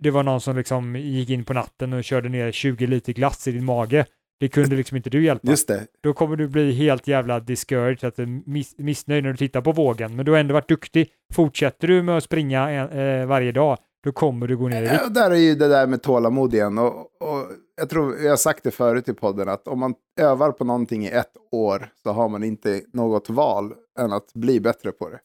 det 0.00 0.10
var 0.10 0.22
någon 0.22 0.40
som 0.40 0.56
liksom 0.56 0.96
gick 0.96 1.30
in 1.30 1.44
på 1.44 1.52
natten 1.54 1.92
och 1.92 2.04
körde 2.04 2.28
ner 2.28 2.52
20 2.52 2.86
liter 2.86 3.12
glass 3.12 3.48
i 3.48 3.52
din 3.52 3.64
mage. 3.64 4.06
Det 4.40 4.48
kunde 4.48 4.76
liksom 4.76 4.96
inte 4.96 5.10
du 5.10 5.24
hjälpa. 5.24 5.50
Just 5.50 5.68
det. 5.68 5.86
Då 6.00 6.12
kommer 6.12 6.36
du 6.36 6.48
bli 6.48 6.72
helt 6.72 7.06
jävla 7.06 7.40
discouraged, 7.40 8.04
att 8.04 8.28
miss, 8.46 8.78
missnöjd 8.78 9.24
när 9.24 9.30
du 9.30 9.36
tittar 9.36 9.60
på 9.60 9.72
vågen. 9.72 10.16
Men 10.16 10.24
du 10.24 10.32
har 10.32 10.38
ändå 10.38 10.54
varit 10.54 10.68
duktig. 10.68 11.08
Fortsätter 11.34 11.88
du 11.88 12.02
med 12.02 12.16
att 12.16 12.24
springa 12.24 12.88
eh, 12.88 13.26
varje 13.26 13.52
dag, 13.52 13.78
då 14.04 14.12
kommer 14.12 14.46
du 14.46 14.56
gå 14.56 14.68
ner 14.68 14.78
i 14.78 14.80
vikt. 14.80 14.94
Ja, 15.02 15.08
där 15.08 15.30
är 15.30 15.34
ju 15.34 15.54
det 15.54 15.68
där 15.68 15.86
med 15.86 16.02
tålamod 16.02 16.54
igen. 16.54 16.78
Och, 16.78 16.96
och 17.00 17.46
jag 17.76 17.90
tror, 17.90 18.18
jag 18.18 18.30
har 18.30 18.36
sagt 18.36 18.64
det 18.64 18.70
förut 18.70 19.08
i 19.08 19.14
podden, 19.14 19.48
att 19.48 19.68
om 19.68 19.80
man 19.80 19.94
övar 20.20 20.52
på 20.52 20.64
någonting 20.64 21.04
i 21.06 21.08
ett 21.10 21.32
år 21.52 21.88
så 22.02 22.10
har 22.12 22.28
man 22.28 22.42
inte 22.44 22.82
något 22.92 23.30
val 23.30 23.72
än 23.98 24.12
att 24.12 24.32
bli 24.34 24.60
bättre 24.60 24.92
på 24.92 25.08
det. 25.08 25.18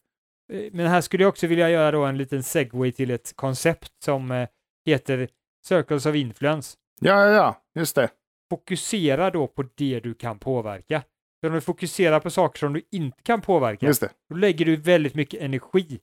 Eh, 0.52 0.70
Men 0.72 0.86
här 0.86 1.00
skulle 1.00 1.22
jag 1.22 1.28
också 1.28 1.46
vilja 1.46 1.70
göra 1.70 1.90
då 1.90 2.04
en 2.04 2.18
liten 2.18 2.42
segway 2.42 2.92
till 2.92 3.10
ett 3.10 3.32
koncept 3.36 3.92
som 4.04 4.30
eh, 4.30 4.48
heter 4.86 5.28
Circles 5.66 6.06
of 6.06 6.14
Influence. 6.14 6.76
Ja, 7.00 7.24
ja, 7.26 7.32
ja, 7.32 7.62
just 7.74 7.94
det. 7.96 8.08
Fokusera 8.50 9.30
då 9.30 9.46
på 9.46 9.64
det 9.76 10.00
du 10.00 10.14
kan 10.14 10.38
påverka. 10.38 11.02
För 11.40 11.48
om 11.48 11.54
du 11.54 11.60
fokuserar 11.60 12.20
på 12.20 12.30
saker 12.30 12.58
som 12.58 12.72
du 12.72 12.82
inte 12.92 13.22
kan 13.22 13.40
påverka, 13.40 13.86
då 14.30 14.36
lägger 14.36 14.64
du 14.64 14.76
väldigt 14.76 15.14
mycket 15.14 15.40
energi 15.40 16.00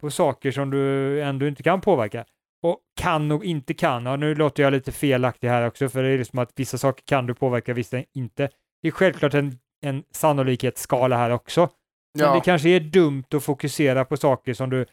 på 0.00 0.10
saker 0.10 0.50
som 0.50 0.70
du 0.70 1.20
ändå 1.22 1.46
inte 1.46 1.62
kan 1.62 1.80
påverka. 1.80 2.24
Och 2.62 2.78
kan 3.00 3.32
och 3.32 3.44
inte 3.44 3.74
kan, 3.74 4.06
ja, 4.06 4.16
nu 4.16 4.34
låter 4.34 4.62
jag 4.62 4.72
lite 4.72 4.92
felaktig 4.92 5.48
här 5.48 5.66
också, 5.66 5.88
för 5.88 6.02
det 6.02 6.08
är 6.08 6.24
som 6.24 6.38
att 6.38 6.50
vissa 6.56 6.78
saker 6.78 7.02
kan 7.06 7.26
du 7.26 7.34
påverka, 7.34 7.74
vissa 7.74 8.02
inte. 8.14 8.48
Det 8.82 8.88
är 8.88 8.92
självklart 8.92 9.34
en, 9.34 9.58
en 9.84 10.04
sannolikhetsskala 10.10 11.16
här 11.16 11.30
också. 11.30 11.60
Men 12.14 12.26
Ja. 12.26 12.34
det 12.34 12.40
kanske 12.40 12.68
är 12.68 12.80
dumt 12.80 13.24
att 13.34 13.44
fokusera 13.44 14.04
på 14.04 14.16
saker 14.16 14.54
som 14.54 14.70
du 14.70 14.86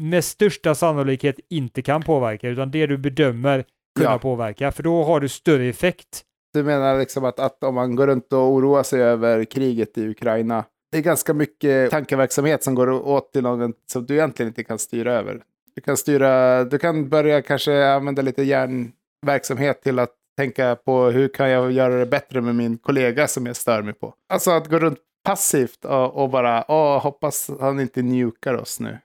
med 0.00 0.24
största 0.24 0.74
sannolikhet 0.74 1.40
inte 1.50 1.82
kan 1.82 2.02
påverka, 2.02 2.48
utan 2.48 2.70
det 2.70 2.86
du 2.86 2.96
bedömer 2.98 3.64
kunna 3.98 4.10
Ja. 4.10 4.18
påverka, 4.18 4.72
för 4.72 4.82
då 4.82 5.04
har 5.04 5.20
du 5.20 5.28
större 5.28 5.64
effekt. 5.64 6.24
Du 6.54 6.62
menar 6.62 6.98
liksom 6.98 7.24
att, 7.24 7.40
att 7.40 7.64
om 7.64 7.74
man 7.74 7.96
går 7.96 8.06
runt 8.06 8.32
och 8.32 8.52
oroar 8.52 8.82
sig 8.82 9.02
över 9.02 9.44
kriget 9.44 9.98
i 9.98 10.08
Ukraina, 10.08 10.64
det 10.92 10.98
är 10.98 11.02
ganska 11.02 11.34
mycket 11.34 11.90
tankeverksamhet 11.90 12.62
som 12.62 12.74
går 12.74 12.90
åt 12.90 13.32
till 13.32 13.42
något 13.42 13.76
som 13.86 14.06
du 14.06 14.14
egentligen 14.14 14.48
inte 14.48 14.64
kan 14.64 14.78
styra 14.78 15.12
över. 15.12 15.42
Du 15.74 15.80
kan 15.80 15.96
styra, 15.96 16.64
du 16.64 16.78
kan 16.78 17.08
börja 17.08 17.42
kanske 17.42 17.88
använda 17.88 18.22
lite 18.22 18.42
hjärnverksamhet 18.42 19.82
till 19.82 19.98
att 19.98 20.10
tänka 20.36 20.76
på 20.76 21.04
hur 21.04 21.28
kan 21.28 21.50
jag 21.50 21.72
göra 21.72 21.98
det 21.98 22.06
bättre 22.06 22.40
med 22.40 22.54
min 22.54 22.78
kollega 22.78 23.28
som 23.28 23.46
jag 23.46 23.56
stör 23.56 23.82
mig 23.82 23.94
på. 23.94 24.14
Alltså 24.32 24.50
att 24.50 24.68
gå 24.68 24.78
runt 24.78 24.98
passivt 25.24 25.84
och, 25.84 26.22
och 26.22 26.30
bara, 26.30 26.64
åh, 26.68 27.02
hoppas 27.02 27.50
han 27.60 27.80
inte 27.80 28.02
njukar 28.02 28.54
oss 28.54 28.80
nu. 28.80 28.98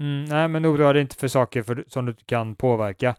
Mm, 0.00 0.24
nej, 0.24 0.48
men 0.48 0.66
oroa 0.66 0.92
dig 0.92 1.02
inte 1.02 1.16
för 1.16 1.28
saker 1.28 1.62
för, 1.62 1.84
som 1.88 2.04
du 2.06 2.10
inte 2.10 2.24
kan 2.24 2.54
påverka. 2.54 3.14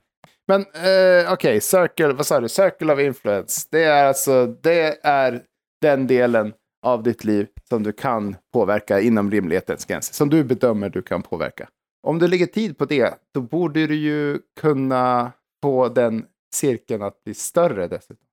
Men 0.47 0.61
eh, 0.61 1.33
okej, 1.33 1.61
circle, 1.61 2.13
vad 2.13 2.25
sa 2.25 2.39
du? 2.39 2.49
Circle 2.49 2.93
of 2.93 2.99
influence. 2.99 3.67
Det 3.71 3.83
är 3.83 4.05
alltså, 4.05 4.45
det 4.45 5.05
är 5.05 5.41
den 5.81 6.07
delen 6.07 6.53
av 6.85 7.03
ditt 7.03 7.23
liv 7.23 7.47
som 7.69 7.83
du 7.83 7.91
kan 7.91 8.35
påverka 8.53 8.99
inom 8.99 9.31
rimlighetens 9.31 9.85
gränser. 9.85 10.13
Som 10.13 10.29
du 10.29 10.43
bedömer 10.43 10.89
du 10.89 11.01
kan 11.01 11.23
påverka. 11.23 11.69
Om 12.03 12.19
du 12.19 12.27
lägger 12.27 12.45
tid 12.45 12.77
på 12.77 12.85
det, 12.85 13.13
då 13.33 13.41
borde 13.41 13.87
du 13.87 13.95
ju 13.95 14.39
kunna 14.59 15.31
få 15.63 15.89
den 15.89 16.25
cirkeln 16.53 17.01
att 17.01 17.23
bli 17.23 17.33
större 17.33 17.87
dessutom. 17.87 18.27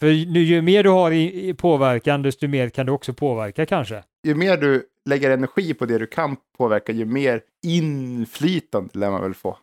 För 0.00 0.06
nu, 0.06 0.40
ju 0.40 0.62
mer 0.62 0.82
du 0.82 0.90
har 0.90 1.10
i, 1.10 1.48
i 1.48 1.54
påverkan, 1.54 2.22
desto 2.22 2.48
mer 2.48 2.68
kan 2.68 2.86
du 2.86 2.92
också 2.92 3.14
påverka 3.14 3.66
kanske. 3.66 4.04
Ju 4.26 4.34
mer 4.34 4.56
du 4.56 4.86
lägger 5.08 5.30
energi 5.30 5.74
på 5.74 5.86
det 5.86 5.98
du 5.98 6.06
kan 6.06 6.36
påverka, 6.58 6.92
ju 6.92 7.04
mer 7.04 7.42
inflytande 7.66 8.98
lär 8.98 9.10
man 9.10 9.22
väl 9.22 9.34
få. 9.34 9.58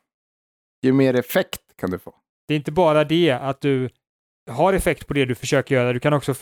Ju 0.84 0.94
mer 0.94 1.14
effekt 1.14 1.62
kan 1.78 1.92
du 1.92 2.00
få. 2.00 2.16
Det 2.48 2.54
är 2.54 2.58
inte 2.58 2.72
bara 2.72 3.04
det 3.04 3.32
att 3.32 3.62
du 3.62 3.90
har 4.50 4.74
effekt 4.74 5.08
på 5.08 5.14
det 5.14 5.26
du 5.26 5.36
försöker 5.36 5.76
göra, 5.76 5.94
du 5.94 6.00
kan 6.00 6.14
också 6.14 6.34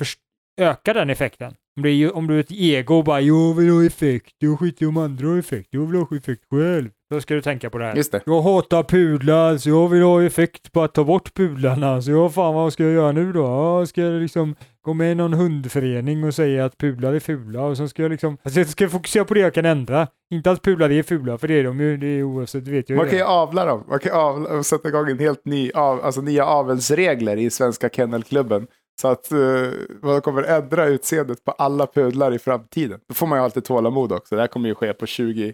öka 0.62 0.93
den 0.93 1.10
effekten. 1.10 1.56
Om 1.78 1.84
du, 1.84 2.00
är, 2.00 2.15
om 2.15 2.28
du 2.28 2.36
är 2.36 2.39
ett 2.39 2.52
ego 2.52 2.95
och 2.95 3.04
bara 3.04 3.21
jag 3.21 3.54
vill 3.54 3.69
ha 3.69 3.86
effekt, 3.86 4.36
jag 4.38 4.60
skiter 4.60 4.88
om 4.88 4.98
andra 4.98 5.28
har 5.28 5.38
effekt, 5.38 5.67
jag 5.71 5.86
vill 5.86 6.00
ha 6.00 6.17
effekt 6.17 6.43
själv. 6.50 6.89
Då 7.10 7.21
ska 7.21 7.34
du 7.34 7.41
tänka 7.41 7.69
på 7.69 7.78
det 7.78 7.86
här. 7.86 7.95
Just 7.95 8.12
det. 8.12 8.21
Jag 8.26 8.41
hatar 8.41 8.84
pudlar, 8.84 9.58
så 9.58 9.69
jag 9.69 9.88
vill 9.88 10.02
ha 10.02 10.24
effekt 10.24 10.71
på 10.71 10.82
att 10.82 10.93
ta 10.93 11.04
bort 11.04 11.34
pudlarna. 11.34 12.02
Så 12.02 12.12
jag, 12.12 12.34
fan 12.34 12.54
vad 12.54 12.74
ska 12.74 12.84
jag 12.84 12.93
göra 12.93 13.12
nu 13.12 13.34
då? 13.34 13.86
Ska 13.86 14.02
jag 14.02 14.21
liksom 14.21 14.56
gå 14.86 14.93
med 14.93 15.12
i 15.12 15.15
någon 15.15 15.34
hundförening 15.34 16.24
och 16.24 16.34
säga 16.34 16.65
att 16.65 16.78
pudlar 16.78 17.13
är 17.13 17.19
fula 17.19 17.62
och 17.62 17.78
så 17.78 17.88
ska 17.88 18.02
jag 18.02 18.12
liksom, 18.12 18.38
alltså 18.43 18.60
jag 18.60 18.67
ska 18.67 18.89
fokusera 18.89 19.26
på 19.26 19.34
det 19.34 19.39
jag 19.39 19.54
kan 19.54 19.65
ändra. 19.65 20.08
Inte 20.34 20.52
att 20.52 20.62
pudlar 20.62 20.91
är 20.91 21.04
fula, 21.04 21.38
för 21.38 21.48
det 21.48 21.54
är 21.54 21.63
de 21.63 21.80
ju, 21.80 21.98
det 21.98 22.08
är 22.08 22.24
oavsett, 22.24 22.67
vet 22.67 22.89
jag 22.89 22.98
Man 22.98 23.10
kan 23.10 23.17
ju 23.17 23.24
avla 23.24 23.65
dem. 23.65 23.84
Man 23.89 24.00
kan 24.00 24.12
avla, 24.12 24.50
och 24.50 24.65
sätta 24.65 24.89
igång 24.89 25.10
en 25.10 25.19
helt 25.19 25.45
ny, 25.45 25.71
av, 25.71 26.06
alltså 26.06 26.21
nya 26.21 26.45
avelsregler 26.45 27.38
i 27.38 27.50
Svenska 27.50 27.89
Kennelklubben. 27.89 28.67
Så 29.02 29.08
att 29.08 29.32
uh, 29.32 29.69
man 30.02 30.21
kommer 30.21 30.43
ändra 30.43 30.86
utseendet 30.86 31.43
på 31.43 31.52
alla 31.52 31.88
pudlar 31.88 32.34
i 32.34 32.39
framtiden. 32.39 33.00
Då 33.08 33.13
får 33.13 33.28
man 33.28 33.39
ju 33.39 33.43
alltid 33.43 33.63
tålamod 33.63 34.12
också. 34.12 34.36
Det 34.36 34.41
här 34.41 34.48
kommer 34.48 34.69
ju 34.69 34.76
ske 34.76 34.93
på 34.93 35.06
20-30 35.06 35.54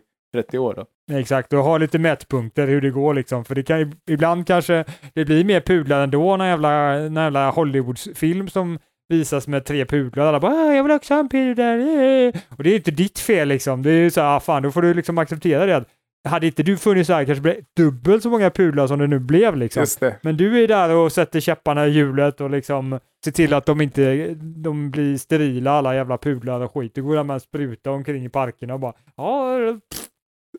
år. 0.58 0.74
Då. 0.74 0.86
Exakt, 1.18 1.54
och 1.54 1.60
ha 1.60 1.78
lite 1.78 2.00
mätpunkter 2.00 2.68
hur 2.68 2.82
det 2.82 2.90
går 2.90 3.14
liksom. 3.14 3.46
För 3.46 3.56
det 3.56 3.64
kan 3.64 3.80
ju, 3.80 3.92
ibland 4.10 4.48
kanske 4.48 4.86
det 5.14 5.26
blir 5.26 5.44
mer 5.44 5.62
pudlar 5.62 6.04
ändå, 6.04 6.38
när 6.38 6.48
jävla, 6.48 6.70
när 7.10 7.24
jävla 7.24 7.50
Hollywoodfilm 7.50 8.48
som 8.48 8.80
visas 9.12 9.48
med 9.48 9.66
tre 9.66 9.86
pudlar. 9.86 10.26
Alla 10.26 10.40
bara 10.40 10.54
"Ah, 10.54 10.74
“jag 10.74 10.84
vill 10.84 10.92
också 10.92 11.14
ha 11.14 11.20
en 11.20 11.30
pudel”. 11.30 11.80
eh." 11.80 12.42
Och 12.58 12.64
det 12.64 12.70
är 12.72 12.76
inte 12.76 12.92
ditt 12.92 13.20
fel 13.20 13.48
liksom. 13.48 13.84
Det 13.84 13.90
är 13.92 13.96
ju 14.04 14.12
så 14.12 14.22
här, 14.22 14.36
ah, 14.36 14.40
fan, 14.40 14.64
då 14.64 14.72
får 14.72 14.82
du 14.82 14.94
liksom 14.94 15.18
acceptera 15.18 15.66
det. 15.66 15.86
Hade 16.30 16.48
inte 16.48 16.64
du 16.64 16.78
funnits 16.78 17.10
här 17.10 17.26
kanske 17.26 17.42
blev 17.42 17.56
dubbelt 17.78 18.24
så 18.24 18.30
många 18.30 18.50
pudlar 18.50 18.88
som 18.88 19.00
det 19.00 19.08
nu 19.08 19.20
blev 19.20 19.56
liksom. 19.56 19.82
Men 20.22 20.38
du 20.38 20.64
är 20.64 20.68
där 20.68 20.96
och 20.96 21.12
sätter 21.12 21.40
käpparna 21.40 21.88
i 21.88 21.90
hjulet 21.90 22.42
och 22.42 22.50
liksom 22.50 23.00
ser 23.26 23.32
till 23.32 23.54
att 23.54 23.66
de 23.66 23.82
inte 23.82 24.34
de 24.40 24.92
blir 24.92 25.18
sterila 25.18 25.72
alla 25.72 25.96
jävla 25.96 26.18
pudlar 26.18 26.62
och 26.62 26.74
skit. 26.74 26.96
Du 26.96 27.04
går 27.04 27.16
där 27.16 27.24
med 27.24 27.34
en 27.34 27.40
spruta 27.40 27.92
omkring 27.92 28.26
i 28.26 28.30
parkerna 28.30 28.74
och 28.74 28.80
bara 28.80 28.94
ja, 29.18 29.58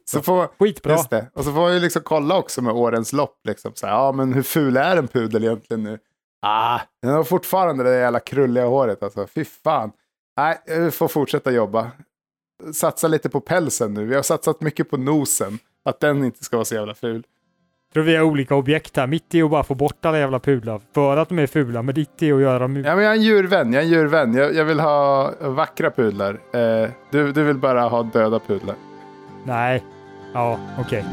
Så 0.04 0.22
får, 0.22 0.46
skitbra. 0.58 0.92
just 0.92 1.10
det. 1.10 1.26
Och 1.34 1.44
så 1.44 1.52
får 1.52 1.60
man 1.60 1.74
ju 1.74 1.80
liksom 1.80 2.02
kolla 2.04 2.36
också 2.38 2.62
med 2.62 2.72
årens 2.72 3.12
lopp. 3.12 3.40
Liksom. 3.48 3.72
Så 3.74 3.86
här, 3.86 3.94
ja, 3.94 4.12
men 4.12 4.32
hur 4.32 4.42
ful 4.42 4.76
är 4.76 4.96
en 4.96 5.08
pudel 5.08 5.44
egentligen 5.44 5.82
nu? 5.82 5.98
Ah, 6.42 6.80
den 7.02 7.10
har 7.10 7.24
fortfarande 7.24 7.84
det 7.84 7.90
där 7.90 8.00
jävla 8.00 8.20
krulliga 8.20 8.66
håret. 8.66 9.02
Alltså. 9.02 9.26
Fy 9.26 9.44
fan. 9.44 9.92
Nej, 10.36 10.58
vi 10.66 10.90
får 10.90 11.08
fortsätta 11.08 11.50
jobba. 11.50 11.90
Satsa 12.74 13.08
lite 13.08 13.28
på 13.28 13.40
pälsen 13.40 13.94
nu. 13.94 14.04
Vi 14.04 14.14
har 14.14 14.22
satsat 14.22 14.60
mycket 14.60 14.90
på 14.90 14.96
nosen. 14.96 15.58
Att 15.84 16.00
den 16.00 16.24
inte 16.24 16.44
ska 16.44 16.56
vara 16.56 16.64
så 16.64 16.74
jävla 16.74 16.94
ful. 16.94 17.22
tror 17.92 18.02
vi 18.02 18.16
har 18.16 18.24
olika 18.24 18.54
objekt 18.54 18.96
här. 18.96 19.06
Mitt 19.06 19.34
är 19.34 19.44
att 19.44 19.50
bara 19.50 19.62
få 19.62 19.74
bort 19.74 20.04
alla 20.04 20.18
jävla 20.18 20.38
pudlar 20.40 20.80
för 20.94 21.16
att 21.16 21.28
de 21.28 21.38
är 21.38 21.46
fula, 21.46 21.82
men 21.82 21.94
ditt 21.94 22.22
är 22.22 22.34
att 22.34 22.40
göra 22.40 22.58
dem... 22.58 22.76
Ja, 22.76 22.94
men 22.96 23.04
jag 23.04 23.12
är 23.12 23.16
en 23.16 23.22
djurvän. 23.22 23.72
Jag 23.72 23.82
är 23.82 23.86
en 23.86 23.92
djurvän. 23.92 24.34
Jag, 24.34 24.54
jag 24.54 24.64
vill 24.64 24.80
ha 24.80 25.32
vackra 25.40 25.90
pudlar. 25.90 26.40
Eh, 26.52 26.90
du, 27.10 27.32
du 27.32 27.42
vill 27.44 27.58
bara 27.58 27.82
ha 27.82 28.02
döda 28.02 28.38
pudlar. 28.38 28.76
Nej. 29.44 29.84
Ja, 30.34 30.58
okej. 30.78 31.04